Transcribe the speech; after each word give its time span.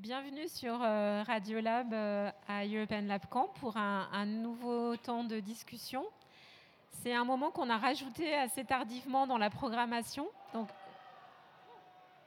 Bienvenue 0.00 0.48
sur 0.48 0.78
euh, 0.82 1.22
Radiolab 1.26 1.92
euh, 1.92 2.30
à 2.48 2.64
European 2.64 3.02
Lab 3.02 3.26
Camp 3.28 3.48
pour 3.60 3.76
un, 3.76 4.24
nouveau 4.24 4.96
temps 4.96 5.24
de 5.24 5.40
discussion. 5.40 6.06
C'est 6.90 7.12
un 7.12 7.26
moment 7.26 7.50
qu'on 7.50 7.68
a 7.68 7.76
rajouté 7.76 8.34
assez 8.34 8.64
tardivement 8.64 9.26
dans 9.26 9.36
la 9.36 9.50
programmation. 9.50 10.26
Donc, 10.54 10.70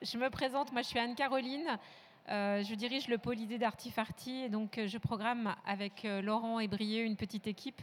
je 0.03 0.19
me 0.19 0.29
présente, 0.29 0.71
moi 0.71 0.83
je 0.83 0.87
suis 0.89 0.99
Anne-Caroline, 0.99 1.79
euh, 2.29 2.61
je 2.61 2.75
dirige 2.75 3.07
le 3.07 3.17
pôle 3.17 3.39
idée 3.39 3.57
d'Artifarty 3.57 4.43
et 4.43 4.49
donc 4.49 4.79
je 4.85 4.97
programme 4.99 5.55
avec 5.65 6.03
Laurent 6.03 6.59
et 6.59 6.67
Brié 6.67 7.01
une 7.01 7.15
petite 7.15 7.47
équipe 7.47 7.81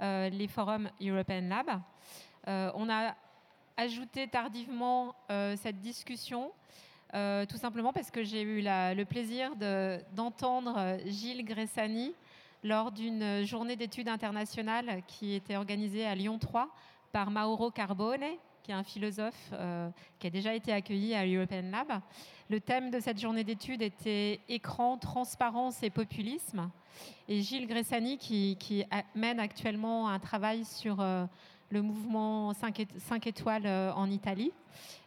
les 0.00 0.48
forums 0.48 0.90
European 1.00 1.48
Lab. 1.48 1.80
on 2.46 2.90
a 2.90 3.14
ajouté 3.78 4.28
tardivement 4.28 5.14
cette 5.56 5.80
discussion 5.80 6.52
euh, 7.14 7.44
tout 7.44 7.56
simplement 7.56 7.92
parce 7.92 8.10
que 8.10 8.22
j'ai 8.22 8.42
eu 8.42 8.62
le 8.62 9.04
plaisir 9.04 9.56
d'entendre 10.14 10.74
euh, 10.76 10.98
Gilles 11.06 11.44
Gressani 11.44 12.14
lors 12.62 12.92
d'une 12.92 13.44
journée 13.44 13.74
d'études 13.74 14.08
internationales 14.08 15.02
qui 15.08 15.34
était 15.34 15.56
organisée 15.56 16.06
à 16.06 16.14
Lyon 16.14 16.38
3 16.38 16.68
par 17.10 17.30
Mauro 17.30 17.70
Carbone, 17.70 18.24
qui 18.62 18.70
est 18.70 18.74
un 18.74 18.84
philosophe 18.84 19.50
euh, 19.52 19.88
qui 20.18 20.28
a 20.28 20.30
déjà 20.30 20.54
été 20.54 20.72
accueilli 20.72 21.14
à 21.14 21.26
European 21.26 21.70
Lab. 21.70 22.00
Le 22.48 22.60
thème 22.60 22.90
de 22.90 23.00
cette 23.00 23.18
journée 23.18 23.42
d'études 23.42 23.82
était 23.82 24.40
écran, 24.48 24.96
transparence 24.96 25.82
et 25.82 25.90
populisme. 25.90 26.70
Et 27.28 27.40
Gilles 27.40 27.66
Gressani, 27.66 28.18
qui, 28.18 28.84
mène 29.14 29.40
actuellement 29.40 30.08
un 30.08 30.18
travail 30.18 30.64
sur 30.64 31.02
le 31.70 31.82
mouvement 31.82 32.52
5, 32.52 33.26
étoiles 33.26 33.66
en 33.66 34.10
Italie, 34.10 34.52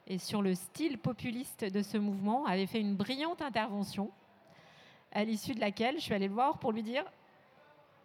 et 0.07 0.17
sur 0.17 0.41
le 0.41 0.55
style 0.55 0.97
populiste 0.97 1.63
de 1.63 1.81
ce 1.81 1.97
mouvement, 1.97 2.45
avait 2.45 2.65
fait 2.65 2.79
une 2.79 2.95
brillante 2.95 3.41
intervention, 3.41 4.11
à 5.11 5.23
l'issue 5.23 5.53
de 5.53 5.59
laquelle 5.59 5.95
je 5.95 6.01
suis 6.01 6.13
allée 6.13 6.27
le 6.27 6.33
voir 6.33 6.57
pour 6.57 6.71
lui 6.71 6.83
dire 6.83 7.05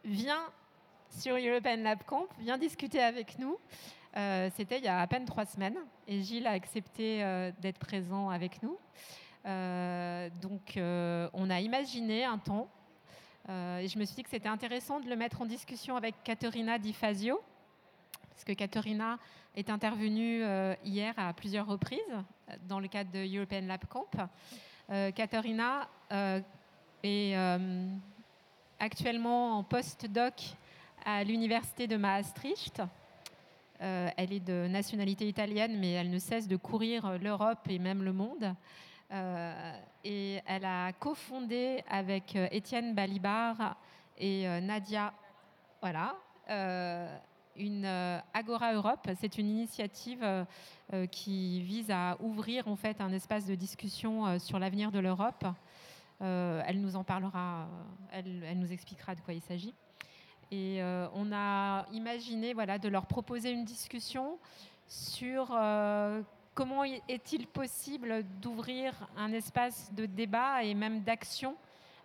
Viens 0.05 0.43
sur 1.11 1.37
European 1.37 1.79
Lab 1.79 2.03
Camp, 2.05 2.27
viens 2.39 2.59
discuter 2.59 3.01
avec 3.01 3.39
nous. 3.39 3.59
Euh, 4.17 4.49
c'était 4.57 4.79
il 4.79 4.85
y 4.85 4.89
a 4.89 5.01
à 5.01 5.07
peine 5.07 5.25
trois 5.25 5.45
semaines 5.45 5.77
et 6.07 6.23
Gilles 6.23 6.47
a 6.47 6.53
accepté 6.53 7.23
euh, 7.23 7.51
d'être 7.61 7.79
présent 7.79 8.31
avec 8.31 8.63
nous. 8.63 8.77
Euh, 9.47 10.29
donc 10.41 10.79
on 11.33 11.51
a 11.51 11.61
imaginé 11.61 12.25
un 12.25 12.39
temps 12.39 12.69
et 13.49 13.89
je 13.89 13.99
me 13.99 14.05
suis 14.05 14.17
dit 14.17 14.23
que 14.23 14.29
c'était 14.29 14.49
intéressant 14.49 15.01
de 15.01 15.09
le 15.09 15.17
mettre 15.17 15.41
en 15.41 15.47
discussion 15.47 15.97
avec 15.97 16.23
Caterina 16.23 16.79
Di 16.79 16.93
Fazio, 16.93 17.41
parce 18.39 18.45
que 18.45 18.53
Caterina 18.53 19.19
est 19.57 19.69
intervenue 19.69 20.45
euh, 20.45 20.73
hier 20.85 21.13
à 21.17 21.33
plusieurs 21.33 21.67
reprises 21.67 21.99
euh, 22.09 22.53
dans 22.69 22.79
le 22.79 22.87
cadre 22.87 23.11
de 23.11 23.37
European 23.37 23.63
Lab 23.67 23.85
Camp. 23.87 24.07
Euh, 24.91 25.11
Caterina 25.11 25.89
est 27.03 27.35
actuellement 28.79 29.59
en 29.59 29.65
post-doc 29.65 30.35
à 31.05 31.25
l'université 31.25 31.89
de 31.89 31.97
Maastricht. 31.97 32.81
elle 33.81 34.33
est 34.33 34.47
de 34.47 34.69
nationalité 34.69 35.27
italienne, 35.27 35.77
mais 35.77 35.95
elle 35.95 36.11
ne 36.11 36.21
cesse 36.21 36.47
de 36.47 36.57
courir 36.57 37.19
l'Europe 37.19 37.69
et 37.69 37.81
même 37.81 38.05
le 38.05 38.13
monde. 38.13 38.55
et 40.05 40.41
elle 40.47 40.65
a 40.65 40.93
cofondé 40.93 41.83
avec 41.91 42.37
Étienne 42.53 42.95
Balibar 42.95 43.77
et 44.17 44.47
Nadia, 44.61 45.13
voilà, 45.83 46.15
une 47.59 47.85
euh, 47.85 48.19
Agora 48.33 48.73
Europe. 48.73 49.09
C'est 49.21 49.39
une 49.39 49.49
initiative 49.49 50.23
euh, 50.23 50.45
euh, 50.93 51.07
qui 51.07 51.61
vise 51.63 51.91
à 51.91 52.17
ouvrir 52.21 52.69
en 52.69 52.77
fait 52.77 53.01
un 53.01 53.13
espace 53.13 53.47
de 53.47 53.55
discussion 53.55 54.39
sur 54.39 54.59
l'avenir 54.59 54.91
de 54.91 54.99
l'Europe. 54.99 55.45
elle 56.21 56.81
nous 56.81 56.97
en 56.97 57.05
parlera, 57.05 57.69
elle, 58.11 58.59
nous 58.59 58.73
expliquera 58.73 59.15
de 59.15 59.21
quoi 59.21 59.35
il 59.35 59.43
s'agit. 59.43 59.75
Et 60.51 60.81
on 61.15 61.31
a 61.33 61.87
imaginé 61.93 62.55
voilà, 62.55 62.79
de 62.79 62.89
leur 62.89 63.07
proposer 63.07 63.51
une 63.51 63.65
discussion 63.65 64.39
sur 64.87 65.49
comment 66.55 66.85
est-il 66.85 67.47
possible 67.47 68.25
d'ouvrir 68.41 68.95
un 69.17 69.33
espace 69.33 69.93
de 69.93 70.07
débat 70.07 70.65
et 70.65 70.75
même 70.75 71.03
d'action 71.03 71.55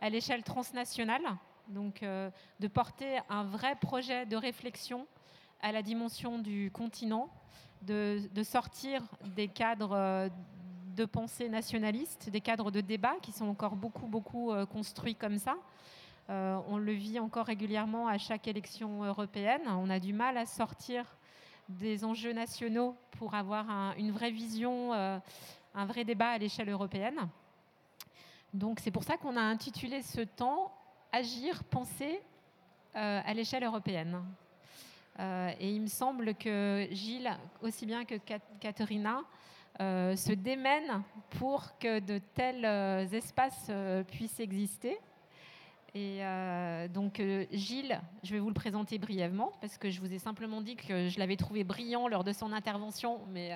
à 0.01 0.09
l'échelle 0.09 0.43
transnationale, 0.43 1.23
donc 1.69 2.01
de 2.01 2.67
porter 2.67 3.19
un 3.29 3.45
vrai 3.45 3.75
projet 3.77 4.25
de 4.25 4.35
réflexion 4.35 5.07
à 5.63 5.71
la 5.71 5.81
dimension 5.81 6.39
du 6.39 6.69
continent, 6.71 7.29
de, 7.81 8.19
sortir 8.43 9.01
des 9.35 9.47
cadres 9.47 9.93
euh, 9.93 10.29
de 10.95 11.05
pensée 11.05 11.49
nationaliste, 11.49 12.29
des 12.29 12.41
cadres 12.41 12.69
de 12.69 12.81
débat 12.81 13.15
qui 13.21 13.31
sont 13.31 13.47
encore 13.47 13.77
beaucoup, 13.77 14.05
beaucoup 14.05 14.51
euh, 14.51 14.65
construits 14.65 15.15
comme 15.15 15.37
ça. 15.37 15.55
Euh, 16.29 16.59
on 16.67 16.77
le 16.77 16.91
vit 16.91 17.17
encore 17.17 17.45
régulièrement 17.45 18.07
à 18.07 18.17
chaque 18.17 18.47
élection 18.47 19.03
européenne. 19.03 19.61
On 19.67 19.89
a 19.89 19.99
du 19.99 20.11
mal 20.11 20.37
à 20.37 20.45
sortir 20.45 21.05
des 21.69 22.03
enjeux 22.03 22.33
nationaux 22.33 22.95
pour 23.11 23.33
avoir 23.33 23.65
une 23.97 24.11
vraie 24.11 24.31
vision, 24.31 24.91
un 24.91 25.85
vrai 25.85 26.03
débat 26.03 26.31
à 26.31 26.37
l'échelle 26.37 26.69
européenne. 26.69 27.29
Donc 28.53 28.81
c'est 28.81 28.91
pour 28.91 29.05
ça 29.05 29.15
qu'on 29.15 29.37
a 29.37 29.41
intitulé 29.41 30.01
ce 30.01 30.21
temps 30.21 30.73
Agir, 31.13 31.63
penser 31.65 32.19
à 32.93 33.33
l'échelle 33.33 33.63
européenne. 33.63 34.21
Euh, 35.19 35.51
et 35.59 35.71
il 35.71 35.81
me 35.81 35.87
semble 35.87 36.33
que 36.35 36.87
Gilles, 36.91 37.31
aussi 37.61 37.85
bien 37.85 38.05
que 38.05 38.15
Katharina, 38.59 39.21
euh, 39.79 40.15
se 40.15 40.31
démènent 40.31 41.03
pour 41.31 41.77
que 41.79 41.99
de 41.99 42.19
tels 42.35 42.65
euh, 42.65 43.07
espaces 43.09 43.71
puissent 44.11 44.39
exister. 44.39 44.97
Et 45.95 46.21
donc 46.91 47.21
Gilles, 47.51 48.01
je 48.23 48.33
vais 48.33 48.39
vous 48.39 48.47
le 48.47 48.55
présenter 48.55 48.97
brièvement 48.97 49.51
parce 49.61 49.77
que 49.77 49.91
je 49.91 50.01
vous 50.01 50.11
ai 50.11 50.17
simplement 50.17 50.59
dit 50.59 50.75
que 50.75 51.07
je 51.07 51.19
l'avais 51.19 51.35
trouvé 51.35 51.63
brillant 51.63 52.07
lors 52.07 52.23
de 52.23 52.33
son 52.33 52.51
intervention. 52.51 53.19
Mais 53.29 53.51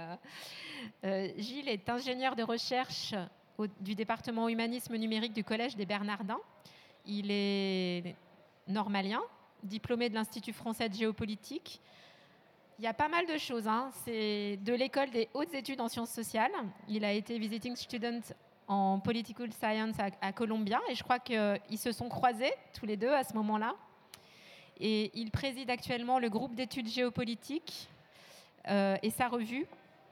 Gilles 1.39 1.67
est 1.67 1.89
ingénieur 1.89 2.35
de 2.35 2.43
recherche 2.43 3.15
du 3.79 3.95
département 3.95 4.49
humanisme 4.49 4.95
numérique 4.97 5.33
du 5.33 5.43
Collège 5.43 5.75
des 5.75 5.87
Bernardins. 5.87 6.37
Il 7.07 7.31
est 7.31 8.15
normalien, 8.67 9.21
diplômé 9.67 10.09
de 10.09 10.15
l'Institut 10.15 10.53
français 10.53 10.89
de 10.89 10.95
géopolitique. 10.95 11.81
Il 12.79 12.85
y 12.85 12.87
a 12.87 12.93
pas 12.93 13.07
mal 13.07 13.25
de 13.25 13.37
choses. 13.37 13.67
Hein. 13.67 13.89
C'est 14.05 14.57
de 14.57 14.73
l'école 14.73 15.09
des 15.09 15.29
hautes 15.33 15.53
études 15.53 15.81
en 15.81 15.87
sciences 15.87 16.11
sociales. 16.11 16.51
Il 16.87 17.03
a 17.03 17.11
été 17.11 17.37
visiting 17.39 17.75
student 17.75 18.21
en 18.67 18.99
political 18.99 19.51
science 19.51 19.95
à, 20.21 20.31
Columbia 20.33 20.79
et 20.89 20.95
je 20.95 21.03
crois 21.03 21.19
qu'ils 21.19 21.77
se 21.77 21.91
sont 21.91 22.09
croisés 22.09 22.51
tous 22.73 22.85
les 22.85 22.97
deux 22.97 23.11
à 23.11 23.23
ce 23.23 23.33
moment-là. 23.33 23.75
Et 24.79 25.11
il 25.19 25.31
préside 25.31 25.69
actuellement 25.69 26.19
le 26.19 26.29
groupe 26.29 26.53
d'études 26.53 26.87
géopolitiques 26.87 27.89
euh, 28.67 28.97
et 29.01 29.09
sa 29.09 29.27
revue, 29.27 29.65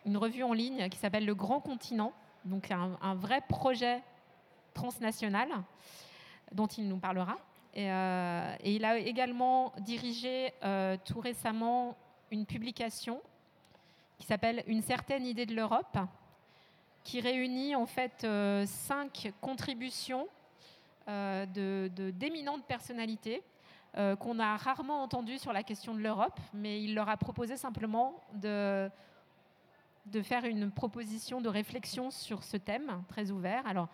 une 0.05 0.17
revue 0.17 0.43
en 0.43 0.53
ligne 0.53 0.89
qui 0.89 0.97
s'appelle 0.97 1.25
Le 1.25 1.35
Grand 1.35 1.59
Continent, 1.59 2.13
donc 2.45 2.71
un, 2.71 2.97
un 3.01 3.15
vrai 3.15 3.41
projet 3.47 4.01
transnational 4.73 5.49
dont 6.51 6.67
il 6.67 6.87
nous 6.87 6.97
parlera. 6.97 7.37
Euh, 7.77 8.55
et, 8.61 8.75
il 8.75 8.85
a 8.85 8.97
également 8.97 9.73
dirigé 9.79 10.53
euh, 10.63 10.97
tout 11.03 11.19
récemment 11.19 11.97
une 12.31 12.45
publication 12.45 13.21
qui 14.17 14.25
s'appelle 14.25 14.63
Une 14.67 14.81
certaine 14.81 15.25
idée 15.25 15.45
de 15.45 15.53
l'Europe, 15.53 15.97
qui 17.03 17.19
réunit 17.19 17.75
en 17.75 17.85
fait 17.85 18.23
euh, 18.23 18.65
cinq 18.65 19.33
contributions 19.41 20.27
de, 21.07 21.87
d'éminentes 22.15 22.65
personnalités 22.65 23.43
qu'on 23.93 24.39
a 24.39 24.57
rarement 24.57 25.03
entendues 25.03 25.37
sur 25.37 25.53
la 25.53 25.61
question 25.61 25.93
de 25.93 25.99
l'Europe, 25.99 26.39
mais 26.51 26.81
il 26.81 26.95
leur 26.95 27.09
a 27.09 27.15
proposé 27.15 27.57
simplement 27.57 28.19
de, 28.33 28.89
de 30.07 30.21
faire 30.23 30.45
une 30.45 30.71
proposition 30.71 31.41
de 31.41 31.47
réflexion 31.47 32.09
sur 32.09 32.43
ce 32.43 32.57
thème 32.57 33.03
très 33.07 33.29
ouvert. 33.29 33.67
Alors, 33.67 33.87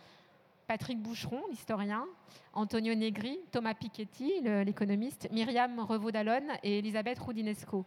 Patrick 0.71 1.01
Boucheron, 1.01 1.41
l'historien, 1.49 2.05
Antonio 2.53 2.95
Negri, 2.95 3.37
Thomas 3.51 3.73
Piketty, 3.73 4.39
l'économiste, 4.63 5.27
Myriam 5.29 5.81
Revaud-Dallon 5.81 6.47
et 6.63 6.77
Elisabeth 6.77 7.19
Roudinesco. 7.19 7.85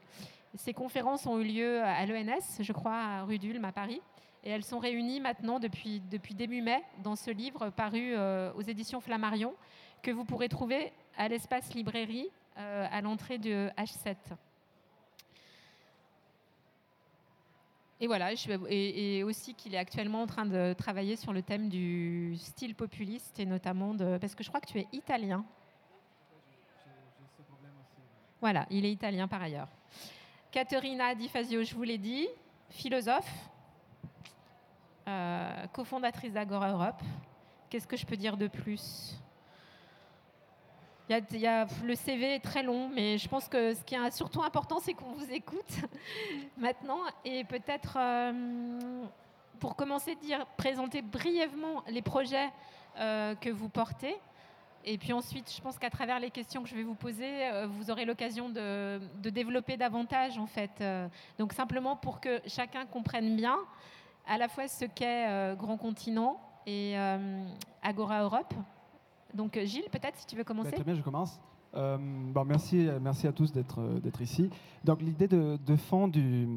Ces 0.55 0.75
conférences 0.75 1.25
ont 1.25 1.41
eu 1.41 1.45
lieu 1.45 1.83
à 1.83 2.05
l'ENS, 2.05 2.61
je 2.61 2.73
crois, 2.75 2.93
à 2.95 3.23
rue 3.23 3.39
d'Ulm, 3.39 3.65
à 3.65 3.73
Paris. 3.73 4.03
Et 4.43 4.51
elles 4.51 4.65
sont 4.65 4.81
réunies 4.81 5.19
maintenant 5.19 5.61
depuis, 5.61 6.03
depuis 6.11 6.35
début 6.35 6.61
mai 6.61 6.83
dans 7.03 7.17
ce 7.17 7.31
livre 7.31 7.71
paru 7.71 8.13
euh, 8.13 8.53
aux 8.53 8.61
éditions 8.61 9.01
Flammarion, 9.01 9.55
que 10.03 10.11
vous 10.11 10.27
pourrez 10.27 10.51
trouver 10.51 10.93
à 11.17 11.29
l'espace 11.29 11.73
librairie 11.73 12.29
euh, 12.59 12.87
à 12.91 13.01
l'entrée 13.01 13.39
de 13.39 13.71
H7. 13.79 14.15
Et 18.01 18.07
voilà, 18.07 18.33
et, 18.69 19.23
aussi 19.23 19.55
qu'il 19.55 19.75
est 19.75 19.79
actuellement 19.79 20.23
en 20.23 20.27
train 20.27 20.47
de 20.47 20.75
travailler 20.77 21.17
sur 21.17 21.33
le 21.33 21.43
thème 21.43 21.69
du 21.69 22.35
style 22.37 22.75
populiste 22.75 23.39
et 23.39 23.47
notamment 23.47 23.95
de. 23.95 24.19
Parce 24.19 24.35
que 24.35 24.43
je 24.43 24.49
crois 24.49 24.61
que 24.61 24.67
tu 24.67 24.79
es 24.79 24.89
italien. 24.93 25.45
Voilà, 28.41 28.67
il 28.69 28.85
est 28.85 28.93
italien 28.93 29.27
par 29.29 29.41
ailleurs. 29.41 29.69
Caterina 30.51 31.15
Di 31.15 31.29
Fazio, 31.29 31.63
je 31.63 31.75
vous 31.75 31.83
l'ai 31.83 31.99
dit, 31.99 32.29
philosophe, 32.69 33.49
euh, 35.09 35.67
cofondatrice 35.69 36.33
d'Agora 36.33 36.71
Europe. 36.71 37.03
qu'est-ce 37.71 37.87
que 37.87 37.97
je 37.97 38.05
peux 38.05 38.17
dire 38.17 38.37
de 38.37 38.49
plus? 38.49 39.17
Le 41.09 41.95
CV 41.95 42.35
est 42.35 42.41
très 42.41 42.63
long, 42.63 42.89
mais 42.89 43.19
je 43.19 43.29
pense 43.29 43.49
que 43.49 43.75
ce 43.75 43.85
qui 43.85 43.95
est 43.95 44.11
surtout 44.11 44.43
important, 44.43 44.79
c'est 44.81 44.95
qu'on 44.95 45.13
vous 45.13 45.31
écoute 45.31 45.81
maintenant. 46.57 47.01
Et 47.25 47.45
peut-être, 47.45 47.97
euh, 47.99 49.05
pour 49.61 49.77
commencer, 49.77 50.15
dire, 50.17 50.47
présenter 50.57 51.03
brièvement 51.03 51.83
les 51.89 52.03
projets 52.03 52.49
euh, 52.99 53.35
que 53.35 53.51
vous 53.51 53.69
portez. 53.69 54.17
Et 54.87 54.99
puis 54.99 55.13
ensuite, 55.13 55.51
je 55.55 55.61
pense 55.63 55.79
qu'à 55.79 55.89
travers 55.89 56.21
les 56.21 56.31
questions 56.31 56.63
que 56.63 56.69
je 56.69 56.75
vais 56.75 56.83
vous 56.83 56.95
poser, 56.95 57.49
euh, 57.49 57.67
vous 57.67 57.91
aurez 57.91 58.05
l'occasion 58.05 58.49
de, 58.49 59.01
de, 59.23 59.31
développer 59.31 59.77
davantage, 59.77 60.39
en 60.39 60.47
fait. 60.47 60.83
donc 61.39 61.53
simplement 61.53 61.97
pour 61.97 62.21
que 62.21 62.41
chacun 62.47 62.85
comprenne 62.87 63.37
bien 63.37 63.59
à 64.27 64.37
la 64.39 64.49
fois 64.49 64.69
ce 64.69 64.85
qu'est 64.85 65.55
Grand 65.57 65.77
Continent 65.77 66.39
et 66.67 66.97
Agora 67.83 68.23
Europe. 68.23 68.55
Donc 69.35 69.57
euh, 69.57 69.67
Gilles, 69.67 69.89
peut-être 69.91 70.17
si 70.17 70.27
tu 70.27 70.37
veux 70.37 70.45
commencer. 70.45 70.71
Bah, 70.71 70.77
très 70.77 70.85
bien, 70.85 70.95
je 70.95 71.03
commence. 71.03 71.41
Euh, 71.75 71.99
bon, 71.99 72.45
merci, 72.45 72.89
merci 73.01 73.27
à 73.27 73.33
tous 73.33 73.53
d'être 73.53 73.81
euh, 73.81 74.23
ici. 74.23 74.49
Donc 74.85 75.03
l'idée 75.03 75.27
de, 75.27 75.77
fond 75.77 76.07
du, 76.07 76.49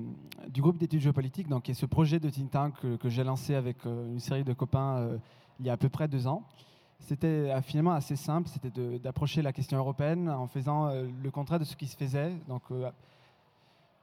groupe 0.57 0.77
d'études 0.77 1.01
géopolitiques, 1.01 1.47
donc 1.47 1.63
qui 1.63 1.71
est 1.71 1.73
ce 1.73 1.87
projet 1.87 2.19
de 2.19 2.29
think 2.29 2.51
tank 2.51 2.75
que, 2.99 3.09
j'ai 3.09 3.23
lancé 3.23 3.55
avec 3.55 3.83
une 3.85 4.19
série 4.19 4.43
de 4.43 4.53
copains 4.53 5.17
il 5.59 5.65
y 5.65 5.71
a 5.71 5.73
à 5.73 5.77
peu 5.77 5.89
près 5.89 6.07
deux 6.07 6.27
ans, 6.27 6.43
c'était 6.99 7.59
finalement 7.63 7.93
assez 7.93 8.15
simple, 8.15 8.47
c'était 8.47 8.99
d'approcher 8.99 9.41
la 9.41 9.51
question 9.51 9.79
européenne 9.79 10.29
en 10.29 10.45
faisant 10.45 10.91
le 10.91 11.31
contraire 11.31 11.57
de 11.57 11.63
ce 11.63 11.75
qui 11.75 11.87
se 11.87 11.97
faisait. 11.97 12.35
Donc 12.47 12.61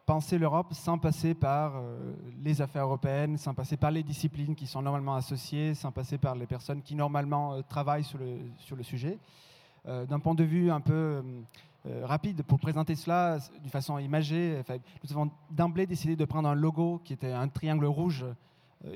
penser 0.06 0.38
l'Europe 0.38 0.72
sans 0.72 0.98
passer 0.98 1.34
par 1.34 1.76
euh, 1.76 2.12
les 2.42 2.60
affaires 2.60 2.84
européennes, 2.84 3.38
sans 3.38 3.54
passer 3.54 3.76
par 3.76 3.90
les 3.90 4.02
disciplines 4.02 4.54
qui 4.54 4.66
sont 4.66 4.82
normalement 4.82 5.14
associées, 5.14 5.74
sans 5.74 5.92
passer 5.92 6.18
par 6.18 6.34
les 6.34 6.46
personnes 6.46 6.82
qui 6.82 6.94
normalement 6.94 7.54
euh, 7.54 7.62
travaillent 7.62 8.04
sur 8.04 8.18
le, 8.18 8.38
sur 8.58 8.76
le 8.76 8.82
sujet. 8.82 9.18
Euh, 9.86 10.04
d'un 10.04 10.18
point 10.18 10.34
de 10.34 10.44
vue 10.44 10.70
un 10.70 10.80
peu 10.80 11.22
rapide, 12.02 12.42
pour 12.44 12.58
présenter 12.58 12.94
cela 12.94 13.38
d'une 13.60 13.70
façon 13.70 13.98
imagée, 13.98 14.62
nous 15.02 15.12
avons 15.12 15.30
d'emblée 15.50 15.86
décidé 15.86 16.16
de 16.16 16.24
prendre 16.24 16.48
un 16.48 16.54
logo 16.54 17.02
qui 17.04 17.12
était 17.12 17.30
un 17.30 17.46
triangle 17.48 17.84
rouge 17.84 18.24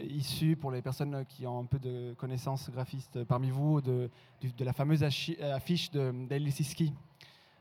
issu, 0.09 0.57
pour 0.57 0.71
les 0.71 0.81
personnes 0.81 1.27
qui 1.29 1.47
ont 1.47 1.61
un 1.61 1.65
peu 1.67 1.79
de 1.79 2.15
connaissances 2.15 2.71
graphistes 2.71 3.25
parmi 3.25 3.51
vous, 3.51 3.83
de, 3.83 4.09
de, 4.41 4.65
la 4.65 4.73
fameuse 4.73 5.03
affiche 5.03 5.91
de 5.91 6.51
Siski 6.51 6.95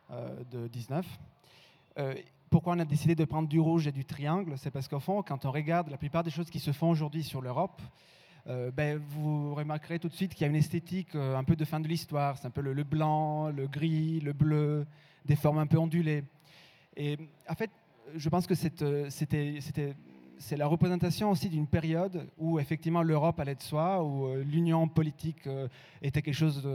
de 0.09 0.67
19 0.69 1.05
pourquoi 2.49 2.73
on 2.73 2.79
a 2.79 2.85
décidé 2.85 3.15
de 3.15 3.25
prendre 3.25 3.47
du 3.47 3.59
rouge 3.59 3.87
et 3.87 3.91
du 3.91 4.05
triangle 4.05 4.53
C'est 4.57 4.71
parce 4.71 4.87
qu'au 4.87 4.99
fond, 4.99 5.21
quand 5.23 5.45
on 5.45 5.51
regarde 5.51 5.89
la 5.89 5.97
plupart 5.97 6.23
des 6.23 6.31
choses 6.31 6.49
qui 6.49 6.59
se 6.59 6.71
font 6.71 6.89
aujourd'hui 6.89 7.23
sur 7.23 7.41
l'Europe, 7.41 7.81
euh, 8.47 8.71
ben, 8.71 8.97
vous 9.09 9.53
remarquerez 9.55 9.99
tout 9.99 10.07
de 10.07 10.13
suite 10.13 10.33
qu'il 10.33 10.43
y 10.43 10.45
a 10.45 10.47
une 10.49 10.55
esthétique 10.55 11.15
euh, 11.15 11.35
un 11.35 11.43
peu 11.43 11.57
de 11.57 11.65
fin 11.65 11.81
de 11.81 11.87
l'histoire. 11.87 12.37
C'est 12.37 12.47
un 12.47 12.51
peu 12.51 12.61
le, 12.61 12.83
blanc, 12.83 13.49
le 13.49 13.67
gris, 13.67 14.21
le 14.21 14.31
bleu, 14.31 14.85
des 15.25 15.35
formes 15.35 15.57
un 15.57 15.67
peu 15.67 15.77
ondulées. 15.77 16.23
Et 16.95 17.17
en 17.49 17.55
fait, 17.55 17.69
je 18.15 18.29
pense 18.29 18.47
que 18.47 18.53
euh, 18.83 19.09
c'était 19.09 19.95
c'est 20.39 20.57
la 20.57 20.67
représentation 20.67 21.31
aussi 21.31 21.49
d'une 21.49 21.67
période 21.67 22.27
où 22.37 22.59
effectivement 22.59 23.01
l'Europe 23.01 23.39
allait 23.39 23.55
de 23.55 23.61
soi, 23.61 24.03
où 24.03 24.27
euh, 24.27 24.43
l'union 24.43 24.87
politique 24.87 25.47
euh, 25.47 25.67
était 26.01 26.21
quelque 26.21 26.35
chose 26.35 26.67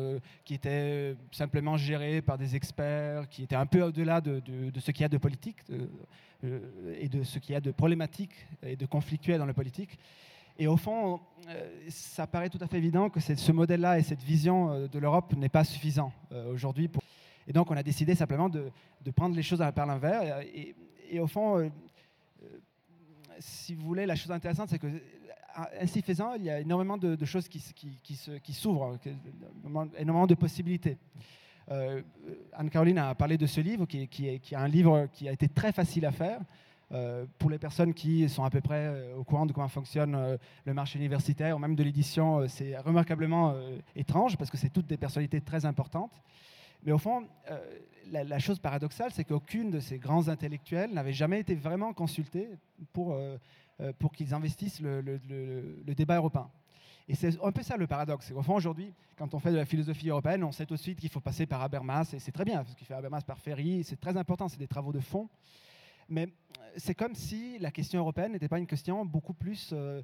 qui 0.45 0.55
était 0.55 1.17
simplement 1.31 1.77
géré 1.77 2.23
par 2.23 2.39
des 2.39 2.57
experts, 2.57 3.29
qui 3.29 3.43
était 3.43 3.57
un 3.57 3.67
peu 3.67 3.83
au-delà 3.83 4.21
de, 4.21 4.43
ce 4.79 4.91
qu'il 4.91 5.03
y 5.03 5.05
a 5.05 5.09
de 5.09 5.19
politique 5.19 5.59
euh, 5.71 6.61
et 6.99 7.09
de 7.09 7.23
ce 7.23 7.39
qu'il 7.39 7.53
y 7.53 7.57
a 7.57 7.61
de 7.61 7.71
problématique 7.71 8.35
et 8.63 8.77
de 8.77 8.87
conflictuel 8.87 9.39
dans 9.39 9.47
la 9.47 9.55
politique. 9.55 9.99
Et 10.59 10.67
au 10.67 10.77
fond, 10.77 11.21
ça 11.89 12.27
paraît 12.27 12.51
tout 12.51 12.59
à 12.61 12.67
fait 12.67 12.77
évident 12.77 13.09
que 13.09 13.21
ce 13.21 13.53
modèle-là 13.53 13.99
et 13.99 14.03
cette 14.03 14.23
vision 14.23 14.87
de 14.87 14.99
l'Europe 14.99 15.35
n'est 15.35 15.49
pas 15.49 15.65
suffisant 15.65 16.13
aujourd'hui. 16.53 16.91
Et 17.49 17.55
donc 17.55 17.71
on 17.71 17.77
a 17.77 17.83
décidé 17.83 18.15
simplement 18.15 18.51
de, 18.51 18.71
prendre 19.17 19.35
les 19.35 19.43
choses 19.43 19.65
par 19.75 19.87
l'envers. 19.87 20.41
Et, 20.41 20.75
et, 21.11 21.21
au 21.21 21.27
fond, 21.27 21.71
si 23.43 23.75
vous 23.75 23.87
voulez, 23.87 24.07
la 24.07 24.17
chose 24.17 24.31
intéressante, 24.31 24.69
c'est 24.71 24.79
que 24.79 24.87
ainsi 25.81 26.03
faisant, 26.03 26.35
il 26.35 26.45
y 26.45 26.51
a 26.51 26.61
énormément 26.61 26.97
de, 26.97 27.25
choses 27.25 27.49
qui, 27.49 27.61
s'ouvrent, 28.55 28.99
énormément 29.99 30.27
de 30.27 30.35
possibilités. 30.35 30.99
Euh, 31.71 32.03
Anne-Caroline 32.55 32.99
a 32.99 33.15
parlé 33.15 33.37
de 33.39 33.47
ce 33.47 33.61
livre, 33.61 33.87
qui, 33.87 34.09
est, 34.27 34.55
un 34.55 34.69
livre 34.69 35.09
qui 35.13 35.29
a 35.29 35.33
été 35.33 35.49
très 35.49 35.73
facile 35.73 36.07
à 36.07 36.13
faire. 36.13 36.41
Euh, 36.93 37.25
pour 37.39 37.49
les 37.49 37.59
personnes 37.59 37.95
qui 37.95 38.29
sont 38.29 38.45
à 38.45 38.51
peu 38.51 38.61
près 38.61 38.87
euh, 38.87 39.17
au 39.17 39.25
courant 39.25 39.47
de 39.47 39.53
comment 39.55 39.69
fonctionne 39.69 40.39
le 40.65 40.75
marché 40.75 40.99
universitaire 40.99 41.57
ou 41.57 41.59
même 41.59 41.75
de 41.75 41.83
l'édition, 41.83 42.47
c'est 42.49 42.77
remarquablement 42.79 43.55
étrange 43.97 44.37
parce 44.37 44.51
que 44.51 44.59
c'est 44.59 44.69
toutes 44.69 44.87
des 44.87 44.99
personnalités 44.99 45.41
très 45.41 45.65
importantes. 45.65 46.13
Mais 46.83 46.93
au 46.93 46.99
fond, 46.99 47.27
la, 48.11 48.39
chose 48.39 48.59
paradoxale, 48.59 49.11
c'est 49.13 49.25
qu'aucune 49.25 49.71
de 49.71 49.81
ces 49.81 49.99
grands 49.99 50.29
intellectuels 50.29 50.93
n'avait 50.93 51.13
jamais 51.13 51.41
été 51.41 51.55
vraiment 51.55 51.93
consultée 51.93 52.49
pour, 52.93 53.13
euh, 53.13 53.37
euh, 53.81 53.93
pour 53.99 54.13
qu'ils 54.13 54.35
investissent 54.35 54.81
le, 54.81 55.03
débat 55.95 56.17
européen. 56.17 56.51
Et 57.09 57.15
c'est 57.15 57.43
un 57.43 57.53
peu 57.53 57.63
ça 57.63 57.77
le 57.77 57.87
paradoxe. 57.87 58.31
Au 58.33 58.43
fond, 58.43 58.55
aujourd'hui, 58.55 58.93
quand 59.17 59.35
on 59.35 59.39
fait 59.39 59.51
de 59.51 59.57
la 59.57 59.65
philosophie 59.65 60.09
européenne, 60.09 60.45
on 60.45 60.53
sait 60.53 60.67
tout 60.67 60.75
de 60.75 60.81
suite 60.81 61.01
qu'il 61.01 61.11
faut 61.11 61.21
passer 61.21 61.47
par 61.47 61.63
Habermas, 61.63 62.13
et 62.15 62.19
c'est 62.19 62.33
très 62.33 62.45
bien, 62.45 62.65
ce 62.65 62.77
qu'il 62.77 62.87
fait 62.87 62.95
Habermas 62.95 63.23
par 63.23 63.39
Ferry, 63.39 63.83
c'est 63.85 64.01
très 64.01 64.17
important, 64.17 64.49
c'est 64.49 64.59
des 64.59 64.69
travaux 64.69 64.93
de 64.93 65.01
fond. 65.01 65.29
Mais 66.09 66.29
c'est 66.77 66.95
comme 66.95 67.15
si 67.15 67.59
la 67.59 67.71
question 67.71 68.01
européenne 68.01 68.33
n'était 68.33 68.49
pas 68.49 68.59
une 68.59 68.67
question 68.67 69.05
beaucoup 69.05 69.35
plus, 69.35 69.71
euh, 69.73 70.03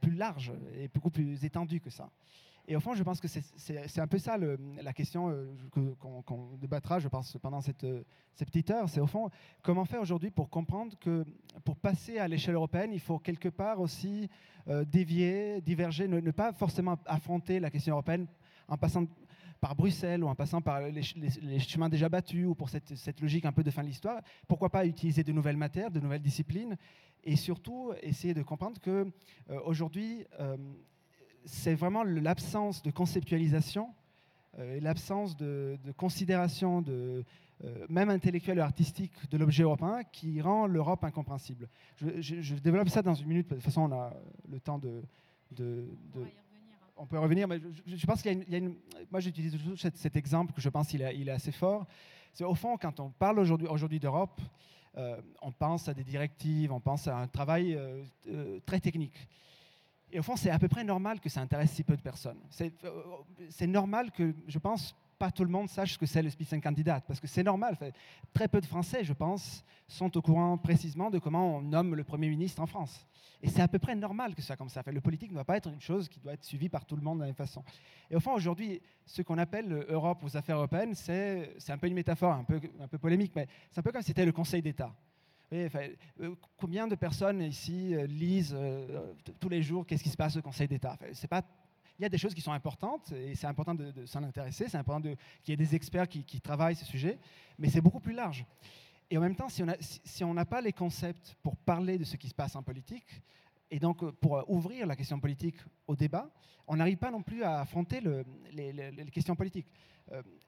plus 0.00 0.14
large 0.14 0.52
et 0.76 0.88
beaucoup 0.88 1.10
plus 1.10 1.44
étendue 1.44 1.80
que 1.80 1.90
ça. 1.90 2.10
Et 2.66 2.76
au 2.76 2.80
fond, 2.80 2.94
je 2.94 3.02
pense 3.02 3.20
que 3.20 3.28
c'est 3.28 4.00
un 4.00 4.06
peu 4.06 4.18
ça 4.18 4.38
la 4.38 4.92
question 4.94 5.28
euh, 5.28 5.54
qu'on 5.98 6.56
débattra, 6.56 6.98
je 6.98 7.08
pense, 7.08 7.36
pendant 7.42 7.60
cette, 7.60 7.84
euh, 7.84 8.02
cette 8.34 8.48
petite 8.48 8.70
heure. 8.70 8.88
C'est 8.88 9.00
au 9.00 9.06
fond, 9.06 9.28
comment 9.62 9.84
faire 9.84 10.00
aujourd'hui 10.00 10.30
pour 10.30 10.48
comprendre 10.48 10.96
que 10.98 11.24
pour 11.64 11.76
passer 11.76 12.18
à 12.18 12.26
l'échelle 12.26 12.54
européenne, 12.54 12.90
il 12.92 13.00
faut 13.00 13.18
quelque 13.18 13.50
part 13.50 13.80
aussi 13.80 14.30
euh, 14.68 14.84
dévier, 14.86 15.60
diverger, 15.60 16.08
ne, 16.08 16.30
pas 16.30 16.54
forcément 16.54 16.98
affronter 17.04 17.60
la 17.60 17.70
question 17.70 17.92
européenne 17.92 18.26
en 18.66 18.78
passant 18.78 19.04
par 19.60 19.74
Bruxelles 19.74 20.24
ou 20.24 20.28
en 20.28 20.34
passant 20.34 20.62
par 20.62 20.80
les, 20.80 21.02
chemins 21.02 21.90
déjà 21.90 22.08
battus 22.08 22.46
ou 22.46 22.54
pour 22.54 22.70
cette, 22.70 23.20
logique 23.20 23.44
un 23.44 23.52
peu 23.52 23.62
de 23.62 23.70
fin 23.70 23.82
de 23.82 23.88
l'histoire. 23.88 24.22
Pourquoi 24.48 24.70
pas 24.70 24.86
utiliser 24.86 25.22
de 25.22 25.32
nouvelles 25.32 25.58
matières, 25.58 25.90
de 25.90 26.00
nouvelles 26.00 26.22
disciplines 26.22 26.78
et 27.22 27.36
surtout 27.36 27.92
essayer 28.02 28.32
de 28.32 28.42
comprendre 28.42 28.80
que 28.80 29.10
c'est 31.44 31.74
vraiment 31.74 32.02
l'absence 32.04 32.82
de 32.82 32.90
conceptualisation, 32.90 33.88
euh, 34.58 34.80
l'absence 34.80 35.36
de, 35.36 35.78
considération, 35.96 36.80
de, 36.80 37.24
euh, 37.64 37.86
même 37.88 38.10
intellectuelle 38.10 38.58
ou 38.58 38.62
artistique, 38.62 39.12
de 39.30 39.36
l'objet 39.36 39.62
européen 39.62 40.02
qui 40.12 40.40
rend 40.40 40.66
l'Europe 40.66 41.04
incompréhensible. 41.04 41.68
Je, 41.96 42.54
développe 42.54 42.88
ça 42.88 43.02
dans 43.02 43.14
une 43.14 43.26
minute, 43.26 43.48
de 43.48 43.54
toute 43.54 43.64
façon, 43.64 43.82
on 43.82 43.92
a 43.92 44.12
le 44.50 44.60
temps 44.60 44.78
de. 44.78 45.02
on, 46.96 47.06
peut 47.06 47.16
y 47.16 47.18
revenir, 47.18 47.48
mais 47.48 47.60
je, 47.86 48.06
pense 48.06 48.22
qu'il 48.22 48.44
y, 48.48 48.54
a 48.54 48.58
une. 48.58 48.76
Moi, 49.10 49.20
j'utilise 49.20 49.56
toujours 49.56 49.78
cet, 49.78 50.16
exemple 50.16 50.52
que 50.52 50.60
je 50.60 50.68
pense 50.68 50.88
qu'il 50.88 51.02
est, 51.02 51.30
assez 51.30 51.52
fort. 51.52 51.86
C'est 52.32 52.44
au 52.44 52.54
fond, 52.54 52.76
quand 52.76 52.98
on 53.00 53.10
parle 53.10 53.38
aujourd'hui 53.40 54.00
d'Europe, 54.00 54.40
euh, 54.96 55.20
on 55.42 55.52
pense 55.52 55.88
à 55.88 55.94
des 55.94 56.04
directives, 56.04 56.72
on 56.72 56.80
pense 56.80 57.08
à 57.08 57.18
un 57.18 57.26
travail 57.26 57.78
très 58.64 58.80
technique. 58.80 59.28
Et 60.14 60.20
au 60.20 60.22
fond, 60.22 60.36
c'est 60.36 60.50
à 60.50 60.60
peu 60.60 60.68
près 60.68 60.84
normal 60.84 61.18
que 61.18 61.28
ça 61.28 61.40
intéresse 61.40 61.72
si 61.72 61.82
peu 61.82 61.96
de 61.96 62.00
personnes. 62.00 62.38
C'est 62.48 62.72
euh, 62.84 63.66
normal 63.66 64.12
que, 64.12 64.32
je 64.46 64.60
pense, 64.60 64.94
pas 65.18 65.32
tout 65.32 65.42
le 65.42 65.50
monde 65.50 65.68
sache 65.68 65.94
ce 65.94 65.98
que 65.98 66.06
c'est 66.06 66.22
le 66.22 66.30
Spitzenkandidat, 66.30 67.00
parce 67.00 67.18
que 67.18 67.26
c'est 67.26 67.42
normal. 67.42 67.76
Très 68.32 68.46
peu 68.46 68.60
de 68.60 68.66
Français, 68.66 69.02
je 69.02 69.12
pense, 69.12 69.64
sont 69.88 70.16
au 70.16 70.22
courant 70.22 70.56
précisément 70.56 71.10
de 71.10 71.18
comment 71.18 71.56
on 71.56 71.62
nomme 71.62 71.96
le 71.96 72.04
Premier 72.04 72.28
ministre 72.28 72.62
en 72.62 72.66
France. 72.66 73.08
Et 73.42 73.48
c'est 73.48 73.60
à 73.60 73.66
peu 73.66 73.80
près 73.80 73.96
normal 73.96 74.36
que 74.36 74.40
ça 74.40 74.48
soit 74.48 74.56
comme 74.56 74.68
ça. 74.68 74.82
le 74.86 75.00
politique 75.00 75.30
ne 75.30 75.34
doit 75.34 75.44
pas 75.44 75.56
être 75.56 75.68
une 75.68 75.80
chose 75.80 76.08
qui 76.08 76.20
doit 76.20 76.34
être 76.34 76.44
suivie 76.44 76.68
par 76.68 76.84
tout 76.84 76.94
le 76.94 77.02
monde 77.02 77.18
de 77.18 77.22
la 77.22 77.26
même 77.26 77.34
façon. 77.34 77.64
Et 78.08 78.14
au 78.14 78.20
fond, 78.20 78.34
aujourd'hui, 78.34 78.80
ce 79.04 79.20
qu'on 79.22 79.38
appelle 79.38 79.68
l'Europe 79.68 80.22
aux 80.22 80.36
affaires 80.36 80.58
européennes, 80.58 80.94
c'est 80.94 81.70
un 81.70 81.78
peu 81.78 81.88
une 81.88 81.94
métaphore 81.94 82.34
un 82.34 82.44
peu, 82.44 82.60
un 82.80 82.86
peu 82.86 82.98
polémique, 82.98 83.32
mais 83.34 83.48
c'est 83.72 83.80
un 83.80 83.82
peu 83.82 83.90
comme 83.90 84.02
si 84.02 84.08
c'était 84.08 84.24
le 84.24 84.32
Conseil 84.32 84.62
d'État. 84.62 84.94
Euh, 85.54 86.34
combien 86.56 86.88
de 86.88 86.96
personnes 86.96 87.40
ici 87.42 87.94
euh, 87.94 88.06
lisent 88.06 88.54
euh, 88.56 89.12
tous 89.38 89.48
les 89.48 89.62
jours 89.62 89.86
qu'est-ce 89.86 90.02
qui 90.02 90.10
se 90.10 90.16
passe 90.16 90.36
au 90.36 90.42
Conseil 90.42 90.66
d'État? 90.66 90.98
Il 91.96 92.02
y 92.02 92.04
a 92.04 92.08
des 92.08 92.18
choses 92.18 92.34
qui 92.34 92.40
sont 92.40 92.52
importantes 92.52 93.12
et 93.12 93.36
c'est 93.36 93.46
important 93.46 93.74
de, 93.74 94.04
s'en 94.04 94.24
intéresser, 94.24 94.68
c'est 94.68 94.78
important 94.78 95.00
qu'il 95.00 95.16
y 95.48 95.52
ait 95.52 95.56
des 95.56 95.76
experts 95.76 96.08
qui, 96.08 96.40
travaillent 96.40 96.74
ce 96.74 96.84
sujet, 96.84 97.18
mais 97.56 97.68
c'est 97.68 97.80
beaucoup 97.80 98.00
plus 98.00 98.14
large. 98.14 98.44
Et 99.08 99.16
en 99.16 99.20
même 99.20 99.36
temps, 99.36 99.48
si 99.48 100.24
on 100.24 100.34
n'a 100.34 100.44
pas 100.44 100.60
les 100.60 100.72
concepts 100.72 101.36
pour 101.40 101.56
parler 101.56 101.98
de 101.98 102.04
ce 102.04 102.16
qui 102.16 102.28
se 102.28 102.34
passe 102.34 102.56
en 102.56 102.64
politique, 102.64 103.22
et 103.70 103.78
donc 103.78 104.10
pour 104.16 104.42
ouvrir 104.50 104.88
la 104.88 104.96
question 104.96 105.20
politique 105.20 105.58
au 105.86 105.94
débat, 105.94 106.28
on 106.66 106.76
n'arrive 106.76 106.96
pas 106.96 107.12
non 107.12 107.22
plus 107.22 107.44
à 107.44 107.60
affronter 107.60 108.00
les, 108.50 109.10
questions 109.12 109.36
politiques. 109.36 109.68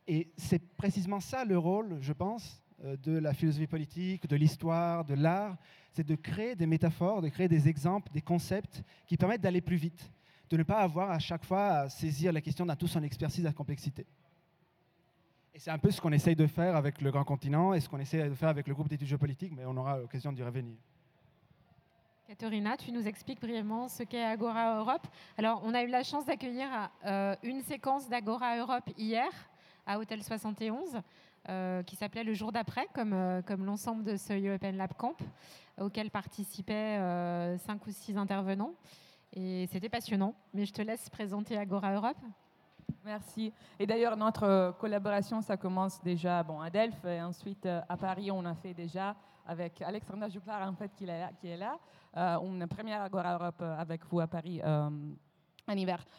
et 0.08 0.32
c'est 0.36 0.58
précisément 0.76 1.20
ça 1.20 1.44
le 1.44 1.56
rôle, 1.56 1.98
je 2.00 2.12
pense, 2.12 2.65
de 2.82 3.18
la 3.18 3.32
philosophie 3.32 3.66
politique, 3.66 4.28
de 4.28 4.36
l'histoire, 4.36 5.04
de 5.04 5.14
l'art, 5.14 5.56
c'est 5.92 6.06
de 6.06 6.14
créer 6.14 6.54
des 6.54 6.66
métaphores, 6.66 7.22
de 7.22 7.28
créer 7.28 7.48
des 7.48 7.68
exemples, 7.68 8.12
des 8.12 8.20
concepts 8.20 8.82
qui 9.06 9.16
permettent 9.16 9.40
d'aller 9.40 9.62
plus 9.62 9.76
vite, 9.76 10.12
de 10.50 10.56
ne 10.56 10.62
pas 10.62 10.80
avoir 10.80 11.10
à 11.10 11.18
chaque 11.18 11.44
fois 11.44 11.68
à 11.68 11.88
saisir 11.88 12.32
la 12.32 12.40
question 12.40 12.66
dans 12.66 12.76
toute 12.76 12.90
son 12.90 13.02
expertise 13.02 13.42
la 13.42 13.52
complexité. 13.52 14.06
Et 15.54 15.58
c'est 15.58 15.70
un 15.70 15.78
peu 15.78 15.90
ce 15.90 16.02
qu'on 16.02 16.12
essaye 16.12 16.36
de 16.36 16.46
faire 16.46 16.76
avec 16.76 17.00
le 17.00 17.10
Grand 17.10 17.24
Continent 17.24 17.72
et 17.72 17.80
ce 17.80 17.88
qu'on 17.88 17.98
essaye 17.98 18.28
de 18.28 18.34
faire 18.34 18.50
avec 18.50 18.68
le 18.68 18.74
groupe 18.74 18.88
d'études 18.88 19.08
géopolitiques, 19.08 19.54
mais 19.56 19.64
on 19.64 19.76
aura 19.78 19.96
l'occasion 19.96 20.30
d'y 20.30 20.42
revenir. 20.42 20.76
Katharina, 22.28 22.76
tu 22.76 22.92
nous 22.92 23.08
expliques 23.08 23.40
brièvement 23.40 23.88
ce 23.88 24.02
qu'est 24.02 24.22
Agora 24.22 24.80
Europe. 24.80 25.06
Alors, 25.38 25.62
on 25.64 25.72
a 25.72 25.82
eu 25.82 25.86
la 25.86 26.02
chance 26.02 26.26
d'accueillir 26.26 26.68
euh, 27.06 27.34
une 27.42 27.62
séquence 27.62 28.06
d'Agora 28.08 28.58
Europe 28.58 28.90
hier 28.98 29.30
à 29.86 29.98
Hôtel 29.98 30.22
71, 30.22 31.00
euh, 31.48 31.82
qui 31.82 31.96
s'appelait 31.96 32.24
Le 32.24 32.34
jour 32.34 32.52
d'après, 32.52 32.86
comme, 32.94 33.12
euh, 33.12 33.42
comme 33.42 33.64
l'ensemble 33.64 34.04
de 34.04 34.16
ce 34.16 34.32
European 34.32 34.72
Lab 34.72 34.94
Camp, 34.94 35.16
auquel 35.80 36.10
participaient 36.10 36.98
cinq 37.58 37.86
ou 37.86 37.90
six 37.90 38.16
intervenants. 38.16 38.74
Et 39.32 39.68
c'était 39.70 39.90
passionnant. 39.90 40.34
Mais 40.54 40.64
je 40.64 40.72
te 40.72 40.80
laisse 40.80 41.10
présenter 41.10 41.58
Agora 41.58 41.92
Europe. 41.94 42.16
Merci. 43.04 43.52
Et 43.78 43.86
d'ailleurs, 43.86 44.16
notre 44.16 44.74
collaboration, 44.78 45.42
ça 45.42 45.56
commence 45.56 46.02
déjà 46.02 46.42
bon, 46.42 46.60
à 46.60 46.70
Delphes 46.70 47.04
et 47.04 47.20
ensuite 47.20 47.66
à 47.66 47.96
Paris, 47.96 48.30
on 48.30 48.44
a 48.46 48.54
fait 48.54 48.72
déjà 48.72 49.14
avec 49.46 49.82
Alexandra 49.82 50.28
Juclar, 50.28 50.66
en 50.66 50.74
fait, 50.74 50.90
qui 50.96 51.04
est 51.04 51.06
là. 51.06 51.30
Qui 51.38 51.48
est 51.48 51.56
là 51.56 51.78
euh, 52.16 52.38
une 52.40 52.66
première 52.66 53.02
Agora 53.02 53.34
Europe 53.34 53.60
euh, 53.60 53.76
avec 53.78 54.04
vous 54.06 54.20
à 54.20 54.26
Paris 54.26 54.60
euh, 54.64 54.88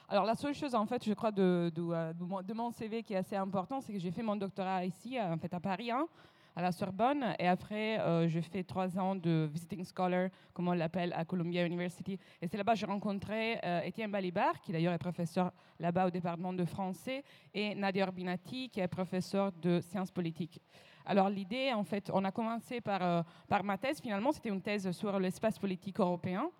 Alors 0.09 0.25
la 0.25 0.35
seule 0.35 0.53
chose 0.53 0.75
en 0.75 0.85
fait, 0.85 1.03
je 1.05 1.13
crois 1.13 1.31
de, 1.31 1.71
de, 1.73 2.53
mon 2.53 2.71
CV 2.71 3.03
qui 3.03 3.13
est 3.13 3.17
assez 3.17 3.35
important, 3.35 3.81
c'est 3.81 3.93
que 3.93 3.99
j'ai 3.99 4.11
fait 4.11 4.23
mon 4.23 4.35
doctorat 4.35 4.85
ici, 4.85 5.19
en 5.19 5.37
fait 5.37 5.53
à 5.53 5.59
Paris, 5.59 5.91
hein, 5.91 6.07
à 6.55 6.61
la 6.61 6.71
Sorbonne, 6.71 7.35
et 7.39 7.47
après 7.47 7.99
euh, 7.99 8.27
je 8.27 8.39
fais 8.41 8.63
trois 8.63 8.97
ans 8.99 9.15
de 9.15 9.49
visiting 9.51 9.85
scholar, 9.85 10.29
comme 10.53 10.67
on 10.67 10.73
l'appelle, 10.73 11.13
à 11.13 11.23
Columbia 11.23 11.65
University. 11.65 12.19
Et 12.41 12.47
c'est 12.47 12.57
là-bas 12.57 12.73
que 12.73 12.79
j'ai 12.79 12.85
rencontré 12.85 13.59
Étienne 13.85 14.11
Balibar, 14.11 14.59
qui 14.61 14.71
d'ailleurs 14.71 14.93
est 14.93 14.97
professeur 14.97 15.51
là-bas 15.79 16.07
au 16.07 16.09
département 16.09 16.53
de 16.53 16.65
français, 16.65 17.23
et 17.53 17.73
Nadia 17.75 18.03
Orbinati, 18.05 18.69
qui 18.69 18.79
est 18.79 18.87
professeur 18.87 19.51
de 19.53 19.79
sciences 19.79 20.11
politiques. 20.11 20.61
Alors 21.09 21.29
l'idée, 21.29 21.71
en 21.73 21.85
fait, 21.85 22.11
on 22.13 22.25
a 22.25 22.31
commencé 22.31 22.81
par, 22.81 23.01
euh, 23.01 23.21
par 23.47 23.63
ma 23.63 23.77
thèse, 23.77 24.01
finalement, 24.01 24.33
c'était 24.33 24.49
une 24.49 24.61
thèse 24.61 24.91
sur 24.91 25.17
l'espace 25.19 25.57
politique 25.57 26.01
européen. 26.01 26.51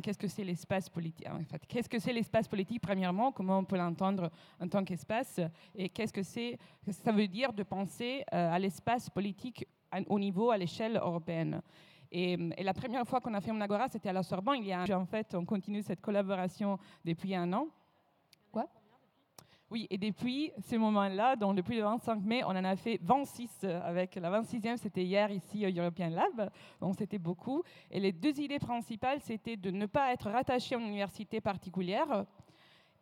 Qu'est-ce 0.00 0.18
que 0.18 0.28
c'est 0.28 0.44
l'espace 0.44 0.88
politique? 0.88 1.26
En 1.28 1.44
fait, 1.44 1.66
qu'est-ce 1.66 1.88
que 1.88 1.98
c'est 1.98 2.12
l'espace 2.12 2.48
politique 2.48 2.80
Premièrement, 2.80 3.32
comment 3.32 3.58
on 3.58 3.64
peut 3.64 3.76
l'entendre 3.76 4.30
en 4.60 4.68
tant 4.68 4.84
qu'espace? 4.84 5.40
Et 5.74 5.88
qu'est-ce 5.88 6.12
que 6.12 6.22
c'est? 6.22 6.58
Ça 6.90 7.12
veut 7.12 7.28
dire 7.28 7.52
de 7.52 7.62
penser 7.62 8.24
euh, 8.32 8.52
à 8.52 8.58
l'espace 8.58 9.10
politique 9.10 9.66
au 10.08 10.18
niveau, 10.18 10.50
à 10.50 10.58
l'échelle 10.58 10.96
européenne. 10.96 11.60
Et, 12.10 12.32
et, 12.56 12.62
la 12.62 12.74
première 12.74 13.06
fois 13.06 13.20
qu'on 13.20 13.34
a 13.34 13.40
fait 13.40 13.50
un 13.50 13.60
agora, 13.60 13.88
c'était 13.88 14.08
à 14.08 14.12
la 14.12 14.22
Sorbonne. 14.22 14.58
Il 14.60 14.66
y 14.66 14.72
a 14.72 14.84
en 14.98 15.06
fait, 15.06 15.34
on 15.34 15.44
continue 15.44 15.82
cette 15.82 16.00
collaboration 16.00 16.78
depuis 17.04 17.34
un 17.34 17.52
an. 17.52 17.68
Oui, 19.74 19.88
et 19.90 19.98
depuis 19.98 20.52
ce 20.70 20.76
moment-là, 20.76 21.34
donc 21.34 21.56
depuis 21.56 21.74
le 21.74 21.82
25 21.82 22.22
mai, 22.22 22.44
on 22.44 22.50
en 22.50 22.64
a 22.64 22.76
fait 22.76 23.00
26 23.02 23.50
euh, 23.64 23.80
avec 23.82 24.14
la 24.14 24.30
26e, 24.30 24.76
c'était 24.76 25.02
hier 25.02 25.32
ici 25.32 25.66
au 25.66 25.68
European 25.68 26.10
Lab, 26.10 26.48
donc 26.80 26.94
c'était 26.96 27.18
beaucoup. 27.18 27.64
Et 27.90 27.98
les 27.98 28.12
deux 28.12 28.38
idées 28.38 28.60
principales, 28.60 29.18
c'était 29.20 29.56
de 29.56 29.72
ne 29.72 29.86
pas 29.86 30.12
être 30.12 30.30
rattaché 30.30 30.76
à 30.76 30.78
une 30.78 30.86
université 30.86 31.40
particulière, 31.40 32.24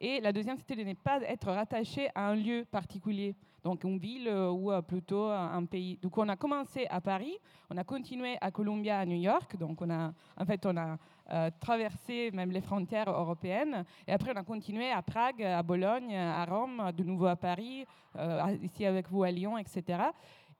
et 0.05 0.21
la 0.21 0.33
deuxième, 0.33 0.59
c'était 0.59 0.75
de 0.75 0.83
ne 0.83 0.95
pas 0.95 1.21
être 1.21 1.47
rattaché 1.53 2.09
à 2.17 2.31
un 2.31 2.35
lieu 2.35 2.65
particulier, 2.69 3.37
donc 3.63 3.85
une 3.85 3.99
ville 3.99 4.27
euh, 4.27 4.51
ou 4.51 4.73
euh, 4.73 4.83
plutôt 4.83 5.27
un 5.27 5.65
pays. 5.65 5.97
Donc 6.03 6.19
on 6.19 6.29
a 6.29 6.35
commencé 6.35 6.89
à 6.91 7.01
Paris, 7.01 7.39
on 7.71 7.77
a 7.77 7.85
continué 7.85 8.37
à 8.41 8.51
Columbia, 8.51 8.99
à 8.99 9.07
New 9.07 9.21
York. 9.21 9.57
Donc 9.57 9.81
on 9.81 9.89
a, 9.91 10.13
en 10.37 10.45
fait, 10.45 10.67
on 10.67 10.77
a 10.77 10.99
euh, 11.31 11.51
traversé 11.61 12.33
même 12.33 12.51
les 12.51 12.61
frontières 12.61 13.09
européennes. 13.09 13.85
Et 14.09 14.13
après, 14.13 14.33
on 14.35 14.41
a 14.41 14.43
continué 14.43 14.91
à 14.91 15.03
Prague, 15.03 15.41
à 15.41 15.63
Bologne, 15.63 16.17
à 16.17 16.45
Rome, 16.47 16.91
de 16.97 17.05
nouveau 17.05 17.27
à 17.27 17.37
Paris, 17.37 17.87
ici 18.61 18.85
avec 18.85 19.09
vous 19.09 19.23
à 19.23 19.31
Lyon, 19.31 19.57
etc. 19.57 20.03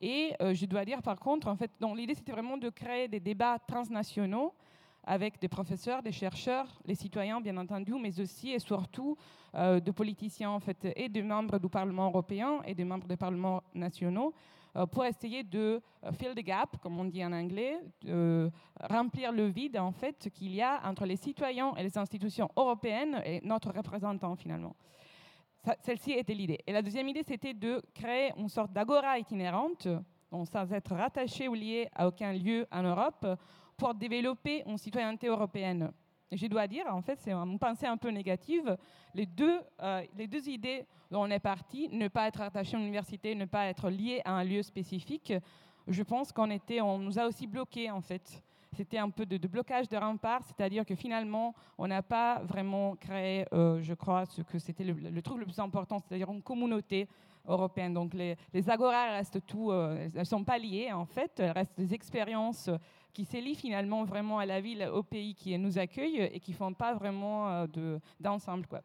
Et 0.01 0.35
je 0.41 0.67
dois 0.67 0.85
dire 0.85 1.03
par 1.03 1.19
contre, 1.19 1.49
en 1.49 1.57
fait, 1.57 1.73
l'idée 1.97 2.15
c'était 2.15 2.33
vraiment 2.33 2.57
de 2.57 2.71
créer 2.71 3.09
des 3.09 3.19
débats 3.21 3.59
transnationaux 3.59 4.55
avec 5.05 5.41
des 5.41 5.49
professeurs, 5.49 6.03
des 6.03 6.13
chercheurs, 6.13 6.81
les 6.85 6.95
citoyens 6.95 7.41
bien 7.41 7.57
entendu, 7.57 7.95
mais 8.01 8.19
aussi 8.21 8.53
et 8.53 8.59
surtout 8.59 9.17
euh, 9.55 9.81
de 9.81 9.91
politiciens 9.91 10.51
en 10.51 10.61
fait, 10.61 10.89
et 10.97 11.09
de 11.09 11.23
membres 11.23 11.59
du 11.59 11.69
Parlement 11.69 12.07
européen 12.07 12.61
et 12.65 12.75
des 12.75 12.85
membres 12.85 13.07
des 13.07 13.17
parlements 13.17 13.63
nationaux 13.75 14.33
euh, 14.77 14.87
pour 14.87 15.05
essayer 15.05 15.43
de 15.43 15.83
euh, 16.05 16.13
fill 16.13 16.35
the 16.35 16.45
gap, 16.45 16.77
comme 16.81 16.99
on 16.99 17.05
dit 17.05 17.25
en 17.25 17.33
anglais, 17.33 17.79
remplir 18.89 19.33
le 19.33 19.47
vide 19.47 19.77
en 19.77 19.93
fait 19.93 20.31
qu'il 20.33 20.55
y 20.55 20.63
a 20.63 20.81
entre 20.85 21.05
les 21.05 21.17
citoyens 21.17 21.75
et 21.77 21.83
les 21.83 21.99
institutions 21.99 22.49
européennes 22.57 23.21
et 23.25 23.41
notre 23.45 23.73
représentant 23.73 24.37
finalement. 24.37 24.77
Celle-ci 25.81 26.13
était 26.13 26.35
l'idée. 26.35 26.59
Et 26.67 26.73
la 26.73 26.83
deuxième 26.83 27.09
idée, 27.09 27.23
c'était 27.23 27.55
de 27.55 27.81
créer 27.95 28.33
une 28.37 28.49
sorte 28.49 28.73
d'agora 28.73 29.17
itinérante, 29.17 29.87
sans 30.51 30.73
être 30.73 30.95
rattaché 30.97 31.47
ou 31.47 31.55
lié 31.55 31.89
à 31.95 32.09
aucun 32.09 32.33
lieu 32.33 32.67
en 32.73 32.83
Europe, 32.83 33.25
pour 33.77 33.95
développer 33.95 34.63
une 34.67 34.79
citoyenneté 34.79 35.27
européenne. 35.27 35.93
Je 36.31 36.47
dois 36.47 36.67
dire, 36.67 36.87
en 36.89 37.03
fait, 37.03 37.19
c'est 37.21 37.33
une 37.33 37.59
pensée 37.59 37.87
un 37.87 37.99
peu 37.99 38.09
négative. 38.09 38.77
Les 39.15 39.27
deux, 39.27 39.61
euh, 39.83 40.03
les 40.17 40.27
deux 40.27 40.49
idées 40.49 40.87
dont 41.11 41.23
on 41.23 41.31
est 41.31 41.39
parti, 41.39 41.91
ne 41.91 42.09
pas 42.09 42.29
être 42.29 42.41
attaché 42.41 42.77
à 42.77 42.81
l'université, 42.81 43.35
ne 43.35 43.45
pas 43.45 43.67
être 43.67 43.91
lié 43.91 44.23
à 44.25 44.33
un 44.33 44.45
lieu 44.45 44.63
spécifique, 44.63 45.35
je 45.89 46.03
pense 46.03 46.33
qu'on 46.33 46.51
était, 46.51 46.81
on 46.81 46.99
nous 46.99 47.19
a 47.19 47.27
aussi 47.27 47.47
bloqués, 47.47 47.91
en 47.91 48.01
fait. 48.01 48.43
C'était 48.75 48.97
un 48.97 49.11
peu 49.11 49.27
de, 49.27 49.37
blocage 49.47 49.89
de 49.89 49.99
rempart, 49.99 50.43
c'est-à-dire 50.45 50.87
que 50.87 50.95
finalement, 50.95 51.55
on 51.77 51.87
n'a 51.87 52.03
pas 52.03 52.41
vraiment 52.45 52.97
créé, 52.97 53.45
euh, 53.53 53.83
je 53.83 53.93
crois, 53.93 54.25
ce 54.25 54.41
que 54.41 54.59
c'était 54.59 54.85
le, 54.85 54.95
le, 54.95 55.23
truc 55.23 55.39
le 55.39 55.45
plus 55.45 55.59
important, 55.59 55.99
c'est-à-dire 55.99 56.31
une 56.31 56.41
communauté 56.41 57.07
européenne. 57.47 57.93
Donc 57.93 58.15
les, 58.15 58.37
les 58.55 58.71
agoras 58.71 59.11
restent 59.11 59.45
tout, 59.45 59.71
euh, 59.71 60.09
elles 60.15 60.21
ne 60.21 60.25
sont 60.25 60.45
pas 60.45 60.57
liées, 60.57 60.91
en 60.91 61.05
fait, 61.05 61.39
elles 61.41 61.51
restent 61.51 61.77
des 61.77 61.93
expériences 61.93 62.71
qui 63.13 63.25
s'élient 63.25 63.55
finalement 63.55 64.05
vraiment 64.05 64.39
à 64.39 64.47
la 64.47 64.61
ville, 64.61 64.89
au 64.93 65.03
pays 65.03 65.35
qui 65.35 65.57
nous 65.59 65.79
accueille 65.79 66.31
et 66.33 66.41
qui 66.41 66.53
ne 66.53 66.57
font 66.57 66.73
pas 66.73 66.95
vraiment 66.95 67.49
euh, 67.49 67.99
d'ensemble. 68.19 68.67
quoi. 68.67 68.81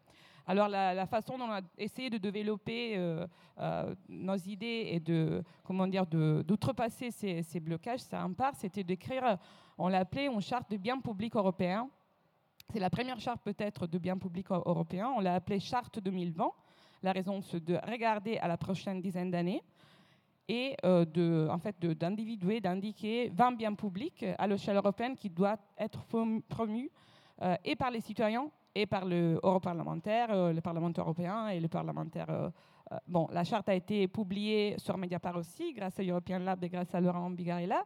Alors 0.46 0.69
la, 0.69 1.05
façon 1.05 1.38
dont 1.38 1.46
on 1.46 1.51
a 1.51 1.62
essayé 1.77 2.10
de 2.10 2.17
développer 2.17 2.98
euh, 2.98 3.27
euh, 3.60 3.93
nos 4.07 4.38
idées 4.38 4.89
et 4.91 5.00
d'outrepasser 5.00 7.12
ces, 7.12 7.60
blocages, 7.60 8.00
ça 8.00 8.24
en 8.24 8.34
part, 8.34 8.55
c'était 8.55 8.84
d'écrire, 8.84 9.38
on 9.77 9.89
l'appelait 9.89 10.27
une 10.27 10.41
charte 10.41 10.72
de 10.72 10.77
bien 10.77 11.00
public 11.00 11.36
européen. 11.36 11.89
C'est 12.72 12.79
la 12.79 12.89
première 12.89 13.19
charte 13.19 13.41
peut-être 13.43 13.88
de 13.88 13.98
bien 13.98 14.17
public 14.17 14.50
européen. 14.50 15.12
On 15.15 15.19
l'a 15.19 15.36
appelée 15.36 15.60
charte 15.60 16.00
2020. 16.00 16.50
La 17.03 17.12
raison, 17.12 17.41
c'est 17.41 17.63
de 17.63 17.77
regarder 17.86 18.38
à 18.38 18.48
la 18.48 18.57
prochaine 18.57 19.01
dizaine 19.01 19.31
d'années 19.31 19.63
et 20.48 20.75
euh, 20.86 21.06
de, 21.06 21.48
en 21.50 21.58
fait, 21.58 21.80
d'individuer, 21.80 22.62
d'indiquer 22.62 23.30
20 23.34 23.51
biens 23.54 23.74
publics 23.74 24.25
à 24.38 24.48
l'échelle 24.48 24.77
européenne 24.77 25.16
qui 25.16 25.30
doivent 25.30 25.60
être 25.77 26.06
promus 26.48 26.89
euh, 27.42 27.56
et 27.66 27.75
par 27.75 27.92
les 27.92 28.01
citoyens 28.01 28.50
et 28.74 28.86
par 28.86 29.06
le 29.06 29.39
parlementaire, 29.62 30.32
euh, 30.32 30.54
le 30.54 30.62
Parlement 30.62 30.92
européen 30.98 31.50
et 31.50 31.60
le 31.60 31.68
parlementaire 31.68 32.51
bon, 33.08 33.27
la 33.32 33.44
charte 33.44 33.68
a 33.70 33.75
été 33.75 34.08
publiée 34.08 34.75
sur 34.77 34.98
Mediapart 34.98 35.36
aussi, 35.36 35.74
grâce 35.74 36.00
à 36.00 36.04
European 36.04 36.39
Lab 36.39 36.63
et 36.63 36.70
grâce 36.70 36.94
à 36.96 37.01
Laurent 37.01 37.30
Bigarella, 37.30 37.84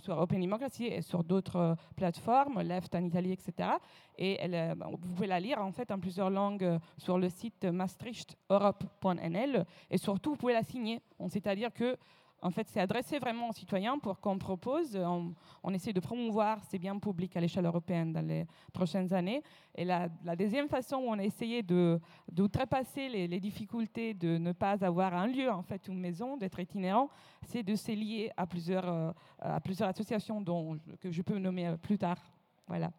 sur 0.00 0.18
Open 0.18 0.40
Democracy 0.40 0.86
et 0.86 1.02
sur 1.02 1.24
d'autres 1.24 1.56
euh, 1.56 1.74
plateformes, 1.96 2.62
Left 2.62 2.94
en 2.94 3.04
Italie, 3.04 3.32
etc. 3.32 3.70
Et 4.16 4.38
elle, 4.40 4.76
vous 4.78 5.14
pouvez 5.14 5.26
la 5.26 5.40
lire 5.40 5.60
en 5.60 5.72
fait 5.72 5.90
en 5.90 5.98
plusieurs 5.98 6.30
langues 6.30 6.78
sur 6.98 7.18
le 7.18 7.28
site 7.28 7.64
maastrichteurope.nl 7.64 9.66
et 9.90 9.98
surtout 9.98 10.30
vous 10.30 10.36
pouvez 10.36 10.52
la 10.52 10.62
signer. 10.62 11.00
C'est-à-dire 11.28 11.72
que 11.72 11.96
en 12.42 12.50
fait, 12.50 12.68
c'est 12.68 12.80
adressé 12.80 13.18
vraiment 13.18 13.50
aux 13.50 13.52
citoyens 13.52 13.98
pour 13.98 14.20
qu'on 14.20 14.38
propose, 14.38 14.96
on, 14.96 15.74
essaie 15.74 15.92
de 15.92 16.00
promouvoir 16.00 16.64
ces 16.64 16.78
biens 16.78 16.98
publics 16.98 17.36
à 17.36 17.40
l'échelle 17.40 17.66
européenne 17.66 18.12
dans 18.12 18.26
les 18.26 18.46
prochaines 18.72 19.12
années. 19.12 19.42
Et 19.74 19.84
la, 19.84 20.08
deuxième 20.36 20.68
façon 20.68 20.96
où 20.96 21.08
on 21.08 21.18
a 21.18 21.24
essayé 21.24 21.62
de, 21.62 22.00
d'outrepasser 22.30 23.08
les, 23.08 23.40
difficultés 23.40 24.14
de 24.14 24.38
ne 24.38 24.52
pas 24.52 24.84
avoir 24.84 25.14
un 25.14 25.26
lieu, 25.26 25.50
en 25.50 25.62
fait, 25.62 25.88
une 25.88 25.98
maison, 25.98 26.36
d'être 26.36 26.58
itinérant, 26.60 27.10
c'est 27.46 27.62
de 27.62 27.74
se 27.74 27.92
lier 27.92 28.30
à 28.36 28.46
plusieurs, 28.46 28.88
euh, 28.88 29.12
associations 29.80 30.40
dont, 30.40 30.78
que 31.00 31.10
je 31.10 31.22
peux 31.22 31.38
nommer 31.38 31.76
plus 31.82 31.98
tard. 31.98 32.18
Voilà. 32.66 32.90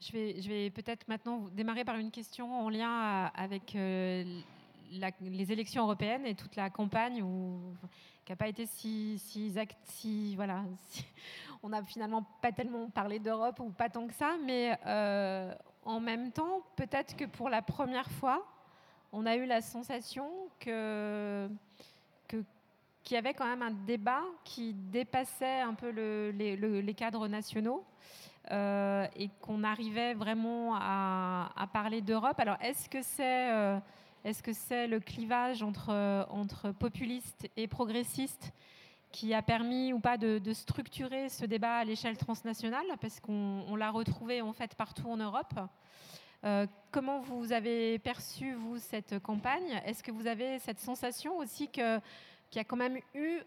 Je 0.00 0.48
vais, 0.48 0.70
peut-être 0.70 1.06
maintenant 1.08 1.48
démarrer 1.52 1.84
par 1.84 1.96
une 1.96 2.10
question 2.10 2.50
en 2.50 2.70
lien 2.70 3.30
avec 3.34 3.76
euh, 3.76 4.40
les 5.20 5.52
élections 5.52 5.84
européennes 5.84 6.26
et 6.26 6.34
toute 6.34 6.56
la 6.56 6.70
campagne 6.70 7.22
où, 7.22 7.74
qui 8.24 8.32
n'a 8.32 8.36
pas 8.36 8.48
été 8.48 8.66
si, 8.66 9.18
si, 9.18 9.54
si 9.84 10.36
voilà, 10.36 10.64
on 11.62 11.68
n'a 11.68 11.82
finalement 11.84 12.24
pas 12.42 12.52
tellement 12.52 12.88
parlé 12.90 13.18
d'Europe 13.18 13.60
ou 13.60 13.70
pas 13.70 13.88
tant 13.88 14.06
que 14.06 14.14
ça, 14.14 14.36
mais 14.44 14.76
euh, 14.86 15.54
en 15.84 16.00
même 16.00 16.32
temps, 16.32 16.62
peut-être 16.76 17.16
que 17.16 17.24
pour 17.24 17.48
la 17.48 17.62
première 17.62 18.10
fois, 18.10 18.44
on 19.12 19.26
a 19.26 19.36
eu 19.36 19.46
la 19.46 19.60
sensation 19.60 20.30
que, 20.58 21.48
qu'il 22.28 23.14
y 23.14 23.16
avait 23.16 23.34
quand 23.34 23.46
même 23.46 23.62
un 23.62 23.72
débat 23.72 24.22
qui 24.44 24.74
dépassait 24.74 25.60
un 25.60 25.74
peu 25.74 25.90
le, 25.90 26.30
les, 26.30 26.56
les, 26.56 26.94
cadres 26.94 27.26
nationaux 27.26 27.84
et 28.50 29.30
qu'on 29.40 29.64
arrivait 29.64 30.14
vraiment 30.14 30.76
à, 30.76 31.68
parler 31.72 32.00
d'Europe. 32.00 32.38
Alors, 32.38 32.56
est-ce 32.60 32.88
que 32.88 33.02
c'est 33.02 33.80
est-ce 34.24 34.42
que 34.42 34.52
c'est 34.52 34.86
le 34.86 35.00
clivage 35.00 35.62
entre, 35.62 36.26
entre 36.30 36.72
populistes 36.72 37.48
et 37.56 37.66
progressistes 37.66 38.52
qui 39.12 39.34
a 39.34 39.42
permis 39.42 39.92
ou 39.92 40.00
pas 40.00 40.16
de, 40.16 40.52
structurer 40.52 41.28
ce 41.28 41.44
débat 41.44 41.78
à 41.78 41.84
l'échelle 41.84 42.16
transnationale, 42.16 42.86
parce 43.00 43.20
qu'on 43.20 43.74
l'a 43.76 43.90
retrouvé 43.90 44.40
en 44.40 44.52
fait 44.52 44.74
partout 44.74 45.08
en 45.08 45.16
Europe. 45.16 45.54
Euh, 46.44 46.66
comment 46.90 47.20
vous 47.20 47.52
avez 47.52 47.98
perçu, 47.98 48.54
vous, 48.54 48.78
cette 48.78 49.18
campagne? 49.18 49.80
Est-ce 49.84 50.02
que 50.02 50.12
vous 50.12 50.26
avez 50.26 50.58
cette 50.60 50.80
sensation 50.80 51.36
aussi 51.38 51.68
qu'il 51.68 52.00
y 52.54 52.58
a 52.58 52.64
quand 52.64 52.76
même 52.76 52.98
eu 53.14 53.40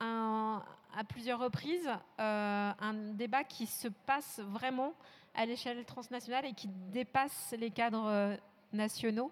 à 0.00 1.04
plusieurs 1.08 1.40
reprises 1.40 1.88
euh, 2.20 2.72
un 2.78 2.94
débat 3.14 3.44
qui 3.44 3.66
se 3.66 3.88
passe 3.88 4.40
vraiment 4.40 4.94
à 5.34 5.44
l'échelle 5.44 5.84
transnationale 5.84 6.46
et 6.46 6.52
qui 6.52 6.68
dépasse 6.68 7.54
les 7.58 7.70
cadres 7.70 8.06
euh, 8.06 8.36
nationaux 8.72 9.30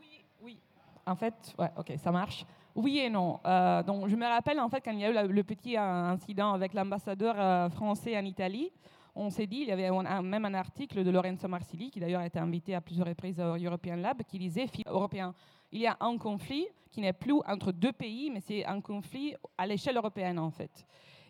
Oui, 0.00 0.24
oui. 0.42 0.58
En 1.06 1.14
fait, 1.14 1.54
ouais, 1.58 1.70
ok, 1.76 1.92
ça 1.98 2.10
marche. 2.10 2.44
Oui 2.74 2.98
et 2.98 3.08
non. 3.08 3.40
donc, 3.86 4.08
je 4.08 4.16
me 4.16 4.26
rappelle 4.26 4.60
en 4.60 4.68
fait 4.68 4.80
quand 4.82 4.90
il 4.90 5.00
y 5.00 5.04
a 5.04 5.24
eu 5.24 5.28
le 5.32 5.44
petit 5.44 5.76
incident 5.76 6.52
avec 6.52 6.74
l'ambassadeur 6.74 7.70
français 7.72 8.18
en 8.18 8.24
Italie 8.24 8.70
on 9.16 9.30
s'est 9.30 9.46
dit, 9.46 9.62
il 9.62 9.68
y 9.68 9.72
avait 9.72 9.90
même 10.22 10.44
un 10.44 10.54
article 10.54 11.02
de 11.02 11.10
Lorenzo 11.10 11.48
Marsili, 11.48 11.90
qui 11.90 11.98
d'ailleurs 11.98 12.20
a 12.20 12.26
été 12.26 12.38
invité 12.38 12.74
à 12.74 12.82
plusieurs 12.82 13.06
reprises 13.06 13.40
au 13.40 13.56
European 13.56 13.96
Lab, 13.96 14.22
qui 14.22 14.38
disait, 14.38 14.66
européen, 14.86 15.34
il 15.72 15.80
y 15.80 15.86
a 15.86 15.96
un 16.00 16.18
conflit 16.18 16.66
qui 16.90 17.00
n'est 17.00 17.14
plus 17.14 17.32
entre 17.46 17.72
deux 17.72 17.92
pays, 17.92 18.30
mais 18.30 18.40
c'est 18.40 18.64
un 18.66 18.80
conflit 18.80 19.34
à 19.56 19.66
l'échelle 19.66 19.96
européenne 19.96 20.38
en 20.38 20.50
fait. 20.50 20.86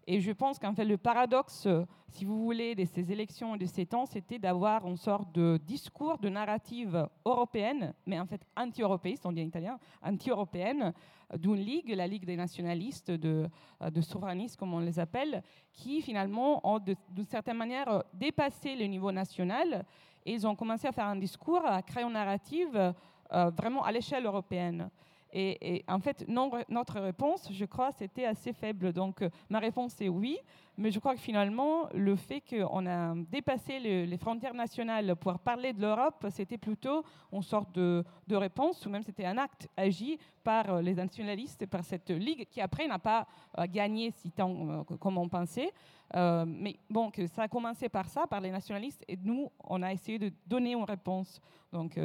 Et 0.09 0.21
je 0.21 0.31
pense 0.31 0.59
qu'en 0.59 0.73
fait, 0.73 0.85
le 0.85 0.97
paradoxe, 0.97 1.67
si 2.09 2.25
vous 2.25 2.45
voulez, 2.45 2.77
de 2.77 2.85
ces 2.85 3.11
élections 3.11 3.57
et 3.57 3.59
de 3.59 3.67
ces 3.67 3.87
temps, 3.87 4.07
c'était 4.07 4.39
d'avoir 4.39 4.87
une 4.87 4.97
sorte 4.97 5.33
de 5.33 5.59
discours, 5.67 6.19
de 6.19 6.29
narrative 6.29 7.09
européenne, 7.25 7.93
mais 8.07 8.21
en 8.21 8.27
fait 8.27 8.41
anti-européiste, 8.57 9.27
on 9.27 9.33
dit 9.33 9.43
en 9.43 9.47
italien, 9.47 9.79
anti-européenne, 10.03 10.93
d'une 11.37 11.57
ligue, 11.57 11.91
la 11.91 12.07
Ligue 12.07 12.25
des 12.25 12.37
nationalistes, 12.37 13.11
de, 13.11 13.49
de 13.81 14.01
souverainistes, 14.01 14.57
comme 14.57 14.75
on 14.75 14.79
les 14.79 15.01
appelle, 15.01 15.43
qui 15.73 16.01
finalement 16.01 16.61
ont 16.65 16.79
d'une 16.79 17.27
certaine 17.27 17.57
manière 17.57 18.05
dépassé 18.15 18.77
le 18.77 18.85
niveau 18.85 19.11
national 19.11 19.85
et 20.25 20.33
ils 20.35 20.47
ont 20.47 20.55
commencé 20.55 20.87
à 20.87 20.93
faire 20.93 21.07
un 21.07 21.17
discours, 21.17 21.65
à 21.65 21.83
créer 21.83 22.05
une 22.05 22.13
narrative 22.13 22.95
euh, 23.33 23.51
vraiment 23.51 23.85
à 23.85 23.93
l'échelle 23.93 24.25
européenne. 24.25 24.91
Et, 25.39 25.85
en 25.87 26.01
fait, 26.01 26.27
notre 26.29 26.99
réponse, 26.99 27.49
je 27.53 27.65
crois, 27.67 27.93
c'était 27.93 28.25
assez 28.25 28.55
faible. 28.55 28.95
Donc, 28.95 29.21
euh, 29.21 29.29
ma 29.51 29.59
réponse 29.59 30.01
est 30.01 30.09
oui. 30.09 30.39
Mais 30.79 30.91
je 30.91 30.99
crois 30.99 31.15
que 31.15 31.21
finalement, 31.21 31.89
le 31.95 32.17
fait 32.17 32.43
qu'on 32.43 32.87
a 32.87 33.15
dépassé 33.15 33.79
les 33.79 34.17
frontières 34.19 34.55
nationales 34.55 35.17
pour 35.17 35.39
parler 35.39 35.73
de 35.73 35.81
l'Europe, 35.81 36.27
c'était 36.31 36.59
plutôt 36.59 37.03
une 37.33 37.43
sorte 37.43 37.75
de, 37.75 38.05
réponse, 38.31 38.85
ou 38.85 38.91
même 38.91 39.03
c'était 39.03 39.25
un 39.25 39.39
acte 39.39 39.69
agi 39.77 40.19
par 40.45 40.71
euh, 40.71 40.83
les 40.83 40.95
nationalistes, 40.95 41.67
par 41.67 41.83
cette 41.83 42.11
ligue 42.11 42.47
qui 42.51 42.61
après 42.61 42.87
n'a 42.87 42.99
pas 42.99 43.27
euh, 43.59 43.67
gagné 43.67 44.11
si 44.11 44.31
tant 44.31 44.85
comme 45.01 45.19
on 45.19 45.29
pensait. 45.29 45.73
mais 46.15 46.77
bon, 46.91 47.11
ça 47.35 47.43
a 47.43 47.49
commencé 47.49 47.89
par 47.89 48.09
ça, 48.09 48.27
par 48.27 48.41
les 48.41 48.51
nationalistes, 48.51 49.05
et 49.09 49.17
nous, 49.17 49.51
on 49.65 49.83
a 49.83 49.93
essayé 49.93 50.19
de 50.19 50.31
donner 50.47 50.73
une 50.73 50.85
réponse. 50.85 51.41
Donc, 51.73 51.99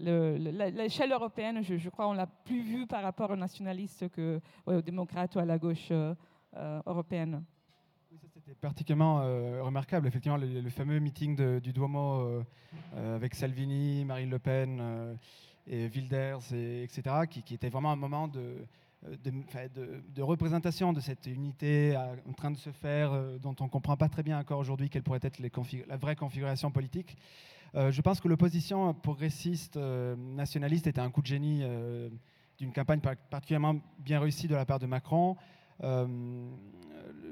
l'échelle 0.00 1.12
européenne, 1.12 1.62
je, 1.62 1.88
crois, 1.88 2.08
on 2.08 2.12
l'a 2.12 2.26
plus 2.26 2.62
vu 2.62 2.86
par 2.86 3.02
rapport 3.02 3.30
aux 3.30 3.36
nationalistes 3.36 4.08
que 4.10 4.40
aux 4.66 4.80
démocrates 4.80 5.34
ou 5.36 5.38
à 5.38 5.44
la 5.44 5.58
gauche 5.58 5.88
euh, 5.90 6.14
euh, 6.56 6.80
européenne. 6.86 7.44
C'était 8.50 8.60
particulièrement 8.62 9.20
euh, 9.20 9.62
remarquable. 9.62 10.08
Effectivement, 10.08 10.36
le, 10.36 10.68
fameux 10.70 10.98
meeting 10.98 11.60
du 11.60 11.72
Duomo 11.72 12.42
avec 12.96 13.36
Salvini, 13.36 14.04
Marine 14.04 14.28
Le 14.28 14.40
Pen 14.40 15.16
et 15.68 15.86
Wilders, 15.86 16.52
et, 16.52 16.82
etc., 16.82 17.02
qui, 17.30 17.54
était 17.54 17.68
vraiment 17.68 17.92
un 17.92 17.96
moment 17.96 18.26
de, 18.26 18.66
représentation 20.20 20.92
de 20.92 20.98
cette 20.98 21.26
unité 21.26 21.96
en 21.96 22.32
train 22.32 22.50
de 22.50 22.56
se 22.56 22.70
faire, 22.70 23.12
dont 23.38 23.54
on 23.60 23.64
ne 23.64 23.70
comprend 23.70 23.96
pas 23.96 24.08
très 24.08 24.24
bien 24.24 24.40
encore 24.40 24.58
aujourd'hui 24.58 24.90
quelle 24.90 25.04
pourrait 25.04 25.20
être 25.22 25.38
la 25.38 25.96
vraie 25.96 26.16
configuration 26.16 26.72
politique. 26.72 27.16
Euh, 27.76 27.92
je 27.92 28.00
pense 28.02 28.20
que 28.20 28.26
l'opposition 28.26 28.92
progressiste 28.94 29.76
euh, 29.76 30.16
nationaliste 30.16 30.86
était 30.88 31.00
un 31.00 31.10
coup 31.10 31.22
de 31.22 31.26
génie 31.26 31.60
euh, 31.62 32.08
d'une 32.58 32.72
campagne 32.72 33.00
particulièrement 33.00 33.76
bien 34.00 34.18
réussie 34.18 34.48
de 34.48 34.56
la 34.56 34.64
part 34.64 34.78
de 34.80 34.86
Macron. 34.86 35.36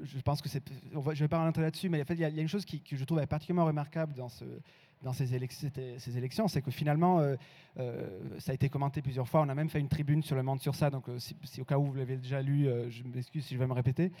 Je 0.03 0.19
pense 0.21 0.41
que. 0.41 0.49
Je 0.49 1.19
vais 1.19 1.27
pas 1.27 1.37
rentrer 1.37 1.61
là-dessus, 1.61 1.89
mais 1.89 2.01
en 2.01 2.05
fait, 2.05 2.15
il 2.15 2.21
y, 2.21 2.25
a 2.25 2.29
une 2.41 2.47
chose 2.47 2.65
qui, 2.65 2.81
que 2.81 2.95
je 2.95 3.03
trouve 3.03 3.25
particulièrement 3.27 3.65
remarquable 3.65 4.13
dans 4.13 4.29
ce, 4.29 4.45
dans 5.01 5.13
ces, 5.13 5.33
élections, 5.33 6.47
c'est 6.47 6.61
que 6.61 6.71
finalement, 6.71 7.19
euh, 7.19 7.35
euh, 7.79 8.19
ça 8.39 8.51
a 8.51 8.55
été 8.55 8.67
commenté 8.69 9.01
plusieurs 9.01 9.27
fois. 9.27 9.41
On 9.41 9.49
a 9.49 9.55
même 9.55 9.69
fait 9.69 9.79
une 9.79 9.87
tribune 9.87 10.21
sur 10.21 10.35
le 10.35 10.43
monde 10.43 10.59
sur 10.59 10.75
ça. 10.75 10.89
Donc, 10.89 11.07
euh, 11.07 11.17
au 11.59 11.63
cas 11.63 11.77
où 11.77 11.85
vous 11.85 11.93
l'avez 11.93 12.17
déjà 12.17 12.41
lu, 12.41 12.67
je 12.89 13.03
m'excuse 13.03 13.45
si 13.45 13.53
je 13.53 13.59
vais 13.59 13.67
me 13.67 13.73
répéter. 13.73 14.11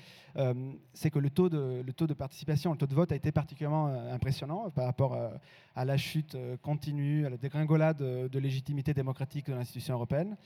c'est 0.93 1.11
que 1.11 1.19
le 1.19 1.29
taux 1.29 1.49
de 1.49 2.13
participation, 2.13 2.71
le 2.71 2.77
taux 2.77 2.87
de 2.87 2.95
vote 2.95 3.11
a 3.11 3.15
été 3.15 3.31
particulièrement 3.31 3.87
impressionnant 4.11 4.69
par 4.69 4.85
rapport 4.85 5.17
à, 5.75 5.85
la 5.85 5.97
chute 5.97 6.37
continue, 6.61 7.25
à 7.25 7.29
la 7.29 7.37
dégringolade 7.37 7.97
de, 7.97 8.39
légitimité 8.39 8.93
démocratique 8.93 9.47
de 9.47 9.53
l'institution 9.53 9.95
européenne. 9.95 10.37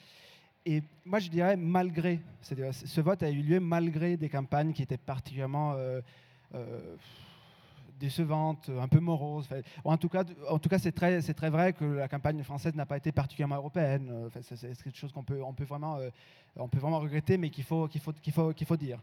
Et 0.66 0.82
moi, 1.06 1.20
je 1.20 1.30
dirais 1.30 1.58
malgré, 1.58 2.22
ce 2.42 3.02
vote 3.02 3.24
a 3.24 3.30
eu 3.30 3.42
lieu 3.42 3.60
malgré 3.60 4.18
des 4.18 4.30
campagnes 4.30 4.74
qui 4.74 4.82
étaient 4.82 4.98
particulièrement 4.98 5.76
décevante, 8.04 8.70
un 8.70 8.88
peu 8.88 9.00
morose. 9.00 9.48
En 9.84 9.98
tout 9.98 10.10
cas, 10.10 10.24
c'est 10.78 10.92
très, 10.92 11.50
vrai 11.50 11.74
que 11.74 11.86
la 11.86 12.08
campagne 12.08 12.44
française 12.44 12.76
n'a 12.76 12.86
pas 12.86 12.98
été 12.98 13.12
particulièrement 13.12 13.56
européenne. 13.56 14.10
Euh, 14.12 14.42
c'est 14.42 14.84
quelque 14.84 14.98
chose 14.98 15.14
qu'on 15.14 15.24
peut, 15.24 15.40
vraiment, 15.66 15.98
euh, 15.98 16.10
regretter, 16.58 17.38
mais 17.38 17.50
qu'il 17.50 17.64
faut, 17.64 17.88
qu'il 17.88 18.02
faut, 18.68 18.78
dire. 18.78 19.00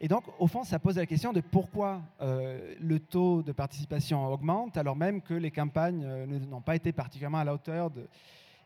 Et 0.00 0.08
donc, 0.08 0.24
au 0.38 0.46
fond, 0.46 0.64
ça 0.64 0.78
pose 0.78 0.96
la 0.96 1.06
question 1.06 1.32
de 1.32 1.40
pourquoi 1.40 2.00
euh, 2.20 2.74
le 2.80 2.98
taux 3.00 3.42
de 3.42 3.52
participation 3.52 4.26
augmente 4.26 4.76
alors 4.76 4.96
même 4.96 5.20
que 5.20 5.34
les 5.34 5.50
campagnes 5.50 6.06
n'ont 6.50 6.62
pas 6.62 6.76
été 6.76 6.92
particulièrement 6.92 7.38
à 7.38 7.44
la 7.44 7.54
hauteur 7.54 7.90
de... 7.90 8.06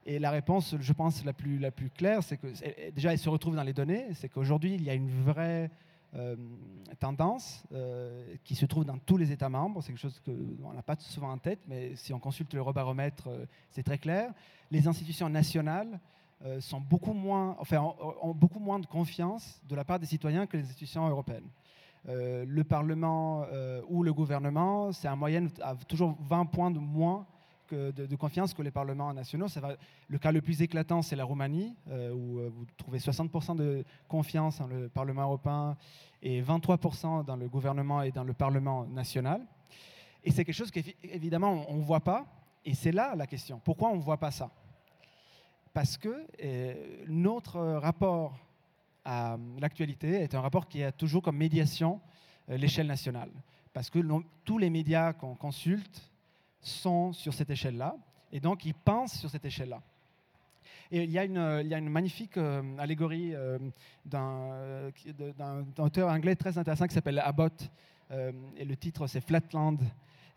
Et 0.04 0.18
la 0.18 0.30
réponse, 0.30 0.74
je 0.80 0.92
pense, 0.92 1.24
la 1.24 1.32
plus, 1.32 1.58
la 1.58 1.70
plus 1.70 1.90
claire, 1.90 2.22
c'est 2.22 2.36
que 2.36 2.48
déjà, 2.90 3.12
elle 3.12 3.18
se 3.18 3.28
retrouve 3.28 3.54
dans 3.54 3.62
les 3.62 3.72
données, 3.72 4.06
c'est 4.14 4.28
qu'aujourd'hui, 4.28 4.74
il 4.74 4.82
y 4.82 4.90
a 4.90 4.94
une 4.94 5.10
vraie 5.10 5.70
euh, 6.14 6.36
tendance 7.00 7.64
euh, 7.72 8.34
qui 8.44 8.54
se 8.54 8.66
trouve 8.66 8.84
dans 8.84 8.98
tous 8.98 9.16
les 9.16 9.32
États 9.32 9.48
membres. 9.48 9.82
C'est 9.82 9.92
quelque 9.92 10.00
chose 10.02 10.20
qu'on 10.22 10.74
n'a 10.74 10.82
pas 10.82 10.94
souvent 10.96 11.30
en 11.30 11.38
tête, 11.38 11.60
mais 11.66 11.96
si 11.96 12.12
on 12.12 12.18
consulte 12.18 12.52
l'eurobaromètre, 12.52 13.28
euh, 13.28 13.46
c'est 13.70 13.82
très 13.82 13.96
clair. 13.96 14.30
Les 14.70 14.86
institutions 14.86 15.30
nationales 15.30 15.98
ont, 16.44 16.80
beaucoup 16.80 17.14
moins 17.14 17.56
de 18.78 18.86
confiance 18.86 19.62
de 19.66 19.74
la 19.74 19.84
part 19.84 20.00
des 20.00 20.06
citoyens 20.06 20.46
que 20.46 20.56
les 20.58 20.64
institutions 20.64 21.08
européennes. 21.08 21.48
le 22.04 22.62
Parlement 22.62 23.46
ou 23.88 24.02
le 24.02 24.12
gouvernement, 24.12 24.90
c'est 24.90 25.08
en 25.08 25.16
moyenne 25.16 25.50
toujours 25.86 26.16
20 26.20 26.46
points 26.46 26.72
de 26.72 26.80
moins 26.80 27.26
de, 27.74 28.16
confiance 28.16 28.54
que 28.54 28.62
les 28.62 28.70
parlements 28.70 29.12
nationaux. 29.12 29.48
Ça 29.48 29.60
va, 29.60 29.76
le 30.08 30.18
cas 30.18 30.32
le 30.32 30.40
plus 30.40 30.62
éclatant, 30.62 31.02
c'est 31.02 31.16
la 31.16 31.24
Roumanie, 31.24 31.74
euh, 31.88 32.12
où 32.12 32.38
euh, 32.38 32.50
vous 32.54 32.64
trouvez 32.76 32.98
60% 32.98 33.56
de 33.56 33.84
confiance 34.08 34.58
dans 34.58 34.66
le 34.66 34.88
Parlement 34.88 35.22
européen 35.22 35.76
et 36.22 36.42
23% 36.42 37.24
dans 37.24 37.36
le 37.36 37.48
gouvernement 37.48 38.02
et 38.02 38.12
dans 38.12 38.24
le 38.24 38.32
Parlement 38.32 38.86
national. 38.86 39.46
Et 40.24 40.30
c'est 40.30 40.44
quelque 40.44 40.54
chose 40.54 40.70
qu'évidemment 40.70 41.64
on 41.68 41.76
ne 41.76 41.82
voit 41.82 42.00
pas. 42.00 42.26
Et 42.64 42.74
c'est 42.74 42.92
là 42.92 43.14
la 43.16 43.26
question. 43.26 43.60
Pourquoi 43.64 43.90
on 43.90 43.96
ne 43.96 44.02
voit 44.02 44.18
pas 44.18 44.30
ça? 44.30 44.50
Parce 45.72 45.96
que 45.96 46.26
euh, 46.44 47.04
notre 47.08 47.58
rapport 47.58 48.38
à 49.04 49.36
l'actualité 49.58 50.20
est 50.20 50.34
un 50.34 50.40
rapport 50.40 50.68
qui 50.68 50.84
a 50.84 50.92
toujours 50.92 51.22
comme 51.22 51.36
médiation 51.36 52.00
l'échelle 52.48 52.86
nationale. 52.86 53.30
Parce 53.72 53.90
que 53.90 53.98
tous 54.44 54.58
les 54.58 54.70
médias 54.70 55.12
qu'on 55.12 55.34
consulte 55.34 56.11
sont 56.62 57.12
sur 57.12 57.34
cette 57.34 57.50
échelle-là, 57.50 57.96
et 58.32 58.40
donc 58.40 58.64
ils 58.64 58.74
pensent 58.74 59.18
sur 59.18 59.28
cette 59.28 59.44
échelle-là. 59.44 59.82
Et 60.90 61.04
il 61.04 61.10
y 61.10 61.18
a 61.18 61.24
une, 61.24 61.60
il 61.62 61.68
y 61.68 61.74
a 61.74 61.78
une 61.78 61.88
magnifique 61.88 62.36
euh, 62.36 62.62
allégorie 62.78 63.34
euh, 63.34 63.58
d'un 64.04 65.64
auteur 65.78 66.10
anglais 66.10 66.36
très 66.36 66.58
intéressant 66.58 66.86
qui 66.86 66.94
s'appelle 66.94 67.18
Abbott, 67.18 67.70
euh, 68.10 68.30
et 68.56 68.64
le 68.64 68.76
titre 68.76 69.06
c'est 69.06 69.22
Flatland. 69.22 69.78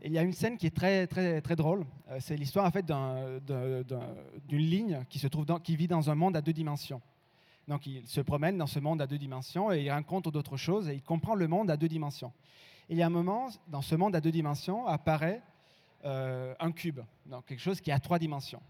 Et 0.01 0.07
il 0.07 0.13
y 0.13 0.17
a 0.17 0.23
une 0.23 0.33
scène 0.33 0.57
qui 0.57 0.67
est 0.67 0.75
très, 0.75 1.07
très, 1.07 1.41
très 1.41 1.55
drôle. 1.55 1.85
c'est 2.19 2.35
l'histoire 2.35 2.65
en 2.65 2.71
fait 2.71 2.85
d'une 2.85 4.59
ligne 4.59 5.03
qui, 5.09 5.19
se 5.19 5.27
trouve 5.27 5.45
dans, 5.45 5.59
qui 5.59 5.75
vit 5.75 5.87
dans 5.87 6.09
un 6.09 6.15
monde 6.15 6.37
à 6.37 6.41
deux 6.41 6.53
dimensions. 6.53 7.01
Donc 7.67 7.87
il 7.87 8.05
se 8.05 8.21
promène 8.21 8.57
dans 8.57 8.67
ce 8.67 8.79
monde 8.79 9.01
à 9.01 9.07
deux 9.07 9.17
dimensions 9.17 9.71
et 9.71 9.83
il 9.83 9.91
rencontre 9.91 10.31
d'autres 10.31 10.57
choses 10.57 10.89
et 10.89 10.93
il 10.93 11.01
comprend 11.01 11.33
le 11.33 11.47
monde 11.47 11.71
à 11.71 11.77
deux 11.77 11.87
dimensions. 11.87 12.31
Et 12.89 12.93
il 12.93 12.97
y 12.97 13.01
a 13.01 13.07
un 13.07 13.09
moment, 13.09 13.47
dans 13.67 13.81
ce 13.81 13.95
monde 13.95 14.15
à 14.15 14.21
deux 14.21 14.31
dimensions, 14.31 14.85
apparaît 14.85 15.41
un 16.05 16.71
cube, 16.71 16.99
donc 17.25 17.45
quelque 17.45 17.59
chose 17.59 17.81
qui 17.81 17.91
a 17.91 17.99
trois 17.99 18.19
dimensions. 18.19 18.61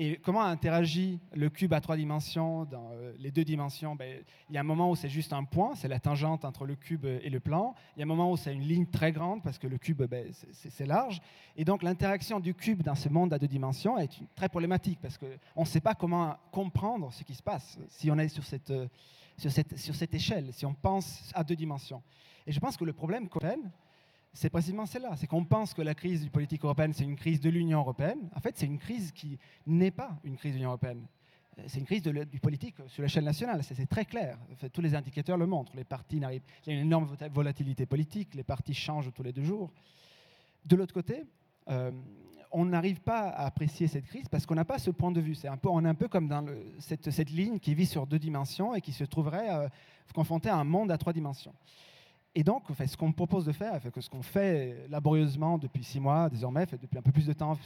Et 0.00 0.16
comment 0.18 0.42
interagit 0.42 1.18
le 1.34 1.50
cube 1.50 1.72
à 1.72 1.80
trois 1.80 1.96
dimensions 1.96 2.64
dans 2.66 2.90
euh, 2.92 3.12
les 3.18 3.32
deux 3.32 3.44
dimensions? 3.44 3.96
Ben, 3.96 4.22
Il 4.48 4.54
y 4.54 4.58
a 4.58 4.60
un 4.60 4.64
moment 4.64 4.92
où 4.92 4.94
c'est 4.94 5.08
juste 5.08 5.32
un 5.32 5.42
point, 5.42 5.74
c'est 5.74 5.88
la 5.88 5.98
tangente 5.98 6.44
entre 6.44 6.66
le 6.66 6.76
cube 6.76 7.04
et 7.04 7.28
le 7.28 7.40
plan. 7.40 7.74
Il 7.96 7.98
y 7.98 8.02
a 8.02 8.04
un 8.04 8.06
moment 8.06 8.30
où 8.30 8.36
c'est 8.36 8.54
une 8.54 8.62
ligne 8.62 8.86
très 8.86 9.10
grande 9.10 9.42
parce 9.42 9.58
que 9.58 9.66
le 9.66 9.76
cube, 9.76 10.00
ben, 10.04 10.30
c'est 10.52 10.86
large. 10.86 11.20
Et 11.56 11.64
donc 11.64 11.82
l'interaction 11.82 12.38
du 12.38 12.54
cube 12.54 12.84
dans 12.84 12.94
ce 12.94 13.08
monde 13.08 13.32
à 13.32 13.40
deux 13.40 13.48
dimensions 13.48 13.98
est 13.98 14.22
très 14.36 14.48
problématique 14.48 15.00
parce 15.02 15.18
qu'on 15.18 15.62
ne 15.62 15.66
sait 15.66 15.80
pas 15.80 15.96
comment 15.96 16.36
comprendre 16.52 17.12
ce 17.12 17.24
qui 17.24 17.34
se 17.34 17.42
passe 17.42 17.76
si 17.88 18.08
on 18.08 18.18
est 18.18 18.28
sur 18.28 18.44
cette, 18.44 18.70
euh, 18.70 18.86
sur 19.36 19.50
cette, 19.50 19.76
sur 19.76 19.96
cette 19.96 20.14
échelle, 20.14 20.52
si 20.52 20.64
on 20.64 20.74
pense 20.74 21.32
à 21.34 21.42
deux 21.42 21.56
dimensions. 21.56 22.04
Et 22.46 22.52
je 22.52 22.60
pense 22.60 22.76
que 22.76 22.84
le 22.84 22.92
problème 22.92 23.28
qu'on 23.28 23.40
c'est 24.32 24.50
précisément 24.50 24.86
celle-là. 24.86 25.16
C'est 25.16 25.26
qu'on 25.26 25.44
pense 25.44 25.74
que 25.74 25.82
la 25.82 25.94
crise 25.94 26.22
du 26.22 26.30
politique 26.30 26.64
européenne, 26.64 26.92
c'est 26.92 27.04
une 27.04 27.16
crise 27.16 27.40
de 27.40 27.50
l'Union 27.50 27.80
européenne. 27.80 28.30
En 28.34 28.40
fait, 28.40 28.56
c'est 28.56 28.66
une 28.66 28.78
crise 28.78 29.12
qui 29.12 29.38
n'est 29.66 29.90
pas 29.90 30.18
une 30.24 30.36
crise 30.36 30.52
de 30.52 30.56
l'Union 30.58 30.70
européenne. 30.70 31.06
C'est 31.66 31.80
une 31.80 31.86
crise 31.86 32.02
du 32.02 32.40
politique 32.40 32.76
sur 32.86 33.02
l'échelle 33.02 33.24
nationale. 33.24 33.64
C'est 33.64 33.88
très 33.88 34.04
clair. 34.04 34.38
tous 34.72 34.80
les 34.80 34.94
indicateurs 34.94 35.36
le 35.36 35.46
montrent. 35.46 35.74
Les 35.74 35.84
partis 35.84 36.20
n'arrivent. 36.20 36.44
Il 36.64 36.72
y 36.72 36.76
a 36.76 36.78
une 36.78 36.86
énorme 36.86 37.16
volatilité 37.32 37.84
politique. 37.84 38.34
Les 38.34 38.44
partis 38.44 38.74
changent 38.74 39.12
tous 39.12 39.24
les 39.24 39.32
deux 39.32 39.42
jours. 39.42 39.72
De 40.64 40.76
l'autre 40.76 40.94
côté, 40.94 41.24
euh, 41.68 41.90
on 42.52 42.64
n'arrive 42.64 43.00
pas 43.00 43.28
à 43.28 43.46
apprécier 43.46 43.88
cette 43.88 44.06
crise 44.06 44.28
parce 44.28 44.46
qu'on 44.46 44.54
n'a 44.54 44.64
pas 44.64 44.78
ce 44.78 44.90
point 44.90 45.10
de 45.10 45.20
vue. 45.20 45.34
C'est 45.34 45.48
un 45.48 45.56
peu, 45.56 45.68
on 45.68 45.84
est 45.84 45.88
un 45.88 45.94
peu 45.94 46.08
comme 46.08 46.28
dans 46.28 46.46
cette, 46.78 47.10
cette, 47.10 47.30
ligne 47.30 47.58
qui 47.58 47.74
vit 47.74 47.86
sur 47.86 48.06
deux 48.06 48.18
dimensions 48.18 48.74
et 48.74 48.80
qui 48.80 48.92
se 48.92 49.04
trouverait 49.04 49.50
euh, 49.50 49.68
confrontée 50.14 50.48
à 50.48 50.56
un 50.56 50.64
monde 50.64 50.90
à 50.90 50.98
trois 50.98 51.12
dimensions. 51.12 51.54
Et 52.34 52.44
donc, 52.44 52.64
ce 52.86 52.96
qu'on 52.96 53.12
propose 53.12 53.44
de 53.44 53.52
faire, 53.52 53.80
ce 53.98 54.08
qu'on 54.08 54.22
fait 54.22 54.86
laborieusement 54.88 55.58
depuis 55.58 55.82
six 55.82 55.98
mois, 55.98 56.28
désormais, 56.28 56.66
fait 56.66 56.80
depuis 56.80 56.98
un 56.98 57.02
peu 57.02 57.12
plus 57.12 57.26
de 57.26 57.32
temps 57.32 57.56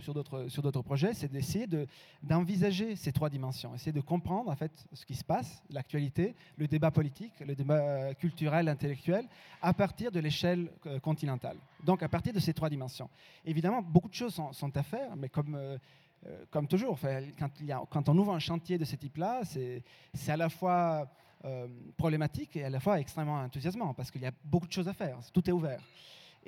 sur 0.00 0.14
d'autres, 0.14 0.82
projets, 0.82 1.14
c'est 1.14 1.30
d'essayer 1.30 1.66
de, 1.66 1.86
d'envisager 2.22 2.96
ces 2.96 3.12
trois 3.12 3.30
dimensions, 3.30 3.74
essayer 3.74 3.92
de 3.92 4.00
comprendre 4.00 4.50
en 4.50 4.56
fait 4.56 4.72
ce 4.92 5.04
qui 5.06 5.14
se 5.14 5.24
passe, 5.24 5.62
l'actualité, 5.70 6.34
le 6.56 6.66
débat 6.66 6.90
politique, 6.90 7.32
le 7.40 7.54
débat 7.54 8.14
culturel, 8.14 8.68
intellectuel, 8.68 9.26
à 9.62 9.72
partir 9.72 10.10
de 10.10 10.20
l'échelle 10.20 10.70
euh, 10.86 10.98
continentale. 11.00 11.56
Donc, 11.84 12.02
à 12.02 12.08
partir 12.08 12.32
de 12.32 12.40
ces 12.40 12.52
trois 12.52 12.68
dimensions. 12.68 13.08
Évidemment, 13.44 13.82
beaucoup 13.82 14.08
de 14.08 14.14
choses 14.14 14.34
sont, 14.52 14.76
à 14.76 14.82
faire, 14.82 15.16
mais 15.16 15.28
comme 15.28 15.54
euh, 15.54 15.78
euh, 16.26 16.44
comme 16.50 16.66
toujours, 16.66 16.98
quand, 17.38 17.50
il 17.60 17.66
y 17.66 17.72
a, 17.72 17.82
quand, 17.90 18.08
on 18.08 18.16
ouvre 18.18 18.34
un 18.34 18.38
chantier 18.38 18.78
de 18.78 18.84
ce 18.84 18.96
type-là, 18.96 19.42
c'est, 19.44 19.82
c'est 20.14 20.32
à 20.32 20.36
la 20.36 20.48
fois 20.48 21.08
euh, 21.44 21.68
problématique 21.96 22.56
et 22.56 22.64
à 22.64 22.70
la 22.70 22.80
fois 22.80 22.98
extrêmement 23.00 23.40
enthousiasmant 23.40 23.94
parce 23.94 24.10
qu'il 24.10 24.22
y 24.22 24.26
a 24.26 24.32
beaucoup 24.44 24.66
de 24.66 24.72
choses 24.72 24.88
à 24.88 24.94
faire, 24.94 25.18
tout 25.32 25.48
est 25.48 25.52
ouvert. 25.52 25.80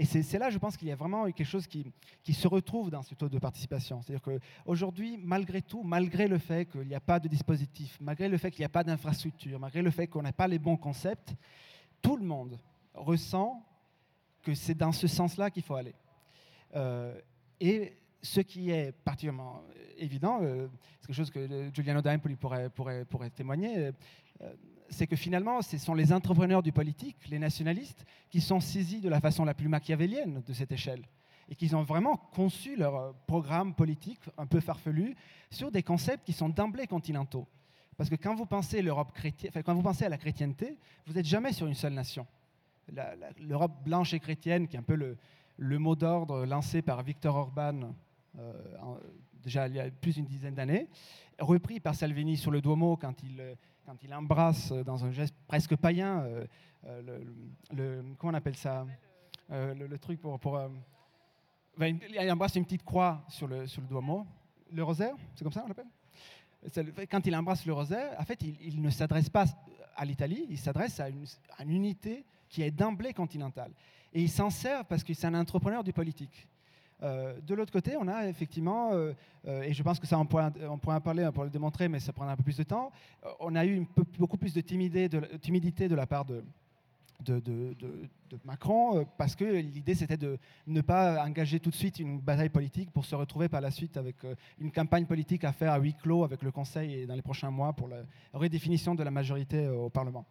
Et 0.01 0.05
c'est 0.05 0.39
là, 0.39 0.49
je 0.49 0.59
pense 0.59 0.77
qu'il 0.77 0.87
y 0.87 0.93
a 0.93 0.97
vraiment 0.97 1.25
quelque 1.25 1.45
chose 1.45 1.67
qui, 1.67 1.85
qui, 2.23 2.33
se 2.33 2.47
retrouve 2.47 2.89
dans 2.89 3.03
ce 3.03 3.17
taux 3.17 3.29
de 3.29 3.39
participation. 3.41 4.01
C'est-à-dire 4.01 4.23
qu'aujourd'hui, 4.23 5.19
malgré 5.21 5.61
tout, 5.61 5.83
malgré 5.83 6.29
le 6.29 6.39
fait 6.39 6.67
qu'il 6.67 6.87
n'y 6.87 6.95
a 6.95 7.01
pas 7.01 7.19
de 7.19 7.27
dispositif, 7.27 7.99
malgré 8.01 8.29
le 8.29 8.39
fait 8.39 8.53
qu'il 8.53 8.61
n'y 8.61 8.67
a 8.67 8.71
pas 8.71 8.85
d'infrastructure, 8.85 9.59
malgré 9.59 9.83
le 9.83 9.91
fait 9.91 10.07
qu'on 10.07 10.23
n'a 10.23 10.33
pas 10.33 10.47
les 10.47 10.61
bons 10.61 10.77
concepts, 10.77 11.35
tout 12.01 12.17
le 12.17 12.25
monde 12.25 12.61
ressent 12.95 13.61
que 14.45 14.55
c'est 14.55 14.77
dans 14.77 14.93
ce 14.93 15.09
sens-là 15.09 15.51
qu'il 15.51 15.65
faut 15.65 15.75
aller. 15.75 15.97
Euh, 16.77 17.21
et 17.59 17.97
ce 18.23 18.41
qui 18.41 18.71
est 18.71 18.93
particulièrement 18.93 19.65
évident, 19.97 20.39
euh, 20.43 20.69
c'est 21.01 21.09
quelque 21.09 21.17
chose 21.17 21.31
que 21.31 21.71
Giuliano 21.75 22.03
D'Empoli 22.03 22.37
pourrait, 22.37 22.71
pourrait, 22.71 23.05
pourrait 23.05 23.31
témoigner, 23.31 23.91
c'est 24.91 25.07
que 25.07 25.17
finalement, 25.17 25.63
ce 25.63 25.79
sont 25.79 25.95
les 25.95 26.13
entrepreneurs 26.13 26.63
du 26.63 26.73
politique, 26.73 27.29
les 27.29 27.39
nationalistes, 27.39 28.05
qui 28.31 28.41
sont 28.41 28.61
saisis 28.61 29.01
de 29.01 29.09
la 29.09 29.21
façon 29.21 29.45
la 29.45 29.55
plus 29.55 29.69
machiavélienne 29.69 30.43
de 30.47 30.53
cette 30.53 30.73
échelle 30.73 31.03
et 31.51 31.55
qu'ils 31.55 31.75
ont 31.75 31.83
vraiment 31.83 32.17
conçu 32.17 32.77
leur 32.77 32.97
euh, 32.97 33.13
programme 33.27 33.75
politique 33.75 34.21
un 34.37 34.47
peu 34.47 34.61
farfelu 34.61 35.15
sur 35.51 35.71
des 35.71 35.83
concepts 35.83 36.25
qui 36.25 36.33
sont 36.33 36.49
d'emblée 36.49 36.87
continentaux. 36.87 37.47
Parce 37.97 38.11
que 38.11 38.17
quand 38.17 38.35
vous 38.35 38.47
pensez 38.47 38.85
quand 38.85 39.75
vous 39.75 39.83
pensez 39.83 40.05
à 40.05 40.09
la 40.09 40.19
chrétienté, 40.19 40.77
vous 41.07 41.15
n'êtes 41.15 41.25
jamais 41.25 41.53
sur 41.53 41.67
une 41.67 41.75
seule 41.75 41.95
nation. 41.95 42.27
L'Europe 43.41 43.83
blanche 43.85 44.15
et 44.15 44.21
chrétienne, 44.21 44.69
qui 44.69 44.77
est 44.77 44.79
un 44.79 44.83
peu 44.83 44.95
le, 44.95 45.79
mot 45.79 45.97
d'ordre 45.97 46.45
lancé 46.47 46.81
par 46.81 47.03
Viktor 47.03 47.35
Orban 47.35 47.93
euh, 48.39 48.53
déjà 49.43 49.67
il 49.67 49.75
y 49.75 49.81
a 49.81 49.91
plus 49.91 50.15
d'une 50.15 50.27
dizaine 50.27 50.55
d'années, 50.55 50.89
repris 51.39 51.81
par 51.81 51.95
Salvini 51.95 52.37
sur 52.37 52.51
le 52.51 52.61
Duomo 52.61 52.97
quand 52.97 53.23
il 53.23 53.41
euh, 53.41 53.55
quand 53.89 54.05
il 54.05 54.13
embrasse 54.13 54.71
euh, 54.71 54.85
dans 54.85 55.03
un 55.03 55.11
geste 55.11 55.35
presque 55.47 55.75
païen, 55.75 56.21
euh, 56.21 56.47
euh, 56.87 57.25
le, 57.75 58.05
comment 58.19 58.33
on 58.33 58.35
appelle 58.35 58.57
ça 58.57 58.87
le, 59.51 59.97
truc 59.97 60.21
pour... 60.21 60.61
ben, 61.79 61.99
il 62.07 62.31
embrasse 62.31 62.57
une 62.57 62.65
petite 62.65 62.85
croix 62.85 63.25
sur 63.29 63.47
le, 63.47 63.63
le 63.63 63.87
Duomo. 63.89 64.27
Le 64.71 64.83
rosaire, 64.83 65.15
c'est 65.35 65.43
comme 65.43 65.55
ça 65.55 65.63
on 65.65 65.69
l'appelle? 65.69 67.07
Quand 67.11 67.27
il 67.27 67.35
embrasse 67.35 67.65
le 67.65 67.73
rosaire, 67.73 68.15
en 68.21 68.25
fait, 68.25 68.43
il, 68.43 68.83
ne 68.83 68.91
s'adresse 68.91 69.31
pas 69.31 69.47
à 69.97 70.05
l'Italie, 70.05 70.45
il 70.51 70.59
s'adresse 70.59 71.01
à 71.01 71.05
à 71.05 71.63
une 71.63 71.71
unité 71.71 72.27
qui 72.51 72.61
est 72.61 72.71
d'emblée 72.71 73.15
continentale. 73.15 73.73
Et 74.13 74.21
il 74.21 74.29
s'en 74.31 74.51
sert 74.51 74.85
parce 74.85 75.03
que 75.03 75.15
c'est 75.15 75.27
un 75.27 75.35
entrepreneur 75.35 75.83
du 75.83 75.95
politique. 75.95 76.47
Euh, 77.03 77.41
de 77.47 77.55
l'autre 77.55 77.73
côté, 77.73 77.97
on 77.97 78.09
a 78.09 78.27
effectivement, 78.27 78.93
euh, 78.93 79.13
euh, 79.47 79.63
et 79.63 79.73
je 79.73 79.83
pense 79.83 80.01
que 80.01 80.07
ça 80.07 80.19
on 80.19 80.27
pourrait, 80.27 80.51
on 80.69 80.79
pourrait 80.79 80.97
en 80.97 81.33
pour 81.33 81.45
le 81.45 81.51
démontrer, 81.51 81.89
mais 81.89 82.01
ça 82.01 82.13
prendra 82.13 82.33
un 82.33 82.37
peu 82.37 82.43
plus 82.43 82.57
de 82.57 82.65
temps, 82.65 82.91
on 83.41 83.55
a 83.55 83.65
eu 83.65 83.87
beaucoup 84.19 84.37
plus 84.37 84.53
de 84.53 84.61
timidité 84.61 85.09
de, 85.09 85.21
timidité 85.39 85.89
de 85.89 85.95
la 85.95 86.07
part 86.07 86.25
de, 86.25 86.43
de, 87.21 87.75
Macron, 88.45 89.07
parce 89.17 89.35
que 89.35 89.45
l'idée 89.45 89.95
c'était 89.95 90.17
de 90.17 90.39
ne 90.67 90.81
pas 90.81 91.25
engager 91.25 91.61
tout 91.61 91.71
de 91.71 91.75
suite 91.75 91.99
une 91.99 92.21
bataille 92.21 92.49
politique 92.49 92.91
pour 92.91 93.05
se 93.05 93.15
retrouver 93.15 93.49
par 93.49 93.61
la 93.61 93.71
suite 93.71 93.97
avec 93.97 94.17
une 94.59 94.71
campagne 94.73 95.07
politique 95.07 95.45
à 95.45 95.53
faire 95.53 95.73
à 95.73 95.79
huis 95.79 95.95
clos 95.95 96.25
avec 96.25 96.43
le 96.43 96.51
Conseil 96.51 96.95
et 96.95 97.07
dans 97.07 97.15
les 97.15 97.23
prochains 97.23 97.51
mois 97.51 97.73
pour 97.73 97.89
la 97.89 98.03
redéfinition 98.33 98.95
de 98.95 99.03
la 99.03 99.11
majorité 99.11 99.69
au 99.69 99.89
Parlement. 99.89 100.27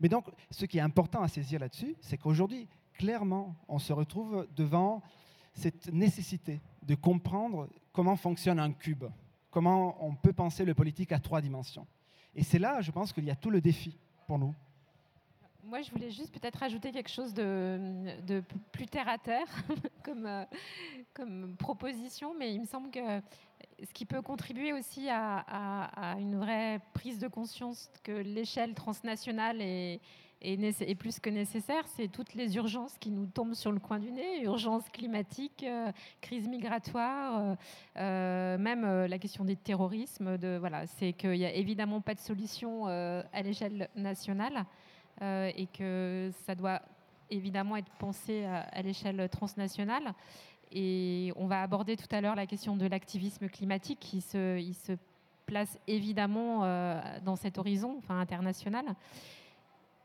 Mais 0.00 0.08
donc, 0.08 0.26
ce 0.50 0.64
qui 0.64 0.78
est 0.78 0.82
important 0.82 1.22
à 1.22 1.28
saisir 1.28 1.60
là-dessus, 1.60 1.96
c'est 2.00 2.16
qu'aujourd'hui, 2.16 2.68
clairement, 2.94 3.56
on 3.68 3.78
se 3.78 3.92
retrouve 3.92 4.46
devant 4.56 5.02
cette 5.52 5.92
nécessité 5.92 6.60
de 6.82 6.94
comprendre 6.94 7.68
comment 7.92 8.16
fonctionne 8.16 8.58
un 8.58 8.72
cube, 8.72 9.04
comment 9.50 10.04
on 10.04 10.14
peut 10.14 10.32
penser 10.32 10.64
le 10.64 10.74
politique 10.74 11.12
à 11.12 11.18
trois 11.18 11.40
dimensions. 11.40 11.86
Et 12.34 12.42
c'est 12.42 12.58
là, 12.58 12.80
je 12.80 12.90
pense, 12.90 13.12
qu'il 13.12 13.24
y 13.24 13.30
a 13.30 13.36
tout 13.36 13.50
le 13.50 13.60
défi 13.60 13.98
pour 14.26 14.38
nous. 14.38 14.54
Moi, 15.64 15.82
je 15.82 15.90
voulais 15.90 16.10
juste 16.10 16.32
peut-être 16.32 16.62
ajouter 16.62 16.90
quelque 16.90 17.10
chose 17.10 17.34
de, 17.34 18.42
plus 18.72 18.86
terre 18.86 19.08
à 19.08 19.18
terre 19.18 19.46
comme, 20.04 20.26
euh, 20.26 20.44
comme 21.12 21.56
proposition, 21.56 22.34
mais 22.38 22.54
il 22.54 22.60
me 22.60 22.66
semble 22.66 22.90
que 22.90 23.20
ce 23.84 23.92
qui 23.92 24.06
peut 24.06 24.22
contribuer 24.22 24.72
aussi 24.72 25.08
à 25.10 26.16
une 26.18 26.36
vraie 26.36 26.80
prise 26.94 27.18
de 27.18 27.28
conscience 27.28 27.90
que 28.02 28.12
l'échelle 28.12 28.74
transnationale 28.74 29.60
est, 29.60 30.00
est, 30.42 30.94
plus 30.94 31.20
que 31.20 31.30
nécessaire, 31.30 31.86
c'est 31.86 32.08
toutes 32.08 32.34
les 32.34 32.56
urgences 32.56 32.96
qui 32.98 33.10
nous 33.10 33.26
tombent 33.26 33.54
sur 33.54 33.72
le 33.72 33.78
coin 33.78 33.98
du 33.98 34.10
nez, 34.10 34.42
urgence 34.42 34.88
climatique, 34.90 35.64
euh, 35.64 35.92
crise 36.20 36.48
migratoire, 36.48 37.38
euh, 37.38 37.54
euh, 37.96 38.58
même 38.58 39.06
la 39.06 39.18
question 39.18 39.44
des 39.44 39.56
terrorismes. 39.56 40.36
Voilà, 40.58 40.86
c'est 40.86 41.12
qu'il 41.12 41.32
n'y 41.32 41.44
a 41.44 41.52
évidemment 41.52 42.00
pas 42.00 42.14
de 42.14 42.20
solution 42.20 42.86
à 42.86 43.42
l'échelle 43.42 43.88
nationale 43.96 44.64
et 45.22 45.68
que 45.76 46.30
ça 46.46 46.54
doit 46.54 46.80
évidemment 47.30 47.76
être 47.76 47.90
pensé 47.98 48.44
à, 48.44 48.82
l'échelle 48.82 49.28
transnationale. 49.28 50.14
Et 50.72 51.32
on 51.36 51.46
va 51.46 51.62
aborder 51.62 51.96
tout 51.96 52.08
à 52.10 52.20
l'heure 52.20 52.36
la 52.36 52.46
question 52.46 52.76
de 52.76 52.86
l'activisme 52.86 53.48
climatique 53.48 53.98
qui 54.00 54.20
se, 54.20 54.60
se 54.72 54.92
place 55.46 55.78
évidemment 55.86 56.60
dans 57.24 57.36
cet 57.36 57.58
horizon 57.58 57.96
enfin, 57.98 58.18
international 58.20 58.86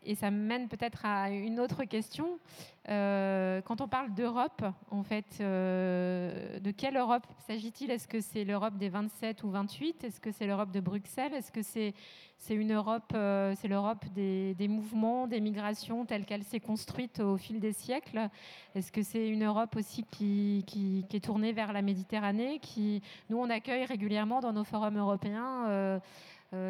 et 0.05 0.15
ça 0.15 0.31
mène 0.31 0.67
peut-être 0.67 1.05
à 1.05 1.29
une 1.29 1.59
autre 1.59 1.83
question. 1.83 2.39
Euh, 2.89 3.61
quand 3.61 3.81
on 3.81 3.87
parle 3.87 4.13
d'Europe, 4.13 4.63
en 4.91 5.03
fait, 5.03 5.25
euh, 5.41 6.59
de 6.59 6.71
quelle 6.71 6.97
Europe 6.97 7.25
s'agit-il? 7.47 7.89
Est-ce 7.89 8.07
que 8.07 8.21
c'est 8.21 8.43
l'Europe 8.43 8.77
des 8.77 8.89
27 8.89 9.43
ou 9.43 9.49
28 9.49 10.03
Est-ce 10.03 10.19
que 10.19 10.31
c'est 10.31 10.45
l'Europe 10.45 10.71
de 10.71 10.79
Bruxelles? 10.79 11.33
Est-ce 11.33 11.51
que 11.51 11.63
c'est 11.63 11.93
une 12.49 12.73
Europe, 12.73 13.11
euh, 13.15 13.53
c'est 13.59 13.67
l'Europe 13.67 14.05
des, 14.13 14.55
mouvements, 14.67 15.25
des 15.25 15.41
migrations 15.41 16.05
telle 16.05 16.25
qu'elle 16.25 16.43
s'est 16.43 16.59
construite 16.59 17.19
au 17.19 17.37
fil 17.37 17.59
des 17.59 17.73
siècles? 17.73 18.29
Est-ce 18.75 18.91
que 18.91 19.01
c'est 19.01 19.27
une 19.27 19.45
Europe 19.45 19.75
aussi 19.75 20.05
qui, 20.11 20.63
qui, 20.67 21.05
est 21.11 21.23
tournée 21.23 21.53
vers 21.53 21.73
la 21.73 21.81
Méditerranée? 21.81 22.59
Qui, 22.59 23.01
Nous, 23.31 23.37
on 23.37 23.49
accueille 23.49 23.85
régulièrement 23.85 24.41
dans 24.41 24.53
nos 24.53 24.63
forums 24.63 24.97
européens 24.97 25.99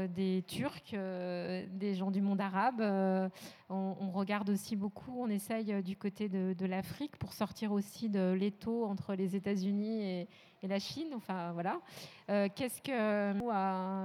des 0.07 0.43
Turcs, 0.47 0.93
euh, 0.93 1.65
des 1.71 1.95
gens 1.95 2.11
du 2.11 2.21
monde 2.21 2.41
arabe. 2.41 2.81
Euh, 2.81 3.29
on, 3.69 4.11
regarde 4.11 4.49
aussi 4.49 4.75
beaucoup, 4.75 5.13
on 5.17 5.29
essaye 5.29 5.81
du 5.83 5.95
côté 5.95 6.29
de, 6.29 6.65
l'Afrique 6.65 7.17
pour 7.17 7.33
sortir 7.33 7.71
aussi 7.71 8.09
de 8.09 8.31
l'étau 8.31 8.85
entre 8.85 9.13
les 9.15 9.35
États-Unis 9.35 10.03
et, 10.03 10.27
la 10.63 10.79
Chine. 10.79 11.09
Enfin 11.15 11.51
voilà. 11.51 11.79
Qu'est-ce 12.55 12.81
que 12.81 13.33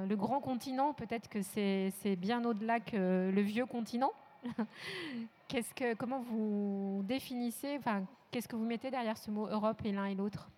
le 0.06 0.14
grand 0.14 0.40
continent 0.40 0.92
Peut-être 0.92 1.28
que 1.28 1.40
c'est 1.40 2.16
bien 2.16 2.44
au-delà 2.44 2.80
que 2.80 3.30
le 3.34 3.40
vieux 3.40 3.64
continent. 3.64 4.12
qu'est-ce 5.48 5.72
que, 5.74 5.94
comment 5.94 6.20
vous 6.20 7.02
définissez 7.04 7.76
Enfin, 7.78 8.04
qu'est-ce 8.30 8.48
que 8.48 8.56
vous 8.56 8.64
mettez 8.66 8.90
derrière 8.90 9.16
ce 9.16 9.30
mot 9.30 9.46
Europe 9.46 9.80
et 9.84 9.92
l'un 9.92 10.06
et 10.06 10.14
l'autre? 10.14 10.50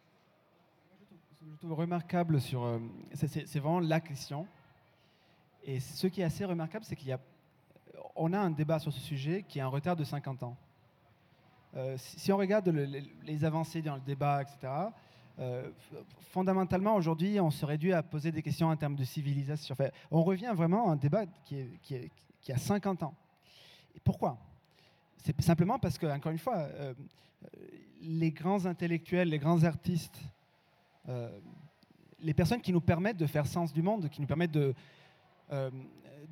Trouve 1.58 1.74
remarquable 1.74 2.40
sur. 2.40 2.64
euh, 2.64 2.78
c'est 3.14 3.58
vraiment 3.58 3.80
la 3.80 4.00
question. 4.00 4.46
Et 5.64 5.80
ce 5.80 6.06
qui 6.06 6.20
est 6.20 6.24
assez 6.24 6.44
remarquable, 6.44 6.84
c'est 6.84 6.96
qu'il 6.96 7.08
y 7.08 7.12
a. 7.12 7.20
On 8.16 8.32
a 8.32 8.38
un 8.38 8.50
débat 8.50 8.78
sur 8.78 8.92
ce 8.92 9.00
sujet 9.00 9.44
qui 9.48 9.60
a 9.60 9.64
un 9.64 9.68
retard 9.68 9.96
de 9.96 10.04
50 10.04 10.42
ans. 10.42 10.56
Euh, 11.74 11.96
si, 11.98 12.30
on 12.32 12.36
regarde 12.36 12.68
le- 12.68 12.84
le- 12.84 13.00
les 13.24 13.44
avancées 13.44 13.80
dans 13.80 13.94
le 13.94 14.00
débat, 14.02 14.42
etc., 14.42 14.70
euh, 15.38 15.70
fondamentalement, 16.32 16.94
aujourd'hui, 16.94 17.40
on 17.40 17.50
se 17.50 17.64
réduit 17.64 17.92
à 17.94 18.02
poser 18.02 18.30
des 18.32 18.42
questions 18.42 18.68
en 18.68 18.76
termes 18.76 18.96
de 18.96 19.04
civilisation. 19.04 19.74
On 20.10 20.22
revient 20.22 20.52
vraiment 20.54 20.88
à 20.90 20.92
un 20.92 20.96
débat 20.96 21.24
qui, 21.44 21.56
est- 21.60 21.90
est- 21.90 22.52
a 22.52 22.58
50 22.58 23.02
ans. 23.02 23.14
Pourquoi? 24.04 24.36
C'est 25.16 25.40
simplement 25.40 25.78
parce 25.78 25.96
que, 25.96 26.06
encore 26.06 26.32
une 26.32 26.38
fois, 26.38 26.56
euh, 26.56 26.92
les 28.02 28.32
grands 28.32 28.66
intellectuels, 28.66 29.28
les 29.28 29.38
grands 29.38 29.62
artistes, 29.64 30.20
les 32.20 32.34
personnes 32.34 32.60
qui 32.60 32.72
nous 32.72 32.80
permettent 32.80 33.16
de 33.16 33.26
faire 33.26 33.46
sens 33.46 33.72
du 33.72 33.82
monde, 33.82 34.08
qui 34.08 34.20
nous 34.20 34.26
permettent 34.26 34.52
de, 34.52 34.74
euh, 35.50 35.70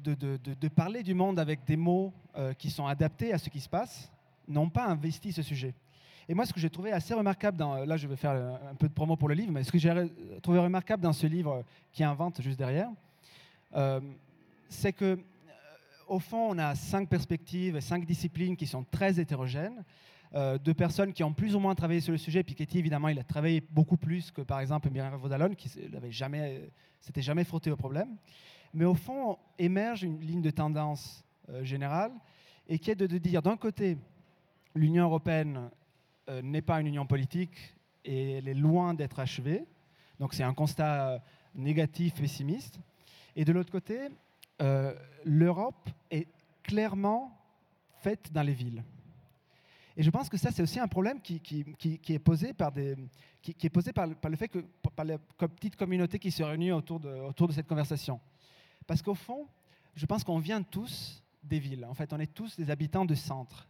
de, 0.03 0.69
parler 0.69 1.03
du 1.03 1.15
monde 1.15 1.39
avec 1.39 1.65
des 1.65 1.77
mots 1.77 2.13
euh, 2.37 2.53
qui 2.55 2.71
sont 2.71 2.87
adaptés 2.87 3.33
à 3.33 3.39
ce 3.39 3.51
qui 3.51 3.61
se 3.61 3.69
passe, 3.69 4.11
n'ont 4.49 4.71
pas 4.71 4.87
investi 4.87 5.33
ce 5.33 5.43
sujet. 5.43 5.75
Et 6.29 6.35
moi, 6.35 6.47
ce 6.47 6.53
que 6.53 6.61
j'ai 6.61 6.71
trouvé 6.71 6.93
assez 6.93 7.13
remarquable, 7.13 7.57
dans, 7.57 7.85
là 7.85 7.97
je 7.97 8.07
vais 8.07 8.17
faire 8.17 8.33
euh, 8.33 8.71
un 8.71 8.75
peu 8.75 8.89
de 8.89 8.93
promo 8.93 9.17
pour 9.17 9.29
le 9.29 9.35
livre, 9.35 9.53
mais 9.53 9.65
ce 9.65 9.73
que 9.73 9.79
j'ai 9.79 9.93
trouvé 10.43 10.59
remarquable 10.59 11.03
dans 11.03 11.13
ce 11.13 11.27
livre 11.27 11.65
qui 11.93 12.05
invente 12.05 12.41
juste 12.41 12.59
derrière, 12.59 12.91
euh, 13.75 14.01
c'est 14.69 14.93
que, 14.93 15.05
euh, 15.05 15.19
au 16.09 16.19
fond, 16.19 16.51
on 16.51 16.59
a 16.59 16.75
cinq 16.75 17.09
perspectives 17.09 17.81
cinq 17.81 18.05
disciplines 18.05 18.57
qui 18.57 18.67
sont 18.67 18.85
très 18.85 19.21
hétérogènes, 19.21 19.85
euh, 20.35 20.59
de 20.59 20.73
personnes 20.73 21.13
qui 21.13 21.25
ont 21.25 21.33
plus 21.33 21.57
ou 21.57 21.59
moins 21.59 21.75
travaillé 21.75 22.01
sur 22.01 22.13
le 22.13 22.19
sujet. 22.19 22.45
Piketty, 22.45 22.79
évidemment, 22.79 23.09
il 23.09 23.19
a 23.19 23.25
travaillé 23.25 23.61
beaucoup 23.69 23.97
plus 23.97 24.31
que, 24.31 24.43
par 24.43 24.61
exemple, 24.61 24.89
Myriam 24.91 25.17
Vaudalon, 25.17 25.55
qui 25.55 25.69
n'avait 25.91 26.71
s'était 27.01 27.23
jamais 27.23 27.45
frotté 27.45 27.71
au 27.71 27.77
problème. 27.77 28.17
Mais 28.73 28.85
au 28.85 28.95
fond, 28.95 29.39
émerge 29.59 30.05
une 30.05 30.21
ligne 30.21 30.43
de 30.43 30.51
tendance 30.51 31.25
euh, 31.49 31.65
générale 31.65 32.13
et 32.69 32.79
qui 32.79 32.91
est 32.91 32.95
de, 32.95 33.19
dire, 33.19 33.43
d'un 33.43 33.57
côté, 33.57 33.99
l'Union 34.75 35.05
européenne 35.05 35.71
euh, 36.29 36.41
n'est 36.43 36.63
pas 36.63 36.81
une 36.81 36.87
union 36.87 37.07
politique 37.07 37.75
et 38.05 38.33
elle 38.33 38.49
est 38.49 38.55
loin 38.55 38.95
d'être 38.95 39.19
achevée. 39.19 39.65
Donc 40.21 40.35
c'est 40.35 40.45
un 40.45 40.55
constat 40.55 41.09
euh, 41.09 41.19
négatif, 41.55 42.15
pessimiste. 42.15 42.79
Et 43.35 43.45
de 43.45 43.53
l'autre 43.53 43.73
côté, 43.73 44.09
l'Europe 45.25 45.89
est 46.11 46.29
clairement 46.63 47.33
faite 48.01 48.31
dans 48.33 48.43
les 48.43 48.53
villes. 48.53 48.85
Et 49.97 50.03
je 50.03 50.11
pense 50.11 50.29
que 50.29 50.37
ça, 50.37 50.51
c'est 50.51 50.63
aussi 50.63 50.79
un 50.79 50.89
problème 50.89 51.21
qui, 51.21 51.41
est 52.09 52.19
posé 52.19 52.53
par, 52.53 52.73
le- 52.77 54.37
fait 54.37 54.49
que 54.49 54.65
la 55.05 55.19
petite 55.19 55.77
communauté 55.77 56.19
qui 56.19 56.31
se 56.31 56.43
réunit 56.43 56.73
autour 56.73 57.01
de 57.01 57.53
cette 57.53 57.67
conversation. 57.67 58.21
Parce 58.91 59.03
qu'au 59.03 59.15
fond, 59.15 59.47
je 59.95 60.05
pense 60.05 60.25
qu'on 60.25 60.41
vient 60.41 60.65
tous 60.65 61.23
des 61.45 61.61
villes. 61.61 61.85
En 61.85 61.95
fait, 61.95 62.13
on 62.13 62.19
est 62.19 62.35
tous 62.35 62.57
des 62.57 62.73
habitants 62.73 63.05
de 63.05 63.15
centre. 63.15 63.69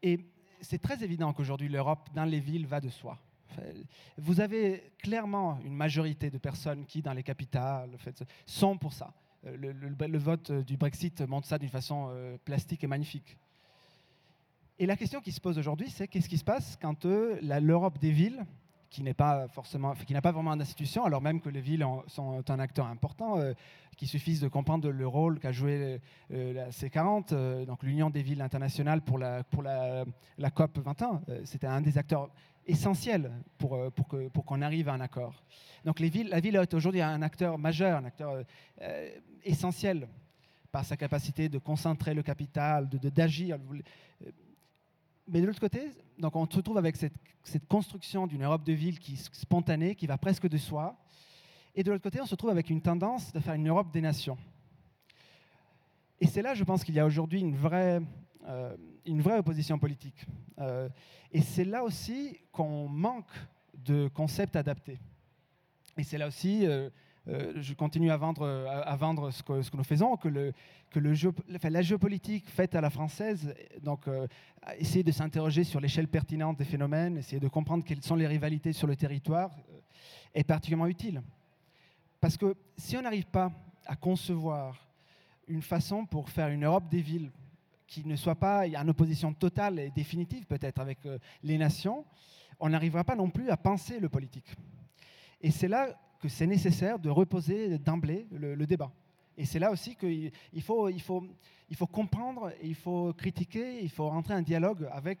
Et 0.00 0.20
c'est 0.60 0.80
très 0.80 1.02
évident 1.02 1.32
qu'aujourd'hui, 1.32 1.68
l'Europe, 1.68 2.08
dans 2.14 2.24
les 2.24 2.38
villes, 2.38 2.68
va 2.68 2.80
de 2.80 2.88
soi. 2.88 3.18
Vous 4.16 4.40
avez 4.40 4.92
clairement 4.98 5.58
une 5.64 5.74
majorité 5.74 6.30
de 6.30 6.38
personnes 6.38 6.86
qui, 6.86 7.02
dans 7.02 7.14
les 7.14 7.24
capitales, 7.24 7.98
sont 8.46 8.78
pour 8.78 8.92
ça. 8.92 9.12
Le, 9.42 10.18
vote 10.18 10.52
du 10.52 10.76
Brexit 10.76 11.22
montre 11.22 11.48
ça 11.48 11.58
d'une 11.58 11.68
façon 11.68 12.06
euh, 12.10 12.38
plastique 12.44 12.84
et 12.84 12.86
magnifique. 12.86 13.36
Et 14.78 14.86
la 14.86 14.96
question 14.96 15.20
qui 15.20 15.32
se 15.32 15.40
pose 15.40 15.58
aujourd'hui, 15.58 15.90
c'est 15.90 16.06
qu'est-ce 16.06 16.28
qui 16.28 16.38
se 16.38 16.44
passe 16.44 16.78
quand 16.80 17.06
euh, 17.06 17.40
l'Europe 17.60 17.98
des 17.98 18.12
villes, 18.12 18.46
qui 18.96 19.02
n'est 19.02 19.12
pas 19.12 19.46
forcément, 19.48 19.92
qui 20.06 20.14
n'a 20.14 20.22
pas 20.22 20.32
vraiment 20.32 20.56
d'institution, 20.56 21.04
alors 21.04 21.20
même 21.20 21.38
que 21.42 21.50
les 21.50 21.60
villes 21.60 21.84
sont 22.06 22.42
un 22.50 22.58
acteur 22.58 22.86
important, 22.86 23.38
euh, 23.38 23.52
qu'il 23.94 24.08
suffise 24.08 24.40
de 24.40 24.48
comprendre 24.48 24.88
le 24.90 25.06
rôle 25.06 25.38
qu'a 25.38 25.52
joué 25.52 26.00
euh, 26.32 26.52
la 26.54 26.70
C40, 26.70 27.28
euh, 27.32 27.66
donc 27.66 27.82
l'Union 27.82 28.08
des 28.08 28.22
villes 28.22 28.40
internationales 28.40 29.02
pour 29.02 29.18
la, 29.18 29.44
pour 29.44 29.62
la, 29.62 30.06
la 30.38 30.50
COP 30.50 30.78
21. 30.78 31.20
euh, 31.28 31.42
C'était 31.44 31.66
un 31.66 31.82
des 31.82 31.98
acteurs 31.98 32.30
essentiels 32.66 33.30
pour, 33.58 33.74
euh, 33.74 33.90
pour 33.90 34.08
que- 34.08 34.28
pour 34.28 34.46
qu'on 34.46 34.62
arrive 34.62 34.88
à 34.88 34.94
un 34.94 35.00
accord. 35.00 35.34
Donc 35.84 36.00
les 36.00 36.08
villes, 36.08 36.30
la 36.30 36.40
ville 36.40 36.56
est 36.56 36.72
aujourd'hui 36.72 37.02
un 37.02 37.20
acteur 37.20 37.58
majeur, 37.58 37.98
un 37.98 38.04
acteur 38.06 38.30
euh, 38.30 38.42
euh, 38.80 39.10
essentiel 39.44 40.08
par 40.72 40.86
sa 40.86 40.96
capacité 40.96 41.50
de 41.50 41.58
concentrer 41.58 42.14
le 42.14 42.22
capital, 42.22 42.88
de- 42.88 43.10
d'agir. 43.10 43.58
Mais 45.28 45.40
de 45.40 45.46
l'autre 45.46 45.60
côté, 45.60 45.90
donc 46.18 46.36
on 46.36 46.48
se 46.48 46.56
retrouve 46.56 46.78
avec 46.78 46.96
cette, 46.96 47.14
construction 47.68 48.26
d'une 48.26 48.44
Europe 48.44 48.64
de 48.64 48.72
ville 48.72 48.98
qui 48.98 49.14
est 49.14 49.34
spontanée, 49.34 49.94
qui 49.94 50.06
va 50.06 50.18
presque 50.18 50.48
de 50.48 50.56
soi. 50.56 50.96
Et 51.74 51.82
de 51.82 51.90
l'autre 51.90 52.02
côté, 52.02 52.20
on 52.20 52.26
se 52.26 52.34
trouve 52.34 52.50
avec 52.50 52.70
une 52.70 52.80
tendance 52.80 53.32
de 53.32 53.40
faire 53.40 53.54
une 53.54 53.68
Europe 53.68 53.92
des 53.92 54.00
nations. 54.00 54.38
Et 56.20 56.26
c'est 56.26 56.42
là, 56.42 56.54
je 56.54 56.64
pense 56.64 56.82
qu'il 56.82 56.94
y 56.94 57.00
a 57.00 57.06
aujourd'hui 57.06 57.40
une 57.40 57.56
vraie, 57.56 58.00
euh, 58.48 58.76
opposition 59.38 59.78
politique. 59.78 60.26
Euh, 60.58 60.88
et 61.32 61.42
c'est 61.42 61.64
là 61.64 61.84
aussi 61.84 62.38
qu'on 62.52 62.88
manque 62.88 63.32
de 63.74 64.08
concepts 64.08 64.56
adaptés. 64.56 64.98
Et 65.98 66.04
c'est 66.04 66.18
là 66.18 66.28
aussi, 66.28 66.66
euh, 66.66 66.88
euh, 67.28 67.54
je 67.56 67.74
continue 67.74 68.10
à 68.10 68.16
vendre, 68.16 69.30
ce, 69.32 69.42
que, 69.42 69.76
nous 69.76 69.84
faisons, 69.84 70.16
que, 70.16 70.28
la 71.68 71.82
géopolitique 71.82 72.48
faite 72.48 72.76
à 72.76 72.80
la 72.80 72.88
française, 72.88 73.52
donc 73.82 74.06
euh, 74.06 74.28
essayer 74.78 75.02
de 75.02 75.10
s'interroger 75.10 75.64
sur 75.64 75.80
l'échelle 75.80 76.06
pertinente 76.06 76.56
des 76.56 76.64
phénomènes, 76.64 77.18
essayer 77.18 77.40
de 77.40 77.48
comprendre 77.48 77.84
quelles 77.84 78.02
sont 78.02 78.14
les 78.14 78.28
rivalités 78.28 78.72
sur 78.72 78.86
le 78.86 78.94
territoire, 78.94 79.50
euh, 79.70 79.80
est 80.34 80.44
particulièrement 80.44 80.86
utile. 80.86 81.20
Parce 82.20 82.36
que 82.36 82.56
si 82.76 82.96
on 82.96 83.02
n'arrive 83.02 83.26
pas 83.26 83.50
à 83.86 83.96
concevoir 83.96 84.86
une 85.48 85.62
façon 85.62 86.06
pour 86.06 86.30
faire 86.30 86.48
une 86.48 86.64
Europe 86.64 86.88
des 86.88 87.00
villes 87.00 87.32
qui 87.88 88.06
ne 88.06 88.16
soit 88.16 88.34
pas 88.36 88.66
en 88.68 88.88
opposition 88.88 89.32
totale 89.32 89.80
et 89.80 89.90
définitive 89.90 90.44
peut-être 90.46 90.80
avec 90.80 90.98
les 91.42 91.56
nations, 91.58 92.04
on 92.58 92.68
n'arrivera 92.68 93.04
pas 93.04 93.14
non 93.14 93.30
plus 93.30 93.48
à 93.50 93.56
penser 93.56 94.00
le 94.00 94.08
politique. 94.08 94.56
Et 95.40 95.52
c'est 95.52 95.68
là 95.68 95.96
que 96.20 96.28
c'est 96.28 96.46
nécessaire 96.46 96.98
de 96.98 97.10
reposer 97.10 97.78
d'emblée 97.78 98.26
le, 98.32 98.66
débat. 98.66 98.90
Et 99.38 99.44
c'est 99.44 99.58
là 99.58 99.70
aussi 99.70 99.96
qu'il 99.96 100.32
il 100.52 100.62
faut, 100.62 100.88
comprendre, 101.90 102.52
il 102.62 102.74
faut 102.74 103.12
critiquer, 103.12 103.82
il 103.82 103.90
faut 103.90 104.08
rentrer 104.08 104.34
en 104.34 104.42
dialogue 104.42 104.88
avec, 104.92 105.18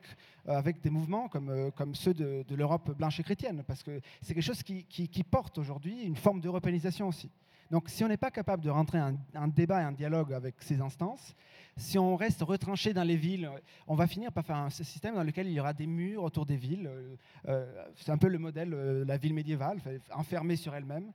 euh, 0.48 0.52
avec 0.56 0.80
des 0.80 0.90
mouvements 0.90 1.28
comme, 1.28 1.50
euh, 1.50 1.70
comme 1.70 1.94
ceux 1.94 2.14
de, 2.14 2.44
l'Europe 2.54 2.96
blanche 2.96 3.20
et 3.20 3.22
chrétienne, 3.22 3.62
parce 3.66 3.82
que 3.82 4.00
c'est 4.22 4.32
quelque 4.34 4.42
chose 4.42 4.62
qui, 4.62 4.84
qui- 4.84 5.08
qui 5.08 5.22
porte 5.22 5.58
aujourd'hui 5.58 6.02
une 6.04 6.16
forme 6.16 6.40
d'européanisation 6.40 7.08
aussi. 7.08 7.30
Donc 7.70 7.88
si 7.88 8.04
on 8.04 8.08
n'est 8.08 8.16
pas 8.16 8.30
capable 8.30 8.62
de 8.62 8.70
rentrer 8.70 9.00
en, 9.00 9.16
en 9.34 9.48
débat 9.48 9.82
et 9.82 9.84
en 9.84 9.92
dialogue 9.92 10.32
avec 10.32 10.54
ces 10.62 10.80
instances, 10.80 11.34
si 11.76 11.98
on 11.98 12.16
reste 12.16 12.42
retranché 12.42 12.94
dans 12.94 13.02
les 13.02 13.16
villes, 13.16 13.50
on 13.86 13.94
va 13.96 14.06
finir 14.06 14.32
par 14.32 14.44
faire 14.46 14.56
un 14.56 14.70
système 14.70 15.14
dans 15.16 15.22
lequel 15.24 15.46
il 15.48 15.52
y 15.52 15.60
aura 15.60 15.72
des 15.72 15.86
murs 15.86 16.22
autour 16.22 16.46
des 16.46 16.56
villes. 16.56 16.86
euh, 16.86 17.16
euh, 17.48 17.84
c'est 17.96 18.10
un 18.12 18.18
peu 18.18 18.28
le 18.28 18.38
modèle 18.38 18.72
euh, 18.72 19.00
de 19.00 19.04
la 19.04 19.16
ville 19.16 19.34
médiévale, 19.34 19.78
enfermée 20.14 20.56
sur 20.56 20.74
elle-même. 20.74 21.12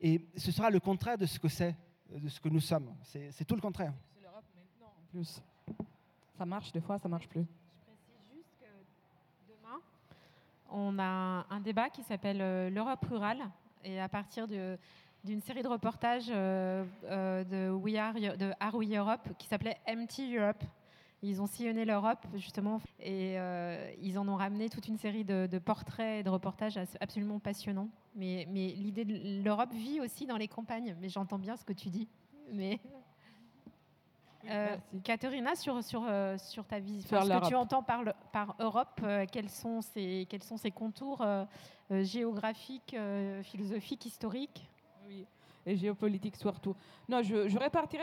Et 0.00 0.20
ce 0.36 0.52
sera 0.52 0.70
le 0.70 0.78
contraire 0.80 1.16
de 1.18 1.26
ce 1.26 1.38
que 1.38 1.48
c'est, 1.48 1.74
de 2.14 2.28
ce 2.28 2.38
que 2.40 2.48
nous 2.50 2.60
sommes. 2.60 2.94
C'est 3.02 3.30
c'est 3.32 3.44
tout 3.44 3.54
le 3.56 3.60
contraire. 3.62 3.94
C'est 4.14 4.22
l'Europe 4.22 4.44
maintenant 4.54 4.86
en 4.88 5.10
plus. 5.10 5.42
Ça 6.36 6.44
marche 6.44 6.70
des 6.72 6.80
fois, 6.82 6.98
ça 6.98 7.08
marche 7.08 7.26
plus. 7.28 7.40
Je 7.40 7.84
précise 7.86 8.34
juste 8.34 8.54
que 8.60 8.66
demain, 9.48 9.80
on 10.70 10.98
a 10.98 11.46
un 11.48 11.60
débat 11.60 11.88
qui 11.88 12.02
s'appelle 12.02 12.42
euh, 12.42 12.68
l'Europe 12.70 13.02
rurale. 13.06 13.40
Et 13.82 14.00
à 14.00 14.08
partir 14.08 14.46
de- 14.46 14.76
d'une 15.26 15.40
série 15.40 15.62
de 15.62 15.68
reportages 15.68 16.30
euh, 16.30 16.84
euh, 17.04 17.44
de, 17.44 17.70
We 17.70 17.96
Are, 17.96 18.16
Eu- 18.16 18.36
de 18.36 18.52
Are 18.60 18.74
We 18.76 18.88
Europe 18.92 19.28
qui 19.38 19.48
s'appelait 19.48 19.76
Empty 19.88 20.36
Europe. 20.36 20.62
Ils 21.22 21.42
ont 21.42 21.46
sillonné 21.46 21.84
l'Europe, 21.84 22.24
justement, 22.34 22.80
et 23.00 23.34
euh, 23.38 23.90
ils 24.00 24.18
en 24.18 24.28
ont 24.28 24.36
ramené 24.36 24.68
toute 24.68 24.86
une 24.86 24.98
série 24.98 25.24
de, 25.24 25.48
de 25.50 25.58
portraits 25.58 26.20
et 26.20 26.22
de 26.22 26.30
reportages 26.30 26.78
absolument 27.00 27.40
passionnants. 27.40 27.88
Mais, 28.14 28.46
mais 28.50 28.68
l'idée 28.68 29.04
de 29.04 29.42
l'Europe 29.42 29.72
vit 29.72 30.00
aussi 30.00 30.26
dans 30.26 30.36
les 30.36 30.46
campagnes. 30.46 30.94
Mais 31.00 31.08
j'entends 31.08 31.38
bien 31.38 31.56
ce 31.56 31.64
que 31.64 31.72
tu 31.72 31.88
dis. 31.88 32.06
Mais 32.52 32.78
euh. 34.48 34.76
Katharina, 35.02 35.56
sur, 35.56 35.82
sur, 35.82 36.04
sur 36.38 36.64
ta 36.66 36.78
vision, 36.78 37.08
Sur 37.08 37.24
ce 37.24 37.40
que 37.40 37.48
tu 37.48 37.54
entends 37.56 37.82
par, 37.82 38.04
le- 38.04 38.12
par 38.32 38.54
Europe, 38.60 39.00
euh, 39.02 39.26
quels, 39.30 39.50
sont 39.50 39.80
ses, 39.80 40.26
quels 40.30 40.44
sont 40.44 40.58
ses 40.58 40.70
contours 40.70 41.22
euh, 41.22 41.44
géographiques, 41.90 42.94
euh, 42.94 43.42
philosophiques, 43.42 44.06
historiques? 44.06 44.68
Oui, 45.06 45.24
et 45.64 45.76
géopolitique 45.76 46.34
surtout. 46.36 46.74
Non, 47.08 47.22
je, 47.22 47.48
je 47.48 47.58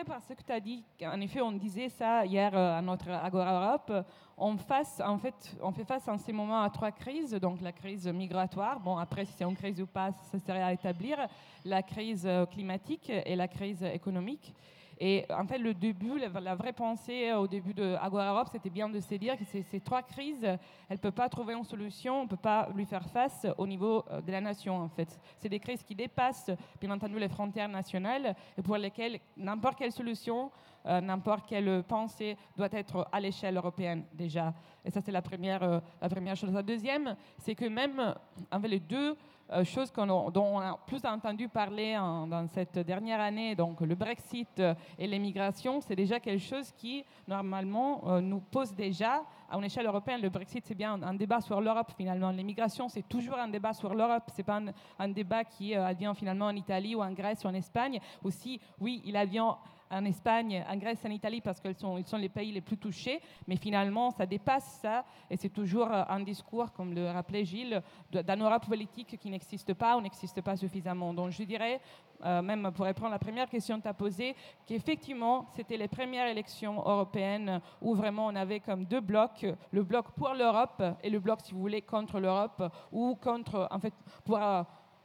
par 0.06 0.22
ce 0.22 0.34
que 0.34 0.44
tu 0.44 0.52
as 0.52 0.60
dit. 0.60 0.84
En 1.02 1.20
effet, 1.20 1.42
on 1.42 1.52
disait 1.52 1.90
ça 1.90 2.26
hier 2.26 2.56
euh, 2.56 2.78
à 2.78 2.82
notre 2.82 3.10
Agora 3.10 3.54
Europe. 3.54 4.06
On, 4.38 4.58
face, 4.58 5.02
en 5.06 5.18
fait, 5.18 5.56
on 5.62 5.72
fait 5.72 5.84
face 5.84 6.08
en 6.08 6.18
ces 6.18 6.32
moments 6.32 6.62
à 6.62 6.70
trois 6.70 6.92
crises. 6.92 7.34
Donc 7.34 7.62
la 7.62 7.74
crise 7.74 8.08
migratoire, 8.08 8.80
bon 8.80 8.98
après 8.98 9.26
si 9.26 9.34
c'est 9.34 9.44
une 9.44 9.56
crise 9.56 9.82
ou 9.82 9.86
pas, 9.86 10.12
ça 10.32 10.40
serait 10.40 10.64
à 10.64 10.72
établir. 10.72 11.18
La 11.66 11.84
crise 11.84 12.26
euh, 12.26 12.46
climatique 12.46 13.10
et 13.10 13.36
la 13.36 13.48
crise 13.48 13.84
économique. 13.84 14.54
Et 15.00 15.26
en 15.30 15.46
fait, 15.46 15.58
le 15.58 15.74
début, 15.74 16.20
la, 16.20 16.56
vraie 16.56 16.74
pensée 16.74 17.34
au 17.34 17.48
début 17.48 17.74
de 17.74 17.96
Agora 18.02 18.32
Europe, 18.32 18.50
c'était 18.52 18.70
bien 18.70 18.90
de 18.90 19.00
se 19.00 19.16
dire 19.16 19.38
que 19.38 19.44
ces, 19.44 19.80
trois 19.80 20.02
crises, 20.02 20.44
elle 20.44 20.60
ne 20.90 20.98
peut 20.98 21.12
pas 21.12 21.30
trouver 21.30 21.54
une 21.54 21.64
solution, 21.64 22.22
on 22.22 22.24
ne 22.24 22.30
peut 22.30 22.38
pas 22.38 22.70
lui 22.76 22.86
faire 22.86 23.08
face 23.10 23.48
au 23.58 23.68
niveau 23.68 24.06
de 24.26 24.32
la 24.32 24.42
nation, 24.42 24.78
en 24.78 24.90
fait. 24.90 25.20
C'est 25.38 25.50
des 25.50 25.60
crises 25.60 25.84
qui 25.84 25.96
dépassent, 25.96 26.52
bien 26.80 26.92
entendu, 26.92 27.18
les 27.20 27.30
frontières 27.30 27.70
nationales 27.70 28.36
et 28.58 28.62
pour 28.62 28.78
lesquelles 28.78 29.20
n'importe 29.38 29.78
quelle 29.78 29.92
solution 29.92 30.52
euh, 30.86 31.00
n'importe 31.00 31.46
quelle 31.48 31.82
pensée 31.84 32.36
doit 32.58 32.68
être 32.72 33.08
à 33.12 33.20
l'échelle 33.22 33.56
européenne 33.56 34.04
déjà. 34.14 34.54
Et 34.84 34.92
ça, 34.92 35.00
c'est 35.02 35.14
la 35.14 35.22
première, 35.22 35.64
euh, 35.64 35.80
la 36.02 36.10
première 36.10 36.36
chose. 36.36 36.52
La 36.52 36.62
deuxième, 36.62 37.16
c'est 37.38 37.56
que 37.56 37.66
même 37.66 38.14
avec 38.52 38.70
les 38.70 38.80
deux 38.82 39.16
euh, 39.52 39.64
choses 39.64 39.92
dont 39.94 40.34
on 40.36 40.60
a 40.60 40.80
plus 40.88 41.06
entendu 41.06 41.48
parler 41.50 41.94
dans 41.94 42.48
cette 42.48 42.80
dernière 42.80 43.20
année, 43.20 43.56
donc 43.56 43.82
le 43.82 43.96
Brexit 43.96 44.62
et 44.98 45.08
l'immigration, 45.08 45.82
c'est 45.82 45.96
déjà 45.96 46.20
quelque 46.20 46.42
chose 46.44 46.72
qui, 46.72 47.04
normalement, 47.28 48.22
nous 48.22 48.40
pose 48.40 48.74
déjà 48.74 49.24
à 49.50 49.58
une 49.58 49.66
échelle 49.66 49.86
européenne. 49.86 50.22
Le 50.22 50.30
Brexit, 50.30 50.66
c'est 50.66 50.76
bien 50.76 51.02
un, 51.02 51.14
débat 51.14 51.42
sur 51.42 51.62
l'Europe, 51.62 51.92
finalement. 51.96 52.32
L'immigration, 52.32 52.90
c'est 52.90 53.08
toujours 53.08 53.38
un 53.38 53.48
débat 53.48 53.74
sur 53.74 53.94
l'Europe. 53.94 54.24
Ce 54.32 54.38
n'est 54.38 54.44
pas 54.44 54.62
un, 55.00 55.10
débat 55.10 55.44
qui 55.44 55.76
advient 55.76 56.14
finalement 56.16 56.48
en 56.48 56.56
Italie 56.56 56.96
ou 56.96 57.02
en 57.02 57.12
Grèce 57.12 57.44
ou 57.44 57.48
en 57.48 57.54
Espagne. 57.54 58.00
Aussi, 58.24 58.60
oui, 58.80 59.02
il 59.06 59.16
advient 59.16 59.52
en 59.94 60.06
Espagne, 60.06 60.64
en 60.68 60.78
Grèce, 60.78 61.06
en 61.06 61.10
Italie, 61.10 61.42
parce 61.42 61.60
qu'ils 61.60 61.76
sont, 61.76 61.98
ils 61.98 62.06
sont 62.06 62.18
les 62.18 62.30
pays 62.30 62.52
les 62.52 62.62
plus 62.62 62.78
touchés. 62.78 63.22
Mais 63.48 63.56
finalement, 63.56 64.12
ça 64.12 64.26
dépasse 64.26 64.80
ça. 64.82 65.06
Et 65.30 65.38
c'est 65.38 65.50
toujours 65.50 65.92
euh, 65.92 66.04
un 66.10 66.20
discours, 66.22 66.72
comme 66.72 66.94
le 66.94 67.10
rappelait 67.10 67.46
Gilles, 67.46 67.82
d'un 68.12 68.38
Europe 68.38 68.66
politique 68.66 69.18
qui 69.18 69.30
n'existe 69.30 69.74
pas 69.74 69.98
ou 69.98 70.02
n'existe 70.02 70.42
pas 70.42 70.56
suffisamment. 70.58 71.14
Donc 71.14 71.32
je 71.32 71.44
dirais, 71.44 71.80
euh, 72.26 72.42
même 72.42 72.72
pour 72.72 72.86
répondre 72.86 73.08
à 73.10 73.12
la 73.12 73.20
première 73.20 73.50
question 73.50 73.78
que 73.78 73.84
tu 73.84 73.90
as 73.90 73.94
posée, 73.94 74.36
qu'effectivement, 74.66 75.46
c'était 75.56 75.78
les 75.78 75.88
premières 75.88 76.28
élections 76.28 76.76
européennes 76.76 77.62
où 77.82 77.94
vraiment 77.94 78.28
on 78.28 78.36
avait 78.36 78.60
comme 78.60 78.86
deux 78.86 79.02
blocs, 79.02 79.46
le 79.72 79.84
bloc 79.84 80.12
pour 80.12 80.34
l'Europe 80.34 80.82
et 81.02 81.10
le 81.10 81.20
bloc, 81.20 81.42
si 81.42 81.54
vous 81.54 81.60
voulez, 81.60 81.82
contre 81.82 82.20
l'Europe, 82.20 82.64
ou 82.92 83.16
contre, 83.16 83.68
en 83.72 83.80
fait, 83.80 83.94
pour... 84.26 84.38
Euh, 84.38 84.64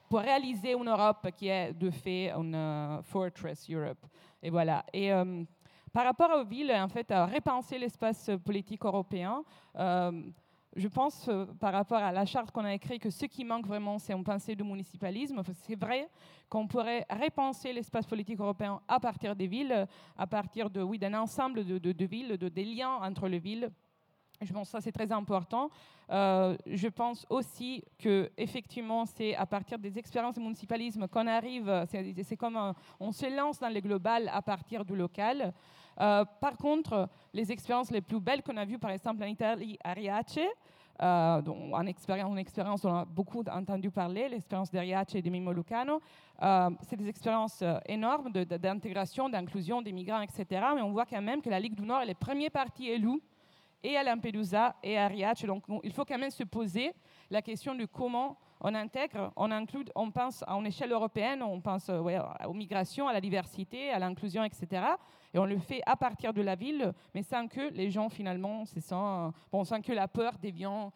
pour 0.09 0.21
réaliser 0.21 0.73
une 0.73 0.89
Europe 0.89 1.29
qui 1.37 1.49
est 1.49 1.73
de 1.75 1.91
fait 1.91 2.31
une 2.31 3.01
fortress 3.03 3.69
Europe. 3.71 4.07
Et 4.43 4.51
voilà. 4.51 4.85
Et 4.93 5.13
euh, 5.13 5.45
par 5.93 6.05
rapport 6.05 6.31
aux 6.39 6.45
villes, 6.45 6.73
en 6.73 6.89
fait, 6.89 7.11
à 7.11 7.27
repenser 7.27 7.79
l'espace 7.79 8.31
politique 8.45 8.85
européen, 8.85 9.43
euh, 9.77 10.23
je 10.77 10.87
pense, 10.87 11.29
euh, 11.29 11.47
par 11.59 11.73
rapport 11.73 11.99
à 11.99 12.13
la 12.13 12.25
charte 12.25 12.51
qu'on 12.51 12.65
a 12.65 12.75
écrite, 12.75 13.03
que 13.03 13.11
ce 13.11 13.27
qui 13.27 13.45
manque 13.45 13.67
vraiment, 13.67 13.99
c'est 13.99 14.13
une 14.13 14.23
pensée 14.23 14.55
du 14.55 14.63
municipalisme. 14.63 15.43
C'est 15.67 15.79
vrai 15.79 16.09
qu'on 16.49 16.67
pourrait 16.67 17.05
repenser 17.11 17.73
l'espace 17.73 18.07
politique 18.07 18.39
européen 18.39 18.81
à 18.87 19.01
partir 19.01 19.35
des 19.35 19.47
villes, 19.47 19.87
à 20.17 20.27
partir 20.27 20.71
de, 20.71 20.83
oui, 20.83 20.99
d'un 20.99 21.15
ensemble 21.15 21.65
de, 21.65 21.79
de, 21.79 22.05
villes, 22.05 22.37
de, 22.37 22.49
des 22.49 22.65
liens 22.65 22.97
entre 23.03 23.29
les 23.29 23.39
villes 23.39 23.71
je 24.41 24.53
pense 24.53 24.69
que 24.69 24.73
ça, 24.73 24.81
c'est 24.81 24.93
très 24.93 25.11
important. 25.11 25.71
Euh, 26.11 26.57
je 26.67 26.89
pense 26.89 27.27
aussi 27.29 27.85
que 27.99 28.31
effectivement, 28.37 29.05
c'est 29.05 29.35
à 29.35 29.47
partir 29.47 29.79
des 29.79 29.99
expériences 29.99 30.37
de 30.37 30.41
municipalisme 30.41 31.07
qu'on 31.09 31.27
arrive, 31.27 31.87
c'est 31.89 32.37
comme 32.37 32.75
on 33.01 33.13
se 33.13 33.27
lance 33.35 33.59
dans 33.59 33.73
le 33.73 33.81
global 33.81 34.31
à 34.33 34.41
partir 34.43 34.85
du 34.85 34.97
local. 34.97 35.53
Euh, 36.01 36.25
par 36.41 36.57
contre, 36.57 37.09
les 37.33 37.51
expériences 37.51 37.91
les 37.91 38.01
plus 38.01 38.21
belles 38.21 38.43
qu'on 38.43 38.57
a 38.57 38.65
vues, 38.65 38.79
par 38.79 38.91
exemple 38.91 39.23
en 39.23 39.27
Italie, 39.27 39.79
à 39.83 39.93
Riace, 39.93 40.39
euh, 41.01 41.43
dont, 41.43 41.75
en 41.75 41.87
expérience, 41.87 42.85
on 42.85 42.95
a 42.95 43.05
beaucoup 43.05 43.43
entendu 43.51 43.91
parler, 43.91 44.29
l'expérience 44.29 44.71
de 44.71 44.79
Riace 44.79 45.15
et 45.15 45.23
de 45.23 45.31
Mimo 45.31 45.53
Lucano. 45.53 46.01
Euh, 46.43 46.71
c'est 46.83 46.97
des 46.97 47.09
expériences 47.09 47.63
énormes 47.87 48.31
d'intégration, 48.31 49.29
d'inclusion 49.29 49.83
des 49.83 49.93
migrants, 49.93 50.21
etc. 50.21 50.47
Mais 50.75 50.83
on 50.83 50.93
voit 50.93 51.07
quand 51.07 51.23
même 51.23 51.43
que 51.43 51.51
la 51.51 51.61
Ligue 51.61 51.75
du 51.75 51.83
Nord 51.83 52.03
est 52.03 52.07
le 52.07 52.15
premier 52.15 52.51
parti 52.51 52.89
élu 52.89 53.21
et 53.83 53.97
à 53.97 54.03
Lampedusa 54.03 54.77
et 54.83 54.99
à 54.99 55.09
Riace. 55.09 55.45
Donc, 55.45 55.65
il 55.83 55.93
faut 55.93 56.05
quand 56.05 56.19
même 56.19 56.31
se 56.31 56.45
poser 56.45 56.93
la 57.31 57.43
question 57.43 57.75
de 57.75 57.85
comment 57.85 58.39
on 58.61 58.75
intègre, 58.75 59.33
on 59.37 59.51
inclut, 59.51 59.85
on 59.95 60.11
pense 60.11 60.43
à 60.47 60.55
une 60.55 60.67
échelle 60.67 60.91
européenne, 60.93 61.43
on 61.43 61.61
pense 61.61 61.89
euh, 61.91 62.21
aux 62.47 62.55
migrations, 62.55 63.07
à 63.07 63.13
la 63.13 63.21
diversité, 63.21 63.91
à 63.91 63.99
l'inclusion, 63.99 64.43
etc. 64.43 64.83
Et 65.33 65.39
on 65.39 65.45
le 65.45 65.59
fait 65.59 65.81
à 65.87 65.97
partir 65.97 66.33
de 66.33 66.43
la 66.43 66.57
ville, 66.57 66.93
mais 67.15 67.23
sans 67.23 67.47
que 67.47 67.73
les 67.73 67.91
gens 67.91 68.09
finalement 68.09 68.65
se 68.65 68.81
sentent, 68.81 69.35
bon, 69.53 69.63
sans 69.65 69.81
que 69.81 69.93
la 69.93 70.09
peur 70.09 70.39
devienne 70.43 70.91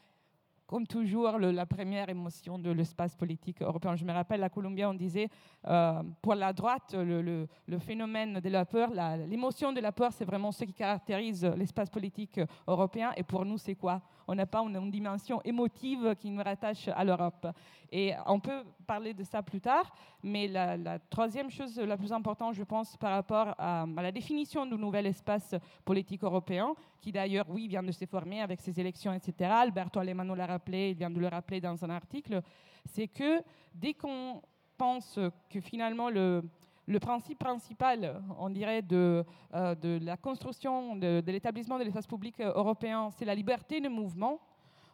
comme 0.72 0.86
toujours, 0.86 1.38
la 1.38 1.66
première 1.66 2.08
émotion 2.08 2.58
de 2.58 2.70
l'espace 2.70 3.14
politique 3.14 3.60
européen. 3.60 3.94
Je 3.94 4.06
me 4.06 4.12
rappelle, 4.12 4.40
la 4.40 4.48
Colombie, 4.48 4.86
on 4.86 4.94
disait, 4.94 5.28
euh, 5.66 6.02
pour 6.22 6.34
la 6.34 6.54
droite, 6.54 6.94
le, 6.96 7.46
phénomène 7.78 8.40
de 8.40 8.48
la 8.48 8.64
peur, 8.64 8.90
l'émotion 9.28 9.74
de 9.74 9.80
la 9.80 9.92
peur, 9.92 10.14
c'est 10.14 10.24
vraiment 10.24 10.50
ce 10.50 10.64
qui 10.64 10.72
caractérise 10.72 11.44
l'espace 11.44 11.90
politique 11.90 12.40
européen. 12.66 13.12
Et 13.18 13.22
pour 13.22 13.44
nous, 13.44 13.58
c'est 13.58 13.74
quoi? 13.74 14.00
On 14.28 14.34
n'a 14.34 14.46
pas 14.46 14.60
une, 14.60 14.90
dimension 14.90 15.40
émotive 15.44 16.14
qui 16.18 16.30
nous 16.30 16.42
rattache 16.42 16.88
à 16.88 17.04
l'Europe. 17.04 17.46
Et 17.90 18.14
on 18.26 18.40
peut 18.40 18.64
parler 18.86 19.12
de 19.14 19.22
ça 19.22 19.42
plus 19.42 19.60
tard, 19.60 19.92
mais 20.22 20.48
la, 20.48 20.98
troisième 20.98 21.50
chose 21.50 21.78
la 21.78 21.96
plus 21.96 22.12
importante, 22.12 22.54
je 22.54 22.64
pense, 22.64 22.96
par 22.96 23.12
rapport 23.12 23.54
à, 23.58 23.86
la 23.96 24.12
définition 24.12 24.64
du 24.66 24.76
nouvel 24.76 25.06
espace 25.06 25.54
politique 25.84 26.24
européen, 26.24 26.74
qui 27.00 27.12
d'ailleurs, 27.12 27.46
oui, 27.48 27.68
vient 27.68 27.82
de 27.82 27.92
se 27.92 28.06
former 28.06 28.40
avec 28.40 28.60
ces 28.60 28.78
élections, 28.80 29.12
etc. 29.12 29.50
Alberto 29.50 30.00
Alemano 30.00 30.34
l'a 30.34 30.46
rappelé, 30.46 30.90
il 30.90 30.96
vient 30.96 31.10
de 31.10 31.20
le 31.20 31.28
rappeler 31.28 31.60
dans 31.60 31.84
un 31.84 31.90
article, 31.90 32.40
c'est 32.84 33.08
que 33.08 33.42
dès 33.74 33.94
qu'on 33.94 34.42
pense 34.76 35.18
que 35.50 35.60
finalement 35.60 36.08
le, 36.08 36.42
le 36.92 37.00
principe 37.00 37.38
principal, 37.38 38.22
on 38.38 38.50
dirait, 38.50 38.82
de, 38.82 39.24
euh, 39.54 39.98
la 40.00 40.16
construction, 40.16 40.94
de, 40.96 41.22
l'établissement 41.26 41.78
de 41.78 41.84
l'espace 41.84 42.06
public 42.06 42.38
euh, 42.40 42.52
européen, 42.54 43.08
c'est 43.16 43.24
la 43.24 43.34
liberté 43.34 43.80
de 43.80 43.88
mouvement, 43.88 44.38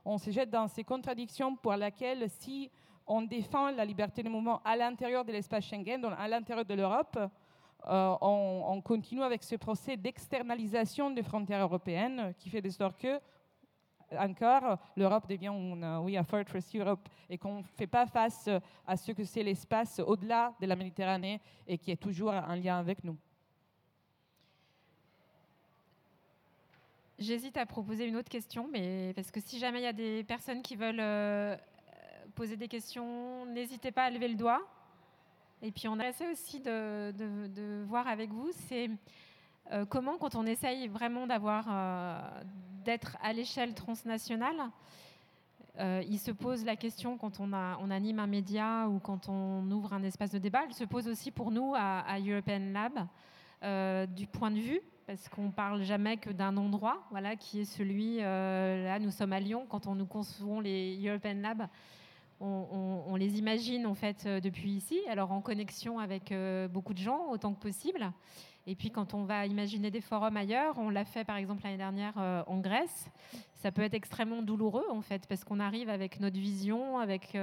on 0.05 0.17
se 0.17 0.31
jette 0.31 0.49
dans 0.51 0.69
ces 0.69 0.85
contradictions 0.85 1.57
pour 1.57 1.75
lesquelles, 1.75 2.31
si 2.31 2.71
on 3.07 3.23
défend 3.23 3.71
la 3.73 3.85
liberté 3.85 4.23
de 4.23 4.29
mouvement 4.29 4.61
à 4.65 4.77
l'intérieur 4.77 5.25
de 5.25 5.33
l'espace 5.33 5.65
Schengen, 5.65 6.01
donc 6.01 6.13
à 6.17 6.29
l'intérieur 6.29 6.65
de 6.65 6.75
l'Europe, 6.75 7.19
euh, 7.87 8.17
on, 8.21 8.81
continue 8.83 9.23
avec 9.23 9.43
ce 9.43 9.57
procès 9.57 9.97
d'externalisation 9.97 11.11
des 11.11 11.23
frontières 11.23 11.63
européennes 11.63 12.35
qui 12.39 12.49
fait 12.51 12.63
de 12.63 12.71
sorte 12.71 12.99
que, 12.99 13.21
encore, 14.17 14.79
l'Europe 14.97 15.29
devient 15.29 15.49
une, 15.49 15.99
oui, 16.03 16.17
fortress 16.29 16.75
Europe 16.75 17.09
et 17.29 17.37
qu'on 17.37 17.59
ne 17.59 17.63
fait 17.63 17.87
pas 17.87 18.07
face 18.07 18.49
à 18.87 18.97
ce 18.97 19.13
que 19.13 19.25
c'est 19.25 19.43
l'espace 19.43 20.01
au-delà 20.01 20.55
de 20.61 20.67
la 20.67 20.77
Méditerranée 20.77 21.41
et 21.67 21.79
qui 21.79 21.91
est 21.91 21.97
toujours 21.97 22.33
en 22.33 22.55
lien 22.55 22.79
avec 22.79 23.05
nous. 23.05 23.17
J'hésite 27.19 27.57
à 27.57 27.67
proposer 27.67 28.07
une 28.07 28.15
autre 28.15 28.29
question, 28.29 28.69
mais 28.71 29.13
parce 29.17 29.33
que 29.33 29.41
si 29.41 29.59
jamais 29.59 29.81
il 29.81 29.85
y 29.85 29.89
a 29.89 29.93
des 29.93 30.23
personnes 30.23 30.63
qui 30.63 30.77
veulent 30.77 31.01
euh, 31.01 31.57
poser 32.37 32.57
des 32.57 32.69
questions, 32.69 33.45
n'hésitez 33.47 33.91
pas 33.91 34.05
à 34.05 34.11
lever 34.11 34.29
le 34.29 34.37
doigt. 34.37 34.63
Et 35.61 35.73
puis 35.73 35.89
on 35.89 35.99
a 35.99 36.09
essayé 36.09 36.31
aussi 36.31 36.61
de, 36.61 37.83
voir 37.89 38.07
avec 38.07 38.31
vous, 38.31 38.51
c'est 38.69 38.89
euh, 39.73 39.85
comment 39.85 40.17
quand 40.17 40.37
on 40.37 40.47
essaye 40.47 40.87
vraiment 40.87 41.27
d'avoir, 41.27 41.67
euh, 41.69 42.43
d'être 42.89 43.19
à 43.23 43.35
l'échelle 43.35 43.75
transnationale, 43.75 44.57
euh, 45.79 46.03
il 46.09 46.19
se 46.19 46.31
pose 46.31 46.65
la 46.65 46.75
question 46.75 47.19
quand 47.19 47.39
on, 47.39 47.53
anime 47.53 48.19
un 48.19 48.27
média 48.27 48.89
ou 48.89 48.99
quand 48.99 49.29
on 49.29 49.71
ouvre 49.71 49.93
un 49.93 50.03
espace 50.05 50.31
de 50.31 50.39
débat, 50.39 50.63
elle 50.67 50.73
se 50.73 50.85
pose 50.85 51.07
aussi 51.07 51.31
pour 51.31 51.51
nous 51.51 51.75
à, 51.77 52.19
European 52.19 52.73
Lab 52.73 54.07
du 54.17 54.27
point 54.27 54.51
de 54.51 54.59
vue, 54.59 54.81
parce 55.07 55.29
qu'on 55.29 55.51
parle 55.51 55.83
jamais 55.83 56.17
que 56.17 56.31
d'un 56.31 56.57
endroit, 56.57 57.07
voilà, 57.11 57.37
qui 57.37 57.61
est 57.61 57.67
celui, 57.67 58.17
là 58.17 58.99
nous 58.99 59.11
sommes 59.11 59.35
à 59.35 59.41
Lyon, 59.41 59.67
quand 59.69 59.87
on 59.87 59.95
nous 59.95 60.07
concevons 60.07 60.61
les 60.61 60.99
European 61.07 61.35
Lab, 61.35 61.69
on, 62.41 63.17
les 63.17 63.39
imagine 63.39 63.87
en 63.87 63.95
fait 63.95 64.25
euh, 64.27 64.41
depuis 64.41 64.71
ici, 64.71 65.01
alors 65.09 65.33
en 65.33 65.41
connexion 65.41 65.99
avec 65.99 66.31
euh, 66.31 66.69
beaucoup 66.69 66.95
de 66.95 66.99
gens 66.99 67.31
autant 67.31 67.53
que 67.53 67.61
possible. 67.61 68.13
Et 68.69 68.75
puis 68.75 68.91
quand 68.91 69.15
on 69.15 69.25
va 69.25 69.47
imaginer 69.47 69.91
des 69.91 70.03
forums 70.03 70.37
ailleurs, 70.37 70.77
on 70.79 70.91
l'a 70.91 71.07
fait 71.07 71.25
par 71.25 71.37
exemple 71.37 71.65
l'année 71.65 71.79
dernière 71.79 72.13
euh, 72.19 72.43
en 72.47 72.59
Grèce, 72.59 73.09
ça 73.55 73.73
peut 73.73 73.81
être 73.81 73.95
extrêmement 73.95 74.43
douloureux 74.43 74.85
en 74.91 75.01
fait, 75.01 75.27
parce 75.27 75.43
qu'on 75.43 75.59
arrive 75.59 75.89
avec 75.89 76.21
notre 76.21 76.39
vision, 76.39 76.99
avec 76.99 77.37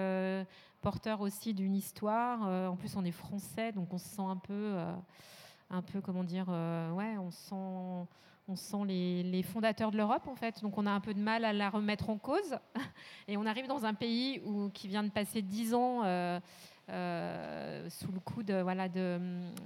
porteur 0.82 1.22
aussi 1.22 1.56
d'une 1.56 1.76
histoire. 1.76 2.44
en 2.72 2.76
plus 2.76 2.96
on 2.96 3.04
est 3.04 3.12
français, 3.12 3.72
donc 3.72 3.92
on 3.92 3.98
se 3.98 4.08
sent 4.08 4.22
un 4.22 4.38
peu, 4.38 4.76
un 5.72 5.82
peu 5.82 6.00
comment 6.00 6.24
dire, 6.24 6.48
ouais, 6.48 7.18
on 7.18 7.32
sent 7.32 8.08
on 8.48 8.56
sent 8.56 8.86
les, 8.88 9.44
fondateurs 9.44 9.90
de 9.90 9.98
l'Europe, 9.98 10.28
en 10.28 10.36
fait. 10.36 10.62
Donc, 10.62 10.78
on 10.78 10.86
a 10.86 10.92
un 10.92 11.00
peu 11.00 11.16
de 11.16 11.20
mal 11.20 11.46
à 11.46 11.52
la 11.54 11.70
remettre 11.70 12.12
en 12.12 12.18
cause. 12.20 12.56
Et 13.28 13.38
on 13.38 13.46
arrive 13.48 13.68
dans 13.68 13.86
un 13.86 13.96
pays 13.96 14.40
où, 14.46 14.70
qui 14.70 14.88
vient 14.88 15.04
de 15.04 15.10
passer 15.10 15.42
dix 15.42 15.74
ans 15.74 16.04
euh, 16.90 17.66
euh, 17.86 17.90
sous 17.90 18.12
le 18.12 18.20
coup 18.20 18.44
de, 18.44 18.62
voilà, 18.62 18.90
de, 18.90 19.20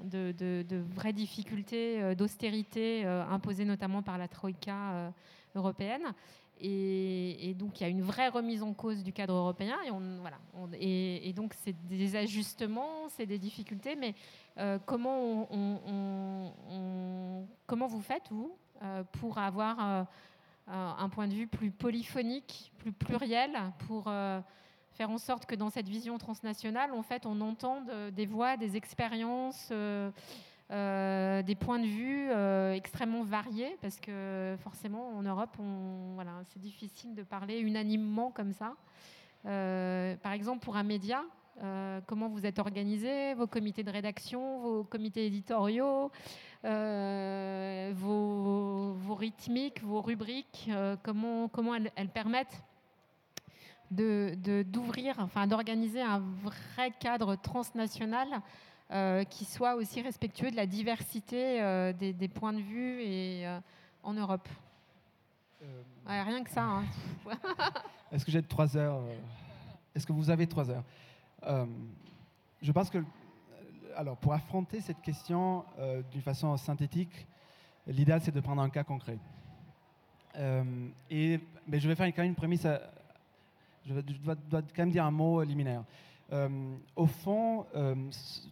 de, 0.04 0.84
vraies 0.96 1.14
difficultés 1.14 2.02
euh, 2.02 2.16
d'austérité 2.16 3.06
imposées 3.06 3.66
notamment 3.66 4.02
par 4.02 4.18
la 4.18 4.28
Troïka 4.28 5.12
européenne. 5.56 6.14
et, 6.60 7.56
donc, 7.58 7.80
il 7.80 7.84
y 7.84 7.86
a 7.86 7.90
une 7.90 8.02
vraie 8.02 8.28
remise 8.28 8.64
en 8.64 8.74
cause 8.74 9.04
du 9.04 9.14
cadre 9.14 9.34
européen. 9.34 9.78
Et, 9.86 9.92
voilà, 10.20 10.38
et, 10.80 11.34
donc, 11.34 11.54
c'est 11.54 11.76
des 11.88 12.16
ajustements, 12.16 13.08
c'est 13.10 13.26
des 13.26 13.40
difficultés. 13.40 13.96
Mais 13.96 14.14
euh, 14.58 14.78
comment, 14.86 15.48
on, 15.52 17.46
comment 17.66 17.88
vous 17.88 18.02
faites, 18.02 18.28
vous, 18.30 18.56
euh, 18.84 19.04
pour 19.20 19.38
avoir 19.38 19.78
euh, 19.80 20.04
un 20.68 21.10
point 21.10 21.28
de 21.28 21.34
vue 21.34 21.48
plus 21.48 21.72
polyphonique, 21.72 22.72
plus 22.78 22.92
pluriel, 22.92 23.52
pour 23.88 24.12
en 25.06 25.18
sorte 25.18 25.46
que 25.46 25.56
dans 25.56 25.70
cette 25.70 25.88
vision 25.88 26.18
transnationale, 26.18 26.94
en 26.94 27.04
fait, 27.04 27.26
on 27.26 27.40
entende 27.42 27.90
des 28.12 28.26
voix, 28.26 28.58
des 28.58 28.76
expériences 28.76 29.72
euh, 30.72 31.42
des 31.42 31.56
points 31.56 31.80
de 31.80 31.88
vue 31.88 32.30
euh, 32.30 32.74
extrêmement 32.74 33.24
variés, 33.24 33.76
parce 33.82 34.00
que 34.00 34.56
forcément, 34.62 35.18
en 35.18 35.24
Europe, 35.24 35.50
on, 35.58 36.14
voilà, 36.14 36.44
c'est 36.50 36.60
difficile 36.60 37.16
de 37.16 37.24
parler 37.24 37.60
unanimement 37.60 38.30
comme 38.30 38.54
ça. 38.54 38.76
Euh, 39.48 40.16
par 40.18 40.32
exemple, 40.32 40.64
pour 40.64 40.78
un 40.78 40.84
média, 40.84 41.24
comment 42.06 42.30
vous 42.30 42.46
êtes 42.46 42.60
organisé, 42.60 43.34
vos 43.34 43.48
comités 43.48 43.84
de 43.84 43.92
rédaction, 43.92 44.60
vos 44.60 44.84
comités 44.86 45.26
éditoriaux, 45.26 46.10
vos, 46.64 46.76
rythmiques, 49.16 49.84
vos 49.84 50.02
rubriques, 50.02 50.72
comment, 51.04 51.50
elles 51.96 52.10
permettent 52.10 52.64
de, 53.92 54.64
d'ouvrir, 54.64 55.16
enfin 55.20 55.48
d'organiser 55.48 56.02
un 56.02 56.20
vrai 56.44 56.92
cadre 57.00 57.36
transnational 57.36 58.28
euh, 58.92 59.24
qui 59.24 59.46
soit 59.46 59.76
aussi 59.76 60.02
respectueux 60.02 60.52
de 60.52 60.56
la 60.56 60.66
diversité 60.66 61.62
euh, 61.62 61.94
des, 61.94 62.28
points 62.28 62.54
de 62.54 62.62
vue 62.62 63.02
et, 63.02 63.46
euh, 63.46 63.60
en 64.04 64.14
Europe. 64.14 64.48
rien 66.08 66.44
que 66.44 66.50
ça. 66.50 66.64
Hein. 66.64 66.84
Est-ce 68.12 68.26
que 68.26 68.32
j'ai 68.32 68.42
trois 68.42 68.76
heures 68.76 69.02
Est-ce 69.94 70.08
que 70.08 70.14
vous 70.14 70.30
avez 70.30 70.48
trois 70.48 70.70
heures? 70.72 70.84
Je 72.62 72.72
pense 72.72 72.90
que, 72.90 72.98
alors, 73.96 74.18
pour 74.18 74.34
affronter 74.34 74.82
cette 74.82 75.02
question 75.02 75.64
d'une 76.12 76.22
façon 76.22 76.58
synthétique, 76.58 77.28
l'idéal 77.86 78.22
c'est 78.22 78.34
de 78.34 78.40
prendre 78.40 78.62
un 78.62 78.70
cas 78.70 78.84
concret. 78.84 79.20
et, 81.12 81.40
mais 81.68 81.80
je 81.80 81.88
vais 81.88 81.96
faire 81.96 82.08
quand 82.08 82.24
même 82.24 82.30
une 82.30 82.36
prémisse. 82.36 82.66
Je, 83.86 83.94
dois, 84.24 84.36
quand 84.52 84.84
même 84.84 84.92
dire 84.92 85.06
un 85.06 85.12
mot 85.12 85.44
liminaire. 85.44 85.84
Euh, 86.32 86.76
au 86.96 87.08
fond, 87.08 87.66
euh, 87.76 87.96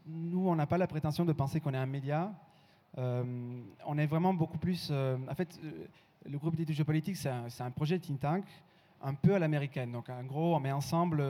nous, 0.07 0.49
on 0.49 0.55
n'a 0.55 0.65
pas 0.65 0.77
la 0.77 0.87
prétention 0.87 1.25
de 1.25 1.33
penser 1.33 1.59
qu'on 1.59 1.73
est 1.73 1.77
un 1.77 1.85
média. 1.85 2.33
Euh, 2.97 3.23
on 3.85 3.97
est 3.97 4.07
vraiment 4.07 4.33
beaucoup 4.33 4.57
plus. 4.57 4.91
en 4.91 5.35
fait, 5.35 5.59
le 6.25 6.37
groupe 6.37 6.55
d'études 6.55 6.75
géopolitiques, 6.75 7.17
c'est 7.17 7.29
un, 7.29 7.45
un, 7.59 7.71
projet 7.71 7.99
think 7.99 8.19
tank 8.19 8.45
un 9.01 9.13
peu 9.13 9.35
à 9.35 9.39
l'américaine. 9.39 9.91
Donc, 9.91 10.09
en 10.09 10.23
gros, 10.23 10.55
on 10.55 10.59
met 10.59 10.71
ensemble 10.71 11.23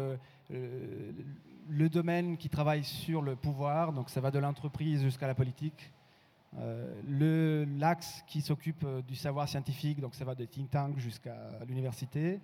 le 0.50 1.90
domaine 1.90 2.38
qui 2.38 2.50
travaille 2.50 2.86
sur 2.86 3.22
le 3.22 3.36
pouvoir, 3.36 3.92
donc 3.92 4.10
ça 4.10 4.22
va 4.22 4.32
de 4.32 4.40
l'entreprise 4.40 5.04
jusqu'à 5.04 5.28
la 5.28 5.36
politique. 5.36 5.92
L'axe 7.10 8.24
qui 8.26 8.40
s'occupe 8.40 8.86
du 9.06 9.16
savoir 9.16 9.50
scientifique, 9.50 10.00
donc 10.00 10.16
ça 10.16 10.24
va 10.24 10.34
de 10.34 10.46
think 10.46 10.70
tank 10.70 10.98
jusqu'à 10.98 11.36
l'université 11.68 12.40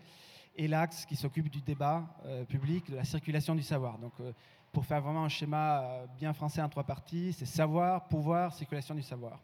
et 0.55 0.67
l'axe 0.67 1.05
qui 1.05 1.15
s'occupe 1.15 1.49
du 1.49 1.61
débat 1.61 2.03
euh, 2.25 2.45
public, 2.45 2.89
de 2.91 2.95
la 2.95 3.03
circulation 3.03 3.55
du 3.55 3.63
savoir. 3.63 3.97
Donc, 3.97 4.13
euh, 4.19 4.31
pour 4.71 4.85
faire 4.85 5.01
vraiment 5.01 5.23
un 5.23 5.29
schéma 5.29 5.81
euh, 5.81 6.05
bien 6.17 6.33
français 6.33 6.61
en 6.61 6.69
trois 6.69 6.83
parties, 6.83 7.33
c'est 7.33 7.45
savoir, 7.45 8.07
pouvoir, 8.07 8.53
circulation 8.53 8.95
du 8.95 9.01
savoir. 9.01 9.39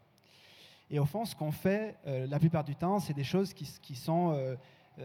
Et 0.90 0.98
au 0.98 1.04
fond, 1.04 1.24
ce 1.24 1.36
qu'on 1.36 1.52
fait 1.52 1.96
la 2.04 2.40
plupart 2.40 2.64
du 2.64 2.74
temps, 2.74 2.98
c'est 2.98 3.14
des 3.14 3.22
choses 3.22 3.54
qui, 3.54 3.94
sont 3.94 4.56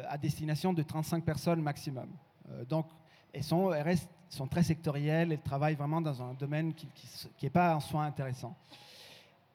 à 0.09 0.17
destination 0.17 0.73
de 0.73 0.81
35 0.81 1.23
personnes 1.23 1.61
maximum. 1.61 2.09
donc, 2.67 2.87
elles 3.31 3.43
sont, 3.43 3.71
sont 4.27 4.47
très 4.47 4.63
sectorielles, 4.63 5.31
elles 5.31 5.43
travaillent 5.43 5.75
vraiment 5.75 6.01
dans 6.01 6.23
un 6.23 6.33
domaine 6.33 6.73
qui 6.73 6.89
n'est 7.43 7.51
pas 7.51 7.75
en 7.75 7.79
soi 7.79 8.03
intéressant. 8.03 8.57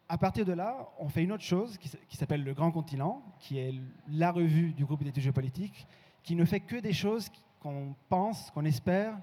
À 0.09 0.19
partir 0.19 0.45
de 0.45 0.53
là, 0.53 0.89
on 1.01 1.09
fait 1.09 1.25
une 1.25 1.33
autre 1.33 1.43
chose 1.43 1.77
qui 1.79 2.17
s'appelle 2.17 2.45
le 2.45 2.55
Grand 2.55 2.71
Continent, 2.71 3.25
qui 3.41 3.59
est 3.59 3.75
la 4.09 4.31
revue 4.31 4.73
du 4.73 4.85
groupe 4.85 5.03
d'études 5.03 5.25
géopolitiques, 5.25 5.85
qui 6.23 6.35
ne 6.35 6.45
fait 6.45 6.61
que 6.61 6.77
des 6.77 6.93
choses 6.93 7.31
qu'on 7.61 7.95
pense, 8.09 8.51
qu'on 8.51 8.65
espère, 8.65 9.19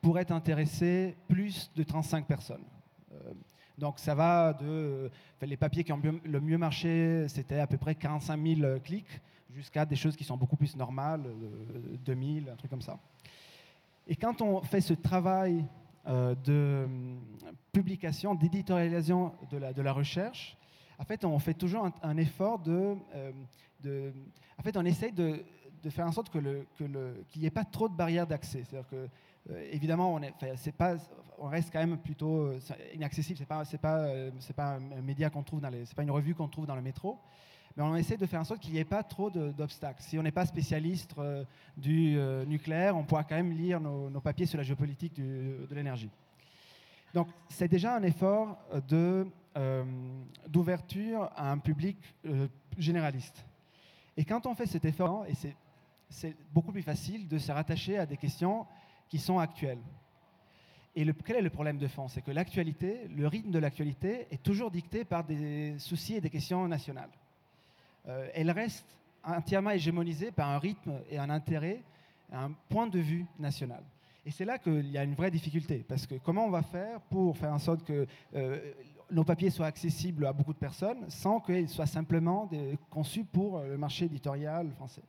pourraient 0.00 0.30
intéresser 0.30 1.16
plus 1.28 1.70
de 1.74 1.82
35 1.82 2.26
personnes. 2.26 2.64
Euh, 3.12 3.32
donc 3.76 3.98
ça 3.98 4.14
va 4.14 4.52
de... 4.52 5.10
les 5.42 5.56
papiers 5.56 5.84
qui 5.84 5.92
ont 5.92 6.00
le 6.24 6.40
mieux 6.40 6.58
marché, 6.58 7.26
c'était 7.28 7.60
à 7.60 7.66
peu 7.66 7.78
près 7.78 7.94
45 7.94 8.40
000 8.40 8.80
clics, 8.80 9.20
jusqu'à 9.54 9.86
des 9.86 9.96
choses 9.96 10.16
qui 10.16 10.24
sont 10.24 10.36
beaucoup 10.36 10.56
plus 10.56 10.76
normales, 10.76 11.22
2000, 12.04 12.48
euh, 12.48 12.52
un 12.52 12.56
truc 12.56 12.70
comme 12.70 12.82
ça. 12.82 12.98
Et 14.06 14.16
quand 14.16 14.40
on 14.42 14.60
fait 14.62 14.80
ce 14.80 14.94
travail 14.94 15.64
euh, 16.06 16.34
de 16.44 16.86
publication, 17.72 18.34
d'éditorialisation 18.34 19.32
de 19.50 19.82
la, 19.82 19.92
recherche, 19.92 20.56
en 20.98 21.04
fait, 21.04 21.24
on 21.24 21.38
fait 21.38 21.54
toujours 21.54 21.88
un, 22.02 22.16
effort 22.16 22.58
de, 22.58 22.96
de, 23.80 24.12
En 24.58 24.62
fait, 24.62 24.76
on 24.76 24.84
essaye 24.84 25.12
de, 25.12 25.44
de 25.82 25.90
faire 25.90 26.06
en 26.06 26.12
sorte 26.12 26.30
qu'il 26.30 26.66
n'y 27.36 27.46
ait 27.46 27.50
pas 27.50 27.64
trop 27.64 27.88
de 27.88 27.94
barrières 27.94 28.26
d'accès. 28.26 28.64
C'est-à-dire 28.64 28.88
que, 28.88 29.08
euh, 29.50 29.68
évidemment, 29.70 30.14
on, 30.14 30.20
est, 30.20 30.72
pas, 30.72 30.96
on 31.38 31.48
reste 31.48 31.70
quand 31.72 31.78
même 31.78 31.98
plutôt 31.98 32.42
euh, 32.42 32.58
inaccessible. 32.94 33.36
Ce 33.36 33.42
n'est 33.42 33.46
pas, 33.46 33.64
pas, 33.80 33.98
euh, 33.98 34.30
pas 34.54 34.74
un 34.74 35.02
média 35.02 35.30
qu'on 35.30 35.42
trouve 35.42 35.60
dans 35.60 35.70
les, 35.70 35.84
pas 35.94 36.02
une 36.02 36.10
revue 36.10 36.34
qu'on 36.34 36.48
trouve 36.48 36.66
dans 36.66 36.76
le 36.76 36.82
métro. 36.82 37.18
Mais 37.76 37.82
on 37.82 37.94
essaie 37.94 38.16
de 38.16 38.26
faire 38.26 38.40
en 38.40 38.44
sorte 38.44 38.60
qu'il 38.60 38.72
n'y 38.72 38.80
ait 38.80 38.84
pas 38.84 39.02
trop 39.04 39.30
d'obstacles. 39.30 40.02
Si 40.02 40.18
on 40.18 40.22
n'est 40.22 40.32
pas 40.32 40.46
spécialiste 40.46 41.14
du 41.76 42.18
nucléaire, 42.48 42.96
on 42.96 43.04
pourra 43.04 43.22
quand 43.22 43.36
même 43.36 43.52
lire 43.52 43.80
nos, 43.80 44.20
papiers 44.20 44.46
sur 44.46 44.58
la 44.58 44.64
géopolitique 44.64 45.14
de 45.14 45.68
l'énergie. 45.70 46.10
Donc, 47.14 47.28
c'est 47.48 47.68
déjà 47.68 47.94
un 47.94 48.02
effort 48.02 48.58
d'ouverture 50.48 51.30
à 51.36 51.52
un 51.52 51.58
public 51.58 51.98
généraliste. 52.76 53.44
Et 54.16 54.24
quand 54.24 54.46
on 54.46 54.54
fait 54.56 54.66
cet 54.66 54.84
effort, 54.84 55.24
et 55.28 55.34
c'est 55.36 55.54
c'est 56.08 56.36
beaucoup 56.52 56.72
plus 56.72 56.82
facile 56.82 57.28
de 57.28 57.38
se 57.38 57.52
rattacher 57.52 57.98
à 57.98 58.06
des 58.06 58.16
questions 58.16 58.66
qui 59.08 59.18
sont 59.18 59.38
actuelles. 59.38 59.82
Et 60.96 61.06
quel 61.24 61.36
est 61.36 61.42
le 61.42 61.50
problème 61.50 61.78
de 61.78 61.86
fond? 61.86 62.08
C'est 62.08 62.22
que 62.22 62.30
l'actualité, 62.30 63.08
le 63.08 63.28
rythme 63.28 63.50
de 63.50 63.58
l'actualité 63.58 64.26
est 64.30 64.42
toujours 64.42 64.70
dicté 64.70 65.04
par 65.04 65.22
des 65.22 65.78
soucis 65.78 66.14
et 66.14 66.20
des 66.20 66.30
questions 66.30 66.66
nationales. 66.66 67.10
Euh, 68.08 68.28
elle 68.34 68.50
reste 68.50 68.86
entièrement 69.22 69.70
hégémonisée 69.70 70.32
par 70.32 70.48
un 70.48 70.58
rythme 70.58 71.00
et 71.10 71.18
un 71.18 71.30
intérêt, 71.30 71.82
un 72.32 72.50
point 72.68 72.86
de 72.86 72.98
vue 72.98 73.26
national. 73.38 73.82
Et 74.26 74.30
c'est 74.30 74.44
là 74.44 74.58
qu'il 74.58 74.90
y 74.90 74.98
a 74.98 75.04
une 75.04 75.14
vraie 75.14 75.30
difficulté, 75.30 75.84
parce 75.88 76.06
que 76.06 76.16
comment 76.16 76.44
on 76.44 76.50
va 76.50 76.62
faire 76.62 77.00
pour 77.02 77.36
faire 77.36 77.52
en 77.52 77.58
sorte 77.58 77.84
que 77.84 78.06
euh, 78.34 78.72
nos 79.10 79.24
papiers 79.24 79.50
soient 79.50 79.66
accessibles 79.66 80.26
à 80.26 80.32
beaucoup 80.32 80.52
de 80.52 80.58
personnes 80.58 81.08
sans 81.08 81.40
qu'ils 81.40 81.68
soient 81.68 81.86
simplement 81.86 82.50
conçus 82.90 83.24
pour 83.24 83.60
le 83.60 83.78
marché 83.78 84.06
éditorial 84.06 84.70
français? 84.72 85.02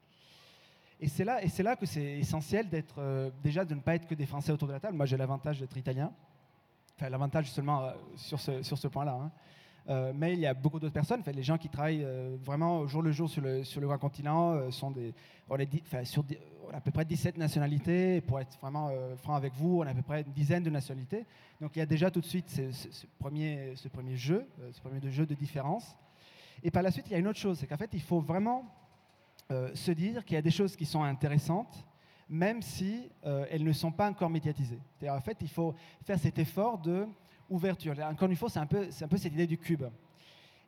Et 1.01 1.07
c'est 1.07 1.23
là, 1.23 1.41
et 1.41 1.63
là 1.63 1.75
que 1.77 1.85
c'est 1.85 2.19
essentiel 2.19 2.67
d'être 2.67 2.95
euh, 2.97 3.29
déjà 3.41 3.63
de 3.63 3.73
ne 3.73 3.79
pas 3.79 3.95
être 3.95 4.05
que 4.05 4.15
des 4.15 4.25
Français 4.25 4.51
autour 4.51 4.67
de 4.67 4.73
la 4.73 4.81
table. 4.81 4.97
Moi, 4.97 5.05
j'ai 5.05 5.15
l'avantage 5.15 5.59
d'être 5.59 5.77
italien. 5.77 6.11
Enfin, 6.97 7.09
l'avantage 7.09 7.49
seulement 7.51 7.83
euh, 7.83 7.91
sur 8.17 8.39
ce, 8.39 8.61
sur 8.63 8.77
ce 8.77 8.89
point-là. 8.89 9.13
Hein. 9.13 9.31
Euh, 9.87 10.11
mais 10.13 10.33
il 10.33 10.39
y 10.39 10.45
a 10.45 10.53
beaucoup 10.53 10.77
d'autres 10.77 10.93
personnes. 10.93 11.21
Enfin, 11.21 11.31
les 11.31 11.43
gens 11.43 11.57
qui 11.57 11.69
travaillent 11.69 12.05
vraiment 12.43 12.79
au 12.79 12.87
jour 12.87 13.01
le 13.01 13.11
jour 13.13 13.29
sur 13.29 13.41
le, 13.41 13.63
sur 13.63 13.79
le 13.79 13.87
grand 13.87 13.97
continent 13.97 14.69
sont 14.71 14.91
des. 14.91 15.13
On, 15.49 15.55
a 15.55 15.63
à 16.73 16.81
peu 16.81 16.91
près 16.91 17.05
17 17.05 17.37
nationalités. 17.37 18.21
Pour 18.21 18.39
être 18.39 18.59
vraiment 18.59 18.91
franc 19.17 19.35
avec 19.35 19.53
vous, 19.53 19.79
on 19.79 19.87
a 19.87 19.91
à 19.91 19.93
peu 19.93 20.03
près 20.03 20.21
une 20.21 20.33
dizaine 20.33 20.61
de 20.61 20.69
nationalités. 20.69 21.25
Donc 21.59 21.71
il 21.75 21.79
y 21.79 21.81
a 21.81 21.87
déjà 21.87 22.11
tout 22.11 22.19
de 22.19 22.25
suite 22.25 22.49
ce, 22.49 23.07
premier, 23.17 23.73
ce 23.75 23.87
premier 23.87 24.15
jeu, 24.15 24.47
ce 24.71 24.79
premier 24.81 24.99
jeu 25.09 25.25
de 25.25 25.33
différence. 25.33 25.95
Et 26.61 26.69
par 26.69 26.83
la 26.83 26.91
suite, 26.91 27.05
il 27.07 27.13
y 27.13 27.15
a 27.15 27.19
une 27.19 27.27
autre 27.27 27.39
chose, 27.39 27.57
c'est 27.57 27.65
qu'en 27.65 27.77
fait, 27.77 27.89
il 27.93 28.01
faut 28.01 28.19
vraiment 28.19 28.65
euh, 29.51 29.73
se 29.73 29.91
dire 29.91 30.23
qu'il 30.23 30.35
y 30.35 30.37
a 30.37 30.43
des 30.43 30.51
choses 30.51 30.75
qui 30.75 30.85
sont 30.85 31.01
intéressantes, 31.01 31.85
même 32.29 32.61
si 32.61 33.09
euh, 33.25 33.47
elles 33.49 33.63
ne 33.63 33.73
sont 33.73 33.91
pas 33.91 34.07
encore 34.07 34.29
médiatisées. 34.29 34.79
En 35.07 35.21
fait, 35.21 35.37
il 35.41 35.49
faut 35.49 35.73
faire 36.03 36.19
cet 36.19 36.37
effort 36.37 36.77
de 36.77 37.07
ouverture. 37.49 37.95
Encore 38.03 38.29
une 38.29 38.35
fois, 38.35 38.49
c'est 38.49 38.59
un, 38.59 38.67
peu, 38.67 38.91
cette 38.91 39.33
idée 39.33 39.47
du 39.47 39.57
cube. 39.57 39.85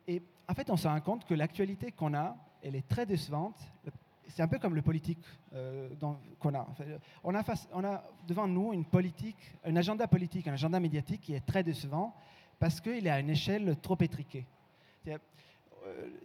Et 0.08 0.20
en 0.48 0.54
fait, 0.54 0.68
on 0.70 0.76
se 0.76 0.88
rend 0.88 1.00
compte 1.00 1.24
que 1.24 1.34
l'actualité 1.34 1.92
qu'on 1.92 2.12
a, 2.14 2.36
elle 2.60 2.74
est 2.74 2.88
très 2.88 3.06
décevante. 3.06 3.60
C'est 4.26 4.42
un 4.42 4.48
peu 4.48 4.58
comme 4.58 4.74
le 4.74 4.82
politique 4.82 5.24
euh, 5.54 5.88
qu'on 6.40 6.54
a. 6.54 6.66
On 7.22 7.84
a, 7.84 8.04
devant 8.26 8.48
nous 8.48 8.72
une 8.72 8.84
politique, 8.84 9.54
un 9.64 9.76
agenda 9.76 10.08
politique, 10.08 10.48
un 10.48 10.54
agenda 10.54 10.80
médiatique 10.80 11.20
qui 11.20 11.34
est 11.34 11.46
très 11.46 11.62
décevant 11.62 12.14
parce 12.58 12.80
qu'il 12.80 13.06
est 13.06 13.10
à 13.10 13.20
une 13.20 13.30
échelle 13.30 13.76
trop 13.80 13.96
étriquée. 14.00 14.46
Euh, 15.08 15.18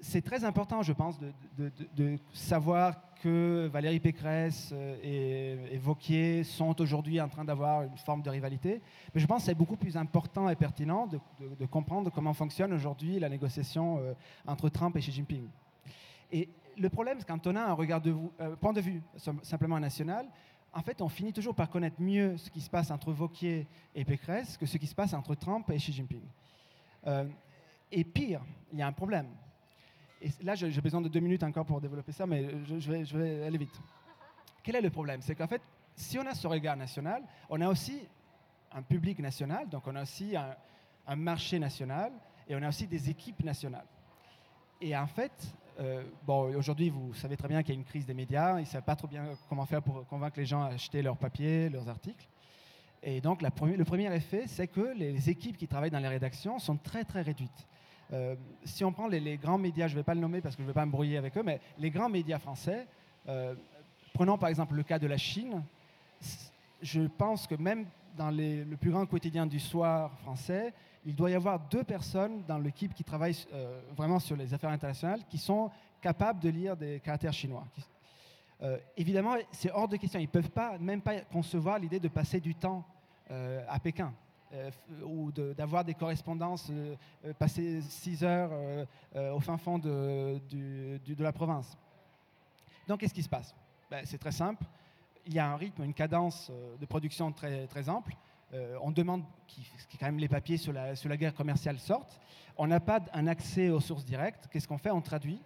c'est 0.02 0.22
très 0.22 0.44
important, 0.44 0.82
je 0.82 0.94
pense, 0.94 1.18
de, 1.20 2.20
savoir 2.34 2.96
que 3.22 3.68
Valérie 3.72 4.00
Pécresse 4.00 4.70
euh, 4.74 5.68
et, 5.72 5.78
Vauquier 5.78 6.44
sont 6.44 6.80
aujourd'hui 6.80 7.20
en 7.20 7.28
train 7.28 7.44
d'avoir 7.44 7.82
une 7.84 7.98
forme 7.98 8.22
de 8.22 8.30
rivalité. 8.30 8.82
Mais 9.14 9.20
je 9.20 9.26
pense 9.26 9.42
que 9.42 9.46
c'est 9.48 9.56
beaucoup 9.56 9.76
plus 9.76 9.98
important 9.98 10.50
et 10.50 10.56
pertinent 10.56 11.08
de, 11.08 11.66
comprendre 11.66 12.12
comment 12.12 12.34
fonctionne 12.34 12.74
aujourd'hui 12.74 13.20
la 13.20 13.30
négociation 13.30 13.98
euh, 14.00 14.14
entre 14.46 14.70
Trump 14.70 14.96
et 14.96 15.00
Xi 15.00 15.12
Jinping. 15.12 15.48
Et 16.32 16.50
le 16.78 16.90
problème, 16.90 17.18
c'est 17.20 17.28
quand 17.28 17.48
on 17.48 17.56
a 17.56 17.62
un 17.62 17.78
euh, 17.78 18.56
point 18.56 18.74
de 18.74 18.82
vue 18.82 19.02
simplement 19.42 19.80
national, 19.80 20.28
en 20.74 20.82
fait, 20.82 21.02
on 21.02 21.10
finit 21.10 21.34
toujours 21.34 21.56
par 21.56 21.70
connaître 21.70 22.00
mieux 22.00 22.38
ce 22.38 22.52
qui 22.52 22.62
se 22.62 22.70
passe 22.70 22.92
entre 22.92 23.12
Vauquier 23.12 23.68
et 23.96 24.06
Pécresse 24.06 24.58
que 24.58 24.66
ce 24.66 24.78
qui 24.78 24.86
se 24.86 24.94
passe 24.94 25.14
entre 25.14 25.34
Trump 25.34 25.70
et 25.72 25.78
Xi 25.78 25.92
Jinping. 25.92 26.22
Euh, 27.08 27.26
et 27.92 28.04
pire, 28.04 28.42
il 28.72 28.80
y 28.80 28.82
a 28.82 28.88
un 28.88 28.92
problème. 28.92 29.28
Et 30.22 30.30
là, 30.44 30.56
j'ai 30.56 30.82
besoin 30.82 31.02
de 31.02 31.10
deux 31.10 31.20
minutes 31.20 31.44
encore 31.44 31.66
pour 31.66 31.80
développer 31.80 32.12
ça, 32.12 32.26
mais 32.26 32.50
je, 32.66 32.92
vais, 32.92 33.06
je 33.06 33.18
vais 33.18 33.44
aller 33.44 33.58
vite. 33.58 33.80
Quel 34.64 34.76
est 34.76 34.82
le 34.82 34.90
problème? 34.90 35.22
C'est 35.22 35.36
qu'en 35.36 35.48
fait, 35.48 35.62
si 35.96 36.18
on 36.18 36.26
a 36.26 36.34
ce 36.34 36.48
regard 36.48 36.76
national, 36.76 37.24
on 37.50 37.62
a 37.62 37.68
aussi 37.68 38.02
un 38.72 38.82
public 38.82 39.20
national, 39.20 39.70
donc 39.70 39.84
on 39.88 39.96
a 39.96 40.04
aussi 40.04 40.36
un, 40.36 41.16
marché 41.16 41.58
national 41.58 42.12
et 42.48 42.56
on 42.56 42.62
a 42.62 42.70
aussi 42.70 42.88
des 42.88 43.10
équipes 43.10 43.44
nationales. 43.44 43.86
Et 44.82 44.96
en 44.96 45.08
fait, 45.08 45.32
euh, 45.80 46.04
bon, 46.26 46.54
aujourd'hui, 46.56 46.90
vous 46.90 47.14
savez 47.14 47.38
très 47.38 47.48
bien 47.48 47.64
qu'il 47.64 47.74
y 47.74 47.78
a 47.78 47.80
une 47.80 47.86
crise 47.86 48.06
des 48.06 48.14
médias. 48.14 48.58
Ils 48.58 48.62
ne 48.62 48.66
savent 48.66 48.84
pas 48.84 48.96
trop 48.96 49.08
bien 49.08 49.26
comment 49.50 49.66
faire 49.66 49.82
pour 49.82 50.06
convaincre 50.08 50.38
les 50.40 50.46
gens 50.46 50.64
à 50.64 50.68
acheter 50.68 51.02
leurs 51.02 51.18
papiers, 51.18 51.70
leurs 51.70 51.88
articles. 51.88 52.28
Et 53.02 53.22
donc, 53.22 53.42
le 53.42 53.84
premier 53.86 54.14
effet, 54.14 54.48
c'est 54.48 54.68
que 54.68 54.94
les 54.96 55.30
équipes 55.30 55.58
qui 55.58 55.68
travaillent 55.68 55.92
dans 55.92 56.00
les 56.00 56.08
rédactions 56.08 56.60
sont 56.60 56.78
très, 56.78 57.04
très 57.04 57.22
réduites. 57.22 57.68
Euh, 58.14 58.36
si 58.64 58.84
on 58.86 58.92
prend 58.92 59.08
les, 59.08 59.38
grands 59.38 59.58
médias, 59.58 59.88
je 59.88 59.94
ne 59.94 60.00
vais 60.00 60.04
pas 60.04 60.14
le 60.14 60.22
nommer 60.22 60.42
parce 60.42 60.56
que 60.56 60.62
je 60.62 60.68
ne 60.68 60.72
vais 60.72 60.74
pas 60.74 60.86
me 60.86 60.92
brouiller 60.92 61.18
avec 61.18 61.38
eux, 61.38 61.44
mais 61.44 61.60
les 61.78 61.90
grands 61.90 62.10
médias 62.10 62.40
français, 62.40 62.88
euh, 63.28 63.54
prenons 64.14 64.38
par 64.38 64.50
exemple 64.50 64.76
le 64.76 64.84
cas 64.84 65.00
de 65.00 65.08
la 65.08 65.18
Chine, 65.18 65.62
je 66.82 67.02
pense 67.02 67.48
que 67.48 67.56
même 67.56 67.86
dans 68.18 68.32
le 68.32 68.76
plus 68.78 68.92
grand 68.92 69.06
quotidien 69.06 69.46
du 69.46 69.60
soir 69.60 70.12
français, 70.20 70.74
il 71.06 71.16
doit 71.16 71.30
y 71.30 71.36
avoir 71.36 71.60
deux 71.60 71.84
personnes 71.84 72.44
dans 72.48 72.58
l'équipe 72.58 72.94
qui 72.94 73.04
travaillent 73.04 73.46
euh, 73.54 73.80
vraiment 73.96 74.20
sur 74.20 74.36
les 74.36 74.54
affaires 74.54 74.72
internationales 74.72 75.22
qui 75.30 75.38
sont 75.38 75.70
capables 76.02 76.40
de 76.40 76.50
lire 76.50 76.76
des 76.76 77.00
caractères 77.00 77.34
chinois. 77.34 77.66
Euh, 78.64 78.78
évidemment, 78.96 79.36
c'est 79.52 79.72
hors 79.72 79.88
de 79.88 79.98
question. 79.98 80.20
Ils 80.20 80.24
ne 80.24 80.28
peuvent 80.28 80.50
pas, 80.50 80.78
même 80.80 81.02
pas 81.02 81.20
concevoir 81.22 81.78
l'idée 81.78 82.00
de 82.00 82.08
passer 82.08 82.40
du 82.40 82.56
temps 82.56 82.84
à 83.68 83.78
Pékin 83.78 84.14
ou 85.04 85.32
d'avoir 85.32 85.84
des 85.84 85.94
correspondances, 85.94 86.72
passer 87.38 87.82
six 87.82 88.24
heures 88.24 88.52
au 89.16 89.40
fin 89.40 89.58
fond 89.58 89.78
de, 89.78 90.40
la 91.20 91.34
province. 91.34 91.78
Donc, 92.88 93.00
qu'est-ce 93.02 93.14
qui 93.14 93.24
se 93.24 93.30
passe? 93.30 93.54
Ben, 93.92 94.06
C'est 94.06 94.18
très 94.18 94.32
simple. 94.32 94.64
Il 95.26 95.34
y 95.34 95.40
a 95.40 95.52
un 95.52 95.58
rythme, 95.58 95.84
une 95.84 95.94
cadence 95.94 96.52
de 96.80 96.86
production 96.86 97.32
très, 97.34 97.68
très 97.68 97.90
ample. 97.90 98.16
Euh, 98.54 98.78
on 98.82 98.92
demande 98.92 99.24
que 99.48 99.98
quand 100.00 100.06
même 100.06 100.20
les 100.20 100.30
papiers 100.30 100.58
sur 100.58 100.72
la, 100.72 100.94
guerre 101.18 101.34
commerciale 101.34 101.80
sortent. 101.80 102.20
On 102.58 102.68
n'a 102.68 102.80
pas 102.80 103.02
un 103.14 103.28
accès 103.28 103.70
aux 103.70 103.82
sources 103.82 104.06
directes. 104.06 104.48
Qu'est-ce 104.52 104.68
qu'on 104.68 104.78
fait? 104.78 104.92
On 104.92 105.02
traduit. 105.02 105.42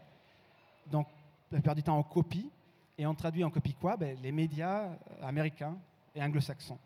Donc, 0.87 1.07
la 1.51 1.57
plupart 1.57 1.75
du 1.75 1.83
temps, 1.83 1.97
on 1.97 2.03
copie. 2.03 2.49
Et 2.97 3.05
on 3.07 3.15
traduit 3.15 3.43
en 3.43 3.49
copie 3.49 3.73
quoi? 3.73 3.97
Ben, 3.97 4.17
Les 4.21 4.31
médias 4.31 4.89
américains 5.21 5.77
et 6.13 6.21
anglo-saxons. 6.21 6.77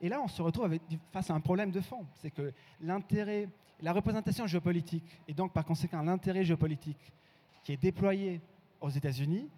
Et 0.00 0.08
là, 0.08 0.20
on 0.22 0.28
se 0.28 0.40
retrouve 0.40 0.78
face 1.12 1.30
à 1.30 1.34
un 1.34 1.40
problème 1.40 1.70
de 1.70 1.80
fond. 1.80 2.06
C'est 2.14 2.30
que 2.30 2.52
l'intérêt, 2.80 3.48
la 3.82 3.92
représentation 3.92 4.46
géopolitique, 4.46 5.04
et 5.28 5.34
donc 5.34 5.52
par 5.52 5.64
conséquent 5.64 6.02
l'intérêt 6.02 6.44
géopolitique 6.44 7.12
qui 7.62 7.72
est 7.72 7.76
déployé 7.76 8.40
aux 8.80 8.88
États-Unis, 8.88 9.48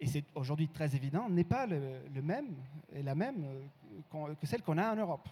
et 0.00 0.06
c'est 0.06 0.24
aujourd'hui 0.34 0.68
très 0.68 0.96
évident, 0.96 1.28
n'est 1.28 1.44
pas 1.44 1.66
le, 1.66 2.22
même 2.22 2.46
et 2.92 3.02
la 3.02 3.14
même 3.14 3.44
euh, 3.44 4.34
que 4.40 4.46
celle 4.46 4.62
qu'on 4.62 4.78
a 4.78 4.92
en 4.92 4.96
Europe. 4.96 5.28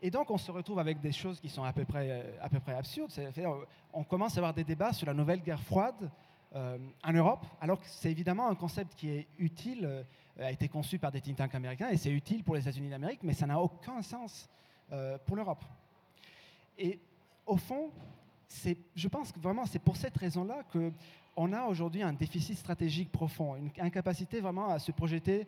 Et 0.00 0.10
donc, 0.10 0.30
on 0.30 0.38
se 0.38 0.50
retrouve 0.50 0.78
avec 0.78 1.00
des 1.00 1.12
choses 1.12 1.40
qui 1.40 1.48
sont 1.48 1.64
à 1.64 1.72
peu 1.72 1.84
près, 1.84 2.36
à 2.40 2.48
peu 2.48 2.60
près 2.60 2.74
absurdes. 2.74 3.10
On 3.92 4.04
commence 4.04 4.36
à 4.36 4.40
avoir 4.40 4.54
des 4.54 4.64
débats 4.64 4.92
sur 4.92 5.06
la 5.06 5.14
nouvelle 5.14 5.40
guerre 5.40 5.62
froide 5.62 6.10
euh, 6.54 6.78
en 7.02 7.12
Europe, 7.12 7.44
alors 7.60 7.80
que 7.80 7.86
c'est 7.86 8.10
évidemment 8.10 8.48
un 8.48 8.54
concept 8.54 8.94
qui 8.94 9.10
est 9.10 9.26
utile, 9.38 9.84
euh, 9.84 10.02
a 10.38 10.50
été 10.50 10.68
conçu 10.68 10.98
par 10.98 11.10
des 11.10 11.20
think 11.20 11.36
tanks 11.36 11.54
américains, 11.54 11.88
et 11.90 11.96
c'est 11.96 12.10
utile 12.10 12.44
pour 12.44 12.54
les 12.54 12.62
États-Unis 12.62 12.90
d'Amérique, 12.90 13.20
mais 13.22 13.34
ça 13.34 13.46
n'a 13.46 13.60
aucun 13.60 14.02
sens 14.02 14.48
euh, 14.92 15.18
pour 15.26 15.36
l'Europe. 15.36 15.64
Et 16.78 16.98
au 17.46 17.56
fond, 17.56 17.90
je 18.94 19.08
pense 19.08 19.32
que 19.32 19.40
vraiment 19.40 19.66
c'est 19.66 19.78
pour 19.78 19.96
cette 19.96 20.16
raison-là 20.16 20.62
qu'on 20.72 21.52
a 21.52 21.64
aujourd'hui 21.64 22.02
un 22.02 22.12
déficit 22.12 22.56
stratégique 22.56 23.10
profond, 23.10 23.56
une 23.56 23.70
incapacité 23.78 24.40
vraiment 24.40 24.68
à 24.68 24.78
se 24.78 24.92
projeter 24.92 25.46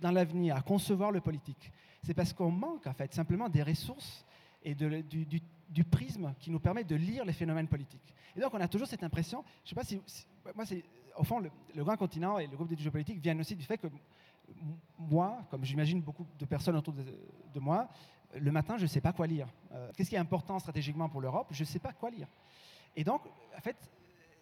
dans 0.00 0.10
l'avenir, 0.10 0.56
à 0.56 0.62
concevoir 0.62 1.12
le 1.12 1.20
politique 1.20 1.72
c'est 2.02 2.14
parce 2.14 2.32
qu'on 2.32 2.50
manque 2.50 2.86
en 2.86 2.94
fait 2.94 3.12
simplement 3.12 3.48
des 3.48 3.62
ressources 3.62 4.24
et 4.62 4.74
du, 4.74 5.40
prisme 5.82 6.34
qui 6.38 6.50
nous 6.50 6.60
permet 6.60 6.84
de 6.84 6.96
lire 6.96 7.24
les 7.24 7.32
phénomènes 7.32 7.68
politiques. 7.68 8.14
Et 8.36 8.40
donc 8.40 8.52
on 8.54 8.60
a 8.60 8.68
toujours 8.68 8.86
cette 8.86 9.02
impression, 9.02 9.44
je 9.64 9.66
ne 9.66 9.68
sais 9.68 9.74
pas 9.74 9.84
si, 9.84 10.00
moi 10.54 10.64
c'est, 10.64 10.84
au 11.16 11.24
fond 11.24 11.40
le, 11.40 11.84
grand 11.84 11.96
continent 11.96 12.38
et 12.38 12.46
le 12.46 12.56
groupe 12.56 12.68
d'études 12.68 12.84
géopolitiques 12.84 13.20
viennent 13.20 13.40
aussi 13.40 13.56
du 13.56 13.64
fait 13.64 13.78
que 13.78 13.88
moi, 14.98 15.38
comme 15.50 15.64
j'imagine 15.64 16.00
beaucoup 16.00 16.26
de 16.38 16.44
personnes 16.46 16.76
autour 16.76 16.94
de, 16.94 17.60
moi, 17.60 17.88
le 18.34 18.50
matin 18.50 18.76
je 18.76 18.82
ne 18.82 18.88
sais 18.88 19.00
pas 19.00 19.12
quoi 19.12 19.26
lire. 19.26 19.48
Euh, 19.72 19.90
qu'est-ce 19.96 20.10
qui 20.10 20.16
est 20.16 20.18
important 20.18 20.58
stratégiquement 20.58 21.08
pour 21.08 21.20
l'Europe? 21.20 21.48
Je 21.50 21.62
ne 21.62 21.66
sais 21.66 21.78
pas 21.78 21.92
quoi 21.92 22.10
lire. 22.10 22.28
Et 22.96 23.04
donc 23.04 23.22
en 23.56 23.60
fait, 23.60 23.76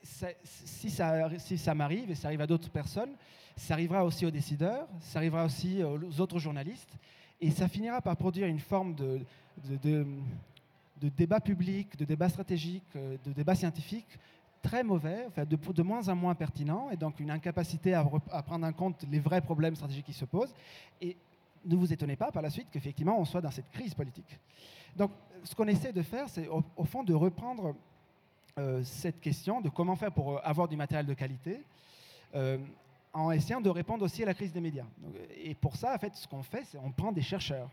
si 0.03 0.91
ça, 0.91 1.31
si 1.39 1.59
ça 1.59 1.75
m'arrive 1.75 2.11
et 2.11 2.15
ça 2.15 2.29
arrive 2.29 2.41
à 2.41 2.47
d'autres 2.47 2.71
personnes, 2.71 3.17
ça 3.57 3.75
arrivera 3.75 4.05
aussi 4.05 4.27
aux 4.27 4.31
décideurs, 4.31 4.87
ça 5.01 5.19
arrivera 5.19 5.45
aussi 5.45 5.83
aux 5.83 6.21
autres 6.21 6.39
journalistes. 6.39 6.97
Et 7.41 7.51
ça 7.51 7.69
finira 7.69 8.01
par 8.01 8.17
produire 8.17 8.47
une 8.47 8.61
forme 8.61 8.95
de, 8.95 9.21
débat 11.03 11.41
public, 11.41 11.97
de 11.97 12.05
débat 12.05 12.29
stratégique, 12.29 12.85
euh, 12.97 13.17
de 13.25 13.33
débat 13.33 13.55
scientifique 13.55 14.19
très 14.63 14.83
mauvais, 14.83 15.25
enfin 15.29 15.45
de, 15.45 15.57
de, 15.57 15.83
moins 15.83 16.09
en 16.09 16.17
moins 16.17 16.35
pertinent, 16.35 16.91
et 16.91 16.97
donc 16.97 17.21
une 17.21 17.31
incapacité 17.31 17.95
à, 17.95 18.05
prendre 18.43 18.67
en 18.67 18.73
compte 18.73 19.05
les 19.11 19.21
vrais 19.21 19.41
problèmes 19.41 19.77
stratégiques 19.77 20.07
qui 20.07 20.13
se 20.13 20.25
posent. 20.25 20.55
Et 21.01 21.17
ne 21.65 21.77
vous 21.77 21.93
étonnez 21.93 22.17
pas 22.17 22.33
par 22.33 22.43
la 22.43 22.51
suite 22.51 22.69
qu'effectivement 22.73 23.19
on 23.19 23.25
soit 23.25 23.41
dans 23.41 23.51
cette 23.51 23.71
crise 23.71 23.95
politique. 23.95 24.39
Donc 24.97 25.13
ce 25.45 25.55
qu'on 25.55 25.69
essaie 25.69 25.93
de 25.93 26.03
faire, 26.03 26.29
c'est 26.29 26.49
au, 26.49 26.85
fond 26.85 27.05
de 27.05 27.15
reprendre 27.15 27.77
euh, 28.59 28.83
cette 28.83 29.21
question 29.21 29.61
de 29.61 29.69
comment 29.69 29.95
faire 29.95 30.11
pour 30.11 30.33
euh, 30.33 30.41
avoir 30.43 30.67
du 30.67 30.77
matériel 30.77 31.07
de 31.07 31.15
qualité 31.15 31.61
en 33.17 33.31
essayant 33.31 33.63
de 33.63 33.71
répondre 33.71 34.05
aussi 34.05 34.23
à 34.23 34.27
la 34.27 34.35
crise 34.35 34.53
des 34.53 34.61
médias. 34.61 34.85
Et 35.43 35.55
pour 35.55 35.75
ça, 35.75 35.95
en 35.95 35.99
fait, 35.99 36.15
ce 36.15 36.29
qu'on 36.29 36.43
fait, 36.43 36.65
c'est 36.65 36.79
on 36.79 36.91
prend 36.91 37.13
des 37.13 37.23
chercheurs. 37.23 37.71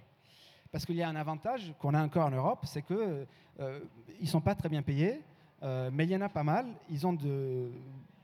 Parce 0.74 0.88
qu'il 0.88 0.95
y 0.95 1.03
a 1.03 1.07
un 1.07 1.15
avantage 1.15 1.71
qu'on 1.78 1.93
a 1.93 2.03
encore 2.03 2.26
en 2.26 2.32
Europe, 2.32 2.61
c'est 2.63 2.82
qu'ils 2.82 3.28
euh, 3.59 3.80
ne 4.19 4.26
sont 4.26 4.41
pas 4.41 4.55
très 4.55 4.69
bien 4.69 4.82
payés, 4.82 5.21
euh, 5.61 5.91
mais 5.93 6.05
il 6.05 6.09
y 6.09 6.15
en 6.15 6.21
a 6.21 6.30
pas 6.30 6.41
mal. 6.41 6.65
Ils 6.89 7.05
ont 7.05 7.13
de, 7.13 7.69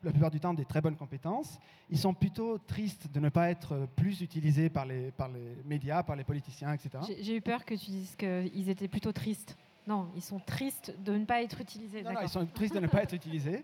la 0.02 0.10
plupart 0.10 0.32
du 0.32 0.40
temps 0.40 0.56
des 0.56 0.66
très 0.66 0.82
bonnes 0.82 0.96
compétences. 0.96 1.60
Ils 1.92 2.00
sont 2.00 2.16
plutôt 2.16 2.58
tristes 2.58 3.08
de 3.14 3.20
ne 3.20 3.30
pas 3.30 3.52
être 3.52 3.88
plus 3.96 4.22
utilisés 4.22 4.72
par 4.72 4.88
les, 4.88 5.12
par 5.12 5.30
les 5.30 5.58
médias, 5.64 6.02
par 6.02 6.16
les 6.16 6.24
politiciens, 6.24 6.74
etc. 6.74 7.04
J'ai 7.22 7.36
eu 7.36 7.42
peur 7.42 7.64
que 7.66 7.76
tu 7.76 7.92
dises 7.92 8.16
qu'ils 8.16 8.68
étaient 8.68 8.88
plutôt 8.88 9.12
tristes. 9.12 9.56
Non, 9.86 10.10
ils 10.16 10.24
sont 10.24 10.40
tristes 10.40 10.96
de 11.06 11.14
ne 11.14 11.26
pas 11.26 11.44
être 11.44 11.62
utilisés. 11.62 12.02
Non, 12.02 12.14
non, 12.14 12.22
ils 12.24 12.30
sont 12.30 12.48
tristes 12.48 12.74
de 12.74 12.80
ne 12.80 12.88
pas 12.88 13.04
être 13.04 13.14
utilisés. 13.14 13.64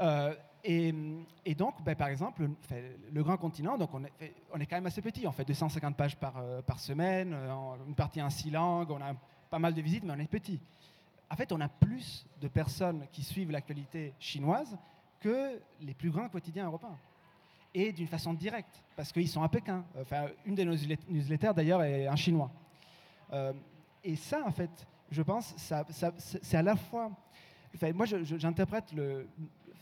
Euh, 0.00 0.32
et, 0.68 1.54
donc, 1.54 1.80
ben, 1.84 1.94
par 1.94 2.08
exemple, 2.08 2.48
le, 3.12 3.22
grand 3.22 3.36
continent, 3.36 3.78
donc 3.78 3.90
on 3.94 4.02
est, 4.04 4.66
quand 4.66 4.76
même 4.76 4.86
assez 4.86 5.00
petit. 5.00 5.26
On 5.26 5.32
fait 5.32 5.44
250 5.44 5.96
pages 5.96 6.16
par, 6.16 6.34
euh, 6.38 6.60
semaine, 6.76 7.32
euh, 7.34 7.76
une 7.86 7.94
partie 7.94 8.20
en 8.20 8.30
six 8.30 8.50
langues, 8.50 8.90
on 8.90 9.00
a 9.00 9.14
pas 9.48 9.60
mal 9.60 9.74
de 9.74 9.80
visites, 9.80 10.02
mais 10.02 10.14
on 10.16 10.18
est 10.18 10.28
petit. 10.28 10.58
En 11.30 11.36
fait, 11.36 11.52
on 11.52 11.60
a 11.60 11.68
plus 11.68 12.26
de 12.40 12.48
personnes 12.48 13.06
qui 13.12 13.22
suivent 13.22 13.52
l'actualité 13.52 14.12
chinoise 14.18 14.76
que 15.20 15.60
les 15.80 15.94
plus 15.94 16.10
grands 16.10 16.28
quotidiens 16.28 16.66
européens. 16.66 16.98
Et 17.72 17.92
d'une 17.92 18.08
façon 18.08 18.34
directe, 18.34 18.82
parce 18.96 19.12
qu'ils 19.12 19.28
sont 19.28 19.42
à 19.42 19.48
Pékin. 19.48 19.84
Enfin, 20.00 20.26
une 20.46 20.56
de 20.56 20.64
nos 20.64 20.74
newsletters, 21.08 21.52
d'ailleurs, 21.54 21.82
est 21.82 22.08
en 22.08 22.16
chinois. 22.16 22.50
Euh, 23.32 23.52
et 24.02 24.16
ça, 24.16 24.42
en 24.44 24.50
fait, 24.50 24.70
je 25.12 25.22
pense, 25.22 25.54
c'est 25.56 26.56
à 26.56 26.62
la 26.62 26.74
fois... 26.74 27.12
Moi, 27.94 28.06
j'interprète 28.06 28.92
le, 28.92 29.28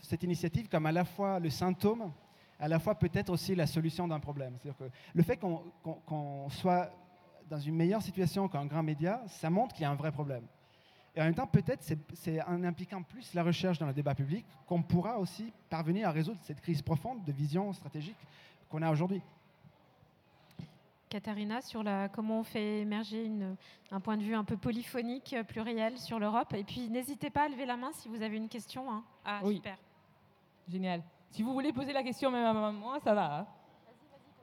cette 0.05 0.23
initiative 0.23 0.69
comme 0.69 0.85
à 0.85 0.91
la 0.91 1.05
fois 1.05 1.39
le 1.39 1.49
symptôme, 1.49 2.11
à 2.59 2.67
la 2.67 2.79
fois 2.79 2.95
peut-être 2.95 3.29
aussi 3.29 3.55
la 3.55 3.67
solution 3.67 4.07
d'un 4.07 4.19
problème. 4.19 4.55
C'est-à-dire 4.57 4.77
que 4.77 4.91
le 5.13 5.23
fait 5.23 5.37
qu'on 5.37 6.49
soit 6.49 6.89
dans 7.49 7.59
une 7.59 7.75
meilleure 7.75 8.01
situation 8.01 8.47
qu'un 8.47 8.65
grand 8.65 8.83
média, 8.83 9.21
ça 9.27 9.49
montre 9.49 9.73
qu'il 9.73 9.83
y 9.83 9.85
a 9.85 9.91
un 9.91 9.95
vrai 9.95 10.11
problème. 10.11 10.43
Et 11.15 11.21
en 11.21 11.25
même 11.25 11.35
temps, 11.35 11.47
peut-être 11.47 11.83
c'est 12.13 12.41
en 12.43 12.63
impliquant 12.63 13.01
plus 13.01 13.33
la 13.33 13.43
recherche 13.43 13.79
dans 13.79 13.87
le 13.87 13.93
débat 13.93 14.15
public 14.15 14.45
qu'on 14.67 14.81
pourra 14.81 15.17
aussi 15.17 15.53
parvenir 15.69 16.09
à 16.09 16.11
résoudre 16.11 16.39
cette 16.43 16.59
crise 16.59 16.81
profonde 16.81 17.23
de 17.23 17.31
vision 17.31 17.71
stratégique 17.71 18.17
qu'on 18.69 18.81
a 18.81 18.91
aujourd'hui. 18.91 19.21
Katharina, 21.07 21.61
sur 21.61 21.83
la, 21.83 22.09
comment 22.09 22.39
on 22.41 22.43
fait 22.43 22.81
émerger 22.81 23.23
une, 23.23 23.55
un 23.91 23.99
point 24.01 24.17
de 24.17 24.23
vue 24.23 24.35
un 24.35 24.43
peu 24.43 24.57
polyphonique, 24.57 25.35
pluriel 25.47 25.97
sur 25.97 26.19
l'Europe. 26.19 26.53
Et 26.53 26.65
puis, 26.65 26.89
n'hésitez 26.89 27.29
pas 27.29 27.43
à 27.43 27.47
lever 27.47 27.65
la 27.65 27.77
main 27.77 27.91
si 27.93 28.09
vous 28.09 28.21
avez 28.21 28.35
une 28.35 28.49
question. 28.49 28.91
Hein. 28.91 29.03
Ah, 29.23 29.39
oui. 29.43 29.55
super. 29.55 29.77
Génial. 30.67 31.03
Si 31.29 31.43
vous 31.43 31.53
voulez 31.53 31.73
poser 31.73 31.93
la 31.93 32.03
question 32.03 32.31
même 32.31 32.45
à 32.45 32.71
moi, 32.71 32.99
ça 32.99 33.13
va. 33.13 33.39
Hein. 33.39 33.47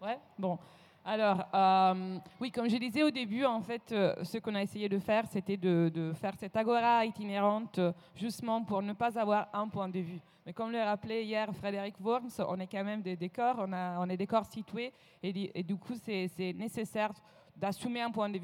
Ouais, 0.01 0.19
bon. 0.39 0.59
Alors, 1.05 1.45
euh, 1.53 2.19
oui, 2.41 2.53
comme 2.53 2.69
je 2.71 2.77
disais 2.77 3.03
au 3.03 3.11
début, 3.11 3.45
en 3.45 3.61
fait, 3.61 3.91
euh, 3.91 4.15
ce 4.23 4.39
qu'on 4.39 4.55
a 4.55 4.63
essayé 4.63 4.89
de 4.89 4.99
faire, 5.01 5.27
c'était 5.27 5.57
de, 5.57 6.13
faire 6.15 6.35
cette 6.37 6.57
agora 6.57 7.05
itinérante, 7.05 7.79
euh, 7.79 7.93
justement 8.15 8.63
pour 8.63 8.83
ne 8.83 8.93
pas 8.93 9.19
avoir 9.19 9.49
un 9.53 9.69
point 9.69 9.89
de 9.89 9.99
vue. 9.99 10.21
Mais 10.47 10.53
comme 10.53 10.71
le 10.71 10.81
rappelait 10.81 11.25
hier 11.25 11.53
Frédéric 11.55 11.97
Worms, 12.01 12.31
on 12.47 12.59
est 12.61 12.69
quand 12.69 12.85
même 12.85 13.03
des 13.03 13.17
décors, 13.17 13.57
on, 13.59 13.73
a, 13.73 13.99
on 13.99 14.09
est 14.09 14.17
des 14.17 14.27
corps 14.27 14.47
situés, 14.47 14.93
et 15.23 15.63
du 15.63 15.77
coup, 15.77 15.95
c'est 15.95 16.53
nécessaire 16.53 17.13
d'assumer 17.63 18.01
un 18.01 18.11
point 18.11 18.29
de 18.29 18.39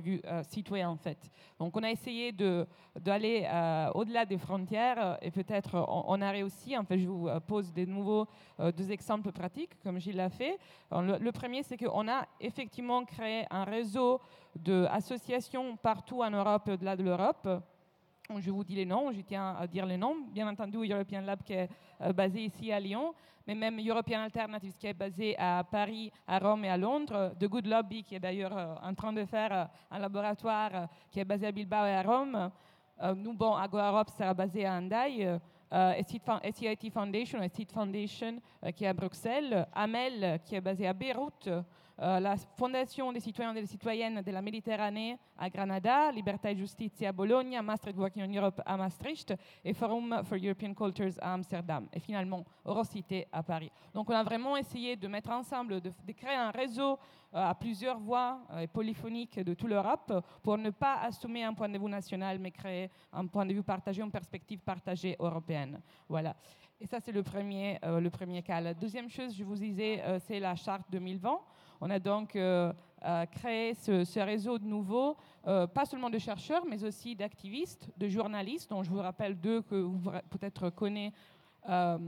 vue, 0.00 0.20
euh, 0.24 0.42
citoyen 0.44 0.90
en 0.90 0.96
fait. 0.96 1.18
Donc 1.58 1.76
on 1.76 1.82
a 1.82 1.90
essayé 1.90 2.30
d'aller 2.30 3.44
euh, 3.52 3.90
au-delà 3.94 4.24
des 4.24 4.38
frontières 4.38 4.96
euh, 4.98 5.16
et 5.20 5.32
peut-être 5.32 5.74
on, 5.88 6.22
a 6.22 6.30
réussi. 6.30 6.78
En 6.78 6.84
fait, 6.84 6.98
je 6.98 7.08
vous 7.08 7.28
pose 7.48 7.72
de 7.72 7.84
nouveaux 7.84 8.28
deux 8.76 8.92
exemples 8.92 9.32
pratiques 9.32 9.72
comme 9.82 9.98
Gilles 9.98 10.16
l'a 10.16 10.30
fait. 10.30 10.56
Le, 10.92 11.18
le, 11.18 11.32
premier, 11.32 11.64
c'est 11.64 11.76
qu'on 11.76 12.08
a 12.08 12.26
effectivement 12.40 13.04
créé 13.04 13.44
un 13.50 13.64
réseau 13.64 14.20
d'associations 14.54 15.76
partout 15.76 16.22
en 16.22 16.30
Europe, 16.30 16.68
au-delà 16.68 16.94
de 16.94 17.02
l'Europe. 17.02 17.48
Je 18.36 18.50
vous 18.50 18.62
dis 18.62 18.74
les 18.74 18.84
noms, 18.84 19.10
je 19.10 19.22
tiens 19.22 19.56
à 19.58 19.66
dire 19.66 19.86
les 19.86 19.96
noms. 19.96 20.26
Bien 20.30 20.46
entendu, 20.46 20.76
European 20.86 21.22
Lab 21.22 21.42
qui 21.42 21.54
est 21.54 21.66
basé 22.14 22.44
ici 22.44 22.70
à 22.70 22.78
Lyon, 22.78 23.14
mais 23.46 23.54
même 23.54 23.80
European 23.80 24.20
Alternatives 24.20 24.76
qui 24.76 24.86
est 24.86 24.92
basé 24.92 25.34
à 25.38 25.64
Paris, 25.64 26.12
à 26.26 26.38
Rome 26.38 26.62
et 26.66 26.68
à 26.68 26.76
Londres, 26.76 27.32
The 27.40 27.46
Good 27.46 27.66
Lobby 27.66 28.02
qui 28.04 28.16
est 28.16 28.20
d'ailleurs 28.20 28.54
euh, 28.54 28.74
en 28.82 28.92
train 28.94 29.14
de 29.14 29.24
faire 29.24 29.50
euh, 29.50 29.64
un 29.90 29.98
laboratoire 29.98 30.70
euh, 30.74 30.86
qui 31.10 31.20
est 31.20 31.24
basé 31.24 31.46
à 31.46 31.52
Bilbao 31.52 31.86
et 31.86 31.94
à 31.94 32.02
Rome. 32.02 32.50
nous, 33.16 33.32
bon, 33.32 33.54
Agora 33.54 33.92
Europe 33.92 34.10
sera 34.10 34.34
basé 34.34 34.66
à 34.66 34.74
Andai. 34.74 35.38
SCIT 35.70 36.20
Foundation, 36.90 37.48
SCIT 37.48 37.72
Foundation 37.72 38.42
qui 38.76 38.84
est 38.84 38.88
à 38.88 38.92
Bruxelles, 38.92 39.66
AMEL 39.74 40.40
qui 40.44 40.54
est 40.54 40.60
basé 40.60 40.86
à 40.86 40.92
Beyrouth, 40.92 41.48
euh, 42.00 42.20
la 42.20 42.36
Fondation 42.36 43.12
des 43.12 43.18
citoyens 43.18 43.52
et 43.56 43.60
des 43.60 43.66
citoyennes 43.66 44.22
de 44.22 44.30
la 44.30 44.40
Méditerranée 44.40 45.18
à 45.36 45.50
Granada, 45.50 46.12
Libertà 46.12 46.52
e 46.52 46.54
Giustizia 46.54 47.08
à 47.08 47.12
Bologna, 47.12 47.60
Maastricht 47.60 47.98
Working 47.98 48.22
in 48.22 48.32
Europe 48.32 48.62
à 48.64 48.76
Maastricht 48.76 49.34
et 49.64 49.74
Forum 49.74 50.20
for 50.22 50.38
European 50.40 50.74
Cultures 50.74 51.18
à 51.20 51.34
Amsterdam 51.34 51.88
et 51.92 51.98
finalement 51.98 52.44
Eurocité 52.64 53.26
à 53.32 53.42
Paris. 53.42 53.72
Donc 53.92 54.08
on 54.10 54.14
a 54.14 54.22
vraiment 54.22 54.56
essayé 54.56 54.94
de 54.94 55.08
mettre 55.08 55.30
ensemble, 55.30 55.80
de, 55.80 55.92
créer 56.12 56.36
un 56.36 56.52
réseau 56.52 56.92
euh, 57.34 57.50
à 57.50 57.54
plusieurs 57.56 57.98
voix 57.98 58.42
euh, 58.52 58.60
et 58.60 58.68
polyphoniques 58.68 59.40
de 59.40 59.54
toute 59.54 59.68
l'Europe 59.68 60.12
pour 60.40 60.56
ne 60.56 60.70
pas 60.70 61.00
assumer 61.00 61.42
un 61.42 61.52
point 61.52 61.68
de 61.68 61.78
vue 61.78 61.88
national 61.88 62.38
mais 62.38 62.52
créer 62.52 62.90
un 63.12 63.26
point 63.26 63.44
de 63.44 63.52
vue 63.52 63.64
partagé, 63.64 64.02
une 64.02 64.12
perspective 64.12 64.60
partagée 64.60 65.16
européenne. 65.18 65.80
Voilà. 66.08 66.36
Et 66.80 66.86
ça, 66.86 67.00
c'est 67.00 67.10
le 67.10 67.24
premier, 67.24 67.76
le 67.82 68.08
premier 68.08 68.40
cas. 68.40 68.60
La 68.60 68.72
deuxième 68.72 69.10
chose, 69.10 69.34
je 69.34 69.42
vous 69.42 69.56
disais, 69.56 70.00
c'est 70.20 70.38
la 70.38 70.54
charte 70.54 70.84
2020. 70.92 71.40
On 71.80 71.90
a 71.90 71.98
donc 71.98 72.34
euh, 72.34 72.72
euh, 73.04 73.26
créé 73.26 73.74
ce, 73.74 74.20
réseau 74.20 74.58
de 74.58 74.64
nouveau, 74.64 75.16
euh, 75.46 75.66
pas 75.66 75.84
seulement 75.84 76.10
de 76.10 76.18
chercheurs, 76.18 76.64
mais 76.68 76.82
aussi 76.84 77.14
d'activistes, 77.14 77.88
de 77.96 78.08
journalistes, 78.08 78.70
dont 78.70 78.82
je 78.82 78.90
vous 78.90 78.98
rappelle 78.98 79.38
deux 79.38 79.62
que 79.62 79.76
vous 79.76 80.10
peut-être 80.30 80.70
connaissez, 80.70 81.14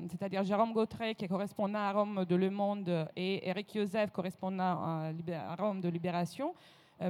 c'est-à-dire 0.08 0.42
Jérôme 0.42 0.72
Gautret, 0.72 1.14
qui 1.14 1.26
est 1.26 1.28
correspondant 1.28 1.80
à 1.80 1.92
Rome 1.92 2.24
de 2.24 2.34
Le 2.34 2.48
Monde, 2.48 3.06
et 3.14 3.46
Eric 3.46 3.70
Joseph, 3.74 4.10
correspondant 4.10 4.64
à, 4.64 5.56
Rome 5.58 5.82
de 5.82 5.88
Libération 5.90 6.54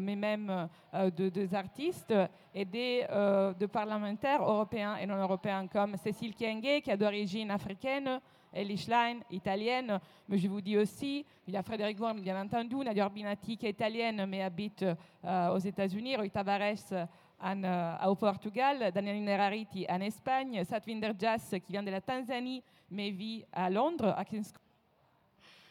mais 0.00 0.16
même 0.16 0.68
des 1.16 1.54
artistes 1.54 2.14
et 2.54 2.64
des 2.64 3.06
de 3.10 3.66
parlementaires 3.66 4.42
européens 4.42 4.96
et 4.96 5.06
non 5.06 5.16
européens 5.16 5.66
comme 5.66 5.96
Cécile 5.96 6.34
Kienge, 6.34 6.82
qui 6.82 6.90
est 6.90 6.96
d'origine 6.96 7.50
africaine, 7.50 8.20
Ellie 8.52 8.76
Schlein, 8.76 9.20
italienne, 9.30 10.00
mais 10.28 10.38
je 10.38 10.48
vous 10.48 10.60
dis 10.60 10.76
aussi, 10.76 11.24
il 11.46 11.54
y 11.54 11.56
a 11.56 11.62
Frédéric 11.62 12.00
Worm, 12.00 12.20
bien 12.20 12.40
entendu, 12.40 12.76
Nadia 12.76 13.04
Orbinati, 13.04 13.56
qui 13.56 13.66
est 13.66 13.70
italienne, 13.70 14.26
mais 14.26 14.42
habite 14.42 14.84
euh, 15.24 15.54
aux 15.54 15.58
États-Unis, 15.58 16.16
Rui 16.16 16.30
Tavares 16.30 16.92
euh, 16.92 17.96
au 18.06 18.14
Portugal, 18.16 18.90
Daniel 18.92 19.22
Nerariti 19.22 19.86
en 19.88 20.00
Espagne, 20.00 20.64
Satvinder 20.64 21.12
Jas, 21.18 21.54
qui 21.64 21.72
vient 21.72 21.82
de 21.82 21.90
la 21.90 22.00
Tanzanie, 22.00 22.62
mais 22.90 23.10
vit 23.10 23.44
à 23.52 23.70
Londres, 23.70 24.14
à 24.16 24.24
King's 24.24 24.52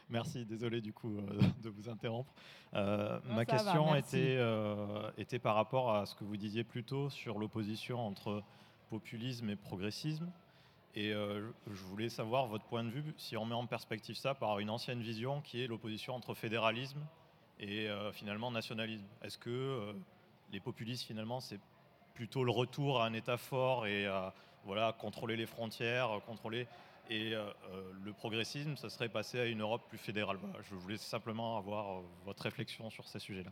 Merci, 0.10 0.46
désolé 0.46 0.82
du 0.82 0.94
coup 0.94 1.18
euh, 1.18 1.40
de 1.64 1.70
vous 1.70 1.90
interrompre. 1.90 2.34
ma 2.74 3.46
question 3.46 3.96
était, 3.96 4.40
était 5.18 5.40
par 5.40 5.56
rapport 5.56 5.94
à 5.96 6.06
ce 6.06 6.16
que 6.16 6.24
vous 6.24 6.38
disiez 6.38 6.64
plus 6.64 6.84
tôt 6.84 7.10
sur 7.10 7.38
l'opposition 7.40 8.00
entre 8.00 8.44
populisme 8.90 9.50
et 9.50 9.56
progressisme. 9.56 10.32
Et 10.96 11.14
euh, 11.14 11.50
je 11.68 11.84
voulais 11.84 12.10
savoir 12.10 12.48
votre 12.48 12.66
point 12.66 12.84
de 12.84 12.90
vue, 12.90 13.14
si 13.18 13.38
on 13.38 13.46
met 13.46 13.56
en 13.56 13.68
perspective 13.68 14.16
ça 14.16 14.34
par 14.34 14.60
une 14.60 14.70
ancienne 14.70 15.02
vision 15.02 15.42
qui 15.42 15.62
est 15.62 15.68
l'opposition 15.68 16.16
entre 16.16 16.34
fédéralisme 16.34 17.06
et 17.60 17.88
euh, 17.88 18.12
finalement 18.12 18.50
nationalisme. 18.50 19.06
Est-ce 19.22 19.38
que 19.38 19.50
euh, 19.50 19.94
les 20.52 20.60
populistes, 20.60 21.06
finalement, 21.06 21.40
c'est 21.40 21.60
plutôt 22.16 22.44
le 22.44 22.52
retour 22.52 23.02
à 23.02 23.06
un 23.06 23.14
État 23.14 23.38
fort 23.38 23.86
et 23.86 24.08
à 24.08 24.34
voilà, 24.66 24.94
contrôler 24.94 25.38
les 25.38 25.46
frontières, 25.46 26.10
contrôler. 26.26 26.68
Et 27.10 27.34
le 28.04 28.14
progressisme, 28.14 28.76
ça 28.78 28.90
serait 28.90 29.10
passer 29.10 29.40
à 29.40 29.46
une 29.46 29.62
Europe 29.62 29.82
plus 29.90 29.98
fédérale. 29.98 30.38
je 30.70 30.76
voulais 30.76 30.98
simplement 30.98 31.58
avoir 31.58 32.02
votre 32.24 32.44
réflexion 32.44 32.90
sur 32.90 33.08
ces 33.08 33.20
sujets-là. 33.20 33.52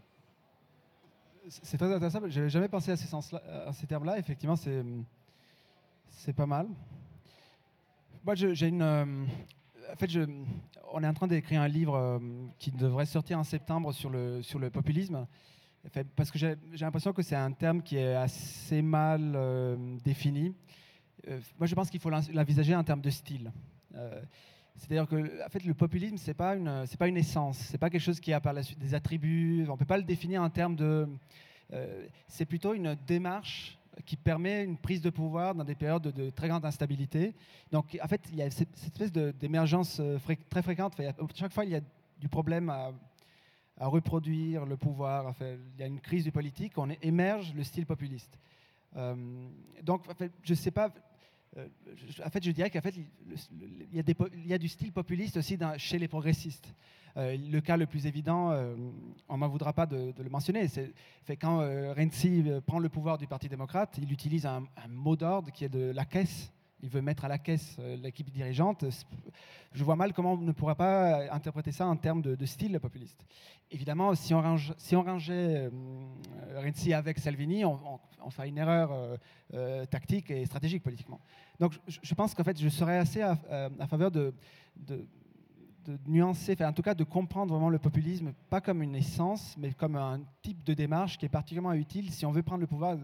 C'est 1.49 1.77
très 1.77 1.93
intéressant. 1.93 2.19
Je 2.27 2.39
n'avais 2.39 2.49
jamais 2.49 2.67
pensé 2.67 2.91
à 2.91 2.97
ces, 2.97 3.87
termes-là. 3.87 4.17
Effectivement, 4.19 4.55
c'est 4.55 6.33
pas 6.33 6.45
mal. 6.45 6.67
Moi, 8.25 8.35
j'ai 8.35 8.67
une. 8.67 8.81
Euh, 8.81 9.25
en 9.89 9.95
fait, 9.95 10.09
on 10.91 11.01
est 11.01 11.07
en 11.07 11.13
train 11.13 11.27
d'écrire 11.27 11.61
un 11.61 11.67
livre 11.69 11.95
euh, 11.95 12.19
qui 12.59 12.71
devrait 12.71 13.05
sortir 13.05 13.39
en 13.39 13.43
septembre 13.45 13.93
sur 13.93 14.09
le, 14.09 14.69
populisme. 14.69 15.25
parce 16.15 16.29
que 16.31 16.37
j'ai 16.37 16.57
l'impression 16.81 17.13
que 17.13 17.21
c'est 17.21 17.37
un 17.37 17.53
terme 17.53 17.81
qui 17.81 17.95
est 17.95 18.15
assez 18.15 18.81
mal 18.81 19.33
euh, 19.35 19.77
défini. 20.03 20.53
Moi, 21.57 21.67
je 21.67 21.75
pense 21.75 21.89
qu'il 21.89 21.99
faut 21.99 22.09
l'envisager 22.09 22.75
en 22.75 22.83
termes 22.83 23.01
de 23.01 23.09
style. 23.09 23.51
C'est-à-dire 24.75 25.07
que 25.07 25.45
en 25.45 25.49
fait, 25.49 25.63
le 25.63 25.73
populisme, 25.73 26.17
ce 26.17 26.27
n'est 26.27 26.33
pas, 26.35 26.55
une, 26.55 26.85
pas 26.99 27.07
une 27.07 27.17
essence, 27.17 27.57
ce 27.57 27.71
n'est 27.71 27.77
pas 27.79 27.89
quelque 27.89 28.01
chose 28.01 28.19
qui 28.19 28.31
a 28.31 28.39
par 28.39 28.53
la 28.53 28.63
suite 28.63 28.77
des 28.77 28.93
attributs, 28.93 29.65
on 29.67 29.73
ne 29.73 29.77
peut 29.77 29.85
pas 29.85 29.97
le 29.97 30.03
définir 30.03 30.41
en 30.43 30.49
termes 30.49 30.75
de... 30.75 31.07
c'est 32.27 32.45
plutôt 32.45 32.73
une 32.73 32.95
démarche 33.07 33.77
qui 34.05 34.15
permet 34.15 34.63
une 34.63 34.77
prise 34.77 35.01
de 35.01 35.09
pouvoir 35.09 35.55
dans 35.55 35.63
des 35.63 35.75
périodes 35.75 36.03
de, 36.03 36.29
très 36.29 36.47
grande 36.47 36.65
instabilité. 36.65 37.33
Donc, 37.71 37.97
en 38.01 38.07
fait, 38.07 38.21
il 38.31 38.37
y 38.37 38.41
a 38.41 38.49
cette, 38.49 38.75
espèce 38.75 39.11
d'émergence 39.11 39.99
euh, 39.99 40.17
très 40.49 40.61
fréquente. 40.61 40.93
chaque 41.35 41.53
fois, 41.53 41.65
il 41.65 41.71
y 41.71 41.75
a 41.75 41.81
du 42.19 42.29
problème 42.29 42.69
à, 42.69 42.91
reproduire 43.79 44.65
le 44.65 44.75
pouvoir. 44.75 45.35
il 45.39 45.79
y 45.79 45.83
a 45.83 45.85
une 45.85 45.99
crise 45.99 46.23
du 46.23 46.31
politique, 46.31 46.73
on 46.77 46.89
émerge 47.01 47.53
le 47.53 47.63
style 47.63 47.85
populiste. 47.85 48.39
Euh, 48.95 49.15
donc, 49.83 50.03
je 50.41 50.53
ne 50.53 50.55
sais 50.55 50.71
pas. 50.71 50.91
Euh, 51.57 51.67
en 52.25 52.29
fait, 52.29 52.43
je 52.43 52.51
dirais 52.51 52.69
qu'en 52.69 52.81
fait, 52.81 52.95
il 52.95 54.45
y, 54.45 54.53
a 54.53 54.57
du 54.57 54.67
style 54.67 54.91
populiste 54.91 55.37
aussi 55.37 55.57
chez 55.77 55.97
les 55.97 56.07
progressistes. 56.07 56.73
Euh, 57.15 57.35
le 57.35 57.61
cas 57.61 57.77
le 57.77 57.87
plus 57.87 58.05
évident, 58.05 58.51
euh, 58.51 58.75
on 59.27 59.33
ne 59.33 59.39
m'en 59.39 59.47
voudra 59.47 59.73
pas 59.73 59.85
de, 59.85 60.13
le 60.17 60.29
mentionner, 60.29 60.67
c'est 60.67 61.35
quand 61.37 61.59
Renzi 61.95 62.43
prend 62.65 62.79
le 62.79 62.89
pouvoir 62.89 63.17
du 63.17 63.27
Parti 63.27 63.49
démocrate, 63.49 63.97
il 64.01 64.11
utilise 64.11 64.45
un, 64.45 64.63
mot 64.89 65.15
d'ordre 65.15 65.51
qui 65.51 65.65
est 65.65 65.69
de 65.69 65.91
la 65.91 66.05
caisse. 66.05 66.51
Il 66.81 66.89
veut 66.89 67.01
mettre 67.01 67.25
à 67.25 67.27
la 67.27 67.37
caisse 67.37 67.77
l'équipe 67.79 68.29
dirigeante. 68.29 68.85
Je 69.73 69.83
vois 69.83 69.95
mal 69.95 70.13
comment 70.13 70.33
on 70.33 70.37
ne 70.37 70.51
pourrait 70.51 70.75
pas 70.75 71.33
interpréter 71.33 71.71
ça 71.71 71.87
en 71.87 71.95
termes 71.95 72.21
de, 72.21 72.45
style 72.45 72.79
populiste. 72.79 73.25
Évidemment, 73.71 74.13
si 74.15 74.33
on, 74.33 74.41
range, 74.41 74.73
si 74.77 74.95
on 74.95 75.01
rangeait 75.01 75.69
Renzi 76.55 76.93
avec 76.93 77.19
Salvini, 77.19 77.65
on, 77.65 77.99
on, 78.23 78.29
ferait 78.29 78.49
une 78.49 78.57
erreur 78.59 79.17
tactique 79.89 80.29
et 80.29 80.45
stratégique 80.45 80.83
politiquement. 80.83 81.19
Donc 81.59 81.73
je, 81.87 82.15
pense 82.15 82.33
qu'en 82.33 82.43
fait, 82.43 82.59
je 82.59 82.69
serais 82.69 82.97
assez 82.97 83.21
à, 83.21 83.37
faveur 83.87 84.11
de, 84.11 84.33
nuancer, 86.05 86.55
en 86.61 86.73
tout 86.73 86.81
cas 86.81 86.93
de 86.93 87.03
comprendre 87.03 87.53
vraiment 87.53 87.69
le 87.69 87.79
populisme, 87.79 88.33
pas 88.49 88.61
comme 88.61 88.81
une 88.81 88.95
essence, 88.95 89.55
mais 89.57 89.71
comme 89.71 89.95
un 89.95 90.21
type 90.41 90.63
de 90.63 90.73
démarche 90.73 91.17
qui 91.17 91.25
est 91.25 91.29
particulièrement 91.29 91.73
utile 91.73 92.11
si 92.11 92.25
on 92.25 92.31
veut 92.31 92.43
prendre 92.43 92.61
le 92.61 92.67
pouvoir 92.67 92.97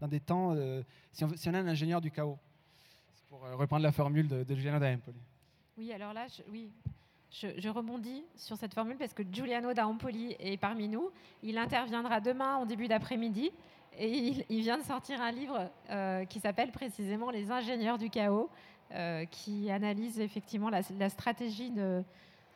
dans 0.00 0.06
des 0.06 0.20
temps, 0.20 0.54
euh, 0.54 0.82
si, 1.10 1.24
on, 1.24 1.30
si, 1.34 1.48
on, 1.48 1.54
est 1.54 1.58
un 1.58 1.66
ingénieur 1.66 2.00
du 2.00 2.10
chaos. 2.10 2.38
Pour 3.28 3.44
euh, 3.44 3.56
reprendre 3.56 3.82
la 3.82 3.92
formule 3.92 4.28
de, 4.28 4.54
Giuliano 4.54 4.78
d'Ampoli. 4.78 5.20
Oui, 5.76 5.92
alors 5.92 6.12
là, 6.12 6.26
je, 6.28 6.42
oui, 6.50 6.70
je, 7.30 7.68
rebondis 7.68 8.24
sur 8.36 8.56
cette 8.56 8.74
formule 8.74 8.96
parce 8.96 9.14
que 9.14 9.22
Giuliano 9.30 9.74
d'Ampoli 9.74 10.36
est 10.38 10.56
parmi 10.56 10.88
nous. 10.88 11.10
Il 11.42 11.58
interviendra 11.58 12.20
demain 12.20 12.56
en 12.56 12.66
début 12.66 12.88
d'après-midi 12.88 13.50
et 13.98 14.44
il, 14.48 14.60
vient 14.60 14.78
de 14.78 14.84
sortir 14.84 15.20
un 15.20 15.30
livre 15.30 15.70
euh, 15.90 16.24
qui 16.24 16.40
s'appelle 16.40 16.70
précisément 16.70 17.30
Les 17.30 17.50
ingénieurs 17.50 17.98
du 17.98 18.10
chaos, 18.10 18.50
qui 19.30 19.70
analyse 19.70 20.18
effectivement 20.18 20.70
la, 20.70 21.10
stratégie 21.10 21.70
de, 21.70 22.02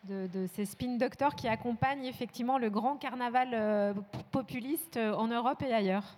de, 0.05 0.47
ces 0.55 0.65
spin 0.65 0.97
doctors 0.97 1.35
qui 1.35 1.49
accompagnent 1.49 2.05
effectivement 2.05 2.59
le 2.59 2.71
grand 2.71 2.97
carnaval 2.97 3.51
euh, 3.53 3.95
populiste 4.31 4.97
euh, 4.97 5.15
en 5.15 5.29
Europe 5.29 5.63
et 5.63 5.73
ailleurs. 5.73 6.17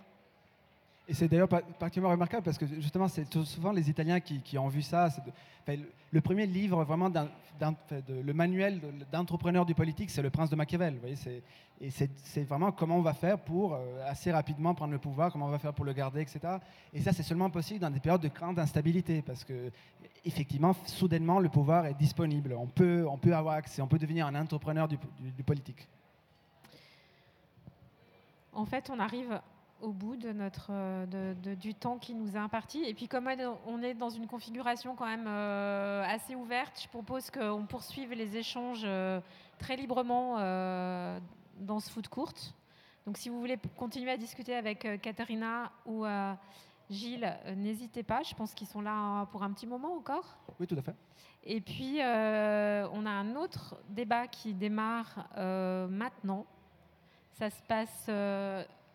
Et 1.07 1.13
c'est 1.13 1.27
d'ailleurs 1.27 1.47
particulièrement 1.47 2.13
remarquable 2.13 2.43
parce 2.43 2.57
que 2.57 2.65
justement, 2.65 3.07
c'est 3.07 3.31
souvent 3.43 3.71
les 3.71 3.89
Italiens 3.89 4.19
qui, 4.19 4.57
ont 4.57 4.67
vu 4.67 4.81
ça. 4.81 5.09
le 5.67 6.21
premier 6.21 6.47
livre, 6.47 6.83
vraiment, 6.83 7.11
le 8.07 8.33
manuel 8.33 8.81
d'entrepreneur 9.11 9.65
du 9.65 9.75
politique, 9.75 10.09
c'est 10.09 10.23
Le 10.23 10.31
Prince 10.31 10.49
de 10.49 10.55
Machiavel. 10.55 10.95
Vous 10.95 11.01
voyez, 11.01 11.43
et 11.81 11.89
c'est 11.91 12.43
vraiment 12.43 12.71
comment 12.71 12.97
on 12.97 13.01
va 13.01 13.13
faire 13.13 13.37
pour 13.37 13.73
euh, 13.73 14.09
assez 14.09 14.31
rapidement 14.31 14.73
prendre 14.73 14.93
le 14.93 14.97
pouvoir, 14.97 15.29
comment 15.29 15.47
on 15.47 15.51
va 15.51 15.59
faire 15.59 15.73
pour 15.73 15.83
le 15.83 15.91
garder, 15.91 16.21
etc. 16.21 16.39
Et 16.93 17.01
ça, 17.01 17.11
c'est 17.11 17.21
seulement 17.21 17.49
possible 17.49 17.81
dans 17.81 17.89
des 17.89 17.99
périodes 17.99 18.21
de 18.21 18.29
grande 18.29 18.57
instabilité 18.57 19.21
parce 19.21 19.43
que, 19.43 19.71
effectivement, 20.23 20.73
soudainement, 20.85 21.39
le 21.39 21.49
pouvoir 21.49 21.85
est 21.85 21.93
disponible. 21.93 22.55
On 22.57 22.67
peut, 22.67 23.05
on 23.09 23.17
peut 23.17 23.35
avoir 23.35 23.55
accès, 23.55 23.81
on 23.81 23.87
peut 23.87 23.99
devenir 23.99 24.25
un 24.25 24.35
entrepreneur 24.35 24.87
du 24.87 24.97
politique. 25.45 25.87
En 28.53 28.65
fait, 28.65 28.89
on 28.89 28.99
arrive 28.99 29.41
au 29.81 29.91
bout 29.91 30.15
de 30.15 30.31
notre, 30.31 30.67
euh, 30.71 31.33
du 31.55 31.73
temps 31.73 31.97
qui 31.97 32.13
nous 32.13 32.35
est 32.35 32.39
imparti. 32.39 32.83
Et 32.83 32.93
puis 32.93 33.07
comme 33.07 33.29
on 33.65 33.81
est 33.81 33.93
dans 33.93 34.09
une 34.09 34.27
configuration 34.27 34.95
quand 34.95 35.05
même 35.05 35.27
euh, 35.27 36.03
assez 36.07 36.35
ouverte, 36.35 36.79
je 36.81 36.87
propose 36.87 37.29
qu'on 37.29 37.65
poursuive 37.67 38.13
les 38.13 38.37
échanges 38.37 38.83
euh, 38.85 39.19
très 39.59 39.75
librement 39.75 40.35
dans 41.59 41.79
ce 41.79 41.89
foot 41.89 42.07
court. 42.07 42.33
Donc 43.05 43.17
si 43.17 43.29
vous 43.29 43.39
voulez 43.39 43.57
continuer 43.77 44.11
à 44.11 44.17
discuter 44.17 44.55
avec 44.55 45.01
Katharina 45.01 45.71
ou 45.85 46.05
Gilles, 46.89 47.37
n'hésitez 47.55 48.03
pas. 48.03 48.23
Je 48.23 48.33
pense 48.33 48.53
qu'ils 48.53 48.67
sont 48.67 48.81
là 48.81 49.25
pour 49.27 49.43
un 49.43 49.51
petit 49.51 49.67
moment 49.67 49.95
encore. 49.95 50.37
Oui, 50.59 50.67
tout 50.67 50.75
à 50.75 50.81
fait. 50.81 50.95
Et 51.43 51.61
puis, 51.61 51.99
on 51.99 53.05
a 53.05 53.09
un 53.09 53.35
autre 53.35 53.77
débat 53.89 54.27
qui 54.27 54.53
démarre 54.53 55.29
maintenant. 55.37 56.45
Ça 57.33 57.49
se 57.49 57.61
passe 57.63 58.09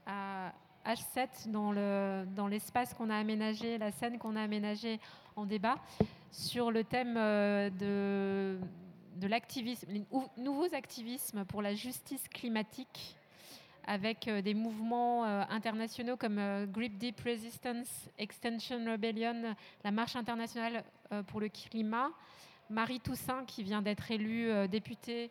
à 0.06 0.52
H7 0.86 1.50
dans 1.50 2.48
l'espace 2.48 2.94
qu'on 2.94 3.10
a 3.10 3.16
aménagé, 3.16 3.78
la 3.78 3.90
scène 3.92 4.18
qu'on 4.18 4.36
a 4.36 4.42
aménagée 4.42 4.98
en 5.36 5.44
débat 5.44 5.76
sur 6.32 6.70
le 6.70 6.84
thème 6.84 7.16
euh, 7.16 7.70
de, 9.20 9.26
l'activisme, 9.26 9.86
les 9.90 10.04
nouveaux 10.38 10.72
activismes 10.74 11.44
pour 11.44 11.62
la 11.62 11.74
justice 11.74 12.26
climatique 12.28 13.16
avec 13.86 14.28
euh, 14.28 14.42
des 14.42 14.54
mouvements 14.54 15.24
euh, 15.24 15.42
internationaux 15.50 16.16
comme 16.16 16.40
Grip 16.66 16.98
Deep 16.98 17.20
Resistance, 17.20 18.08
Extension 18.18 18.84
Rebellion, 18.90 19.54
la 19.84 19.90
Marche 19.90 20.16
internationale 20.16 20.84
pour 21.26 21.40
le 21.40 21.48
climat, 21.48 22.10
Marie 22.68 23.00
Toussaint 23.00 23.44
qui 23.46 23.64
vient 23.64 23.82
d'être 23.82 24.10
élue 24.10 24.68
députée 24.68 25.30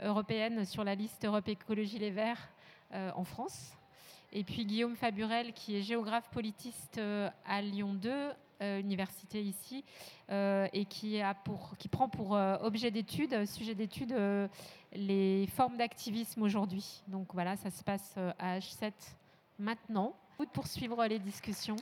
européenne 0.00 0.64
sur 0.64 0.84
la 0.84 0.94
liste 0.94 1.24
Europe 1.24 1.48
Écologie 1.48 1.98
Les 1.98 2.12
Verts 2.12 2.48
en 2.92 3.24
France. 3.24 3.77
Et 4.32 4.44
puis 4.44 4.66
Guillaume 4.66 4.94
Faburel, 4.94 5.52
qui 5.52 5.76
est 5.76 5.82
géographe 5.82 6.28
politiste 6.30 6.98
euh, 6.98 7.30
à 7.46 7.62
Lyon 7.62 7.94
2, 7.94 8.10
euh, 8.60 8.80
université 8.80 9.42
ici, 9.42 9.84
euh, 10.30 10.66
et 10.72 10.84
qui, 10.84 11.20
a 11.20 11.34
pour, 11.34 11.76
qui 11.78 11.88
prend 11.88 12.08
pour 12.08 12.32
objet 12.32 12.90
d'étude, 12.90 13.46
sujet 13.46 13.74
d'étude, 13.74 14.14
les 14.92 15.46
formes 15.54 15.76
d'activisme 15.76 16.42
aujourd'hui. 16.42 17.02
Donc 17.08 17.32
voilà, 17.32 17.56
ça 17.56 17.70
se 17.70 17.82
passe 17.82 18.16
à 18.38 18.58
H7 18.58 18.92
maintenant. 19.58 20.14
Pour 20.36 20.46
poursuivre 20.46 21.04
les 21.06 21.18
discussions. 21.18 21.76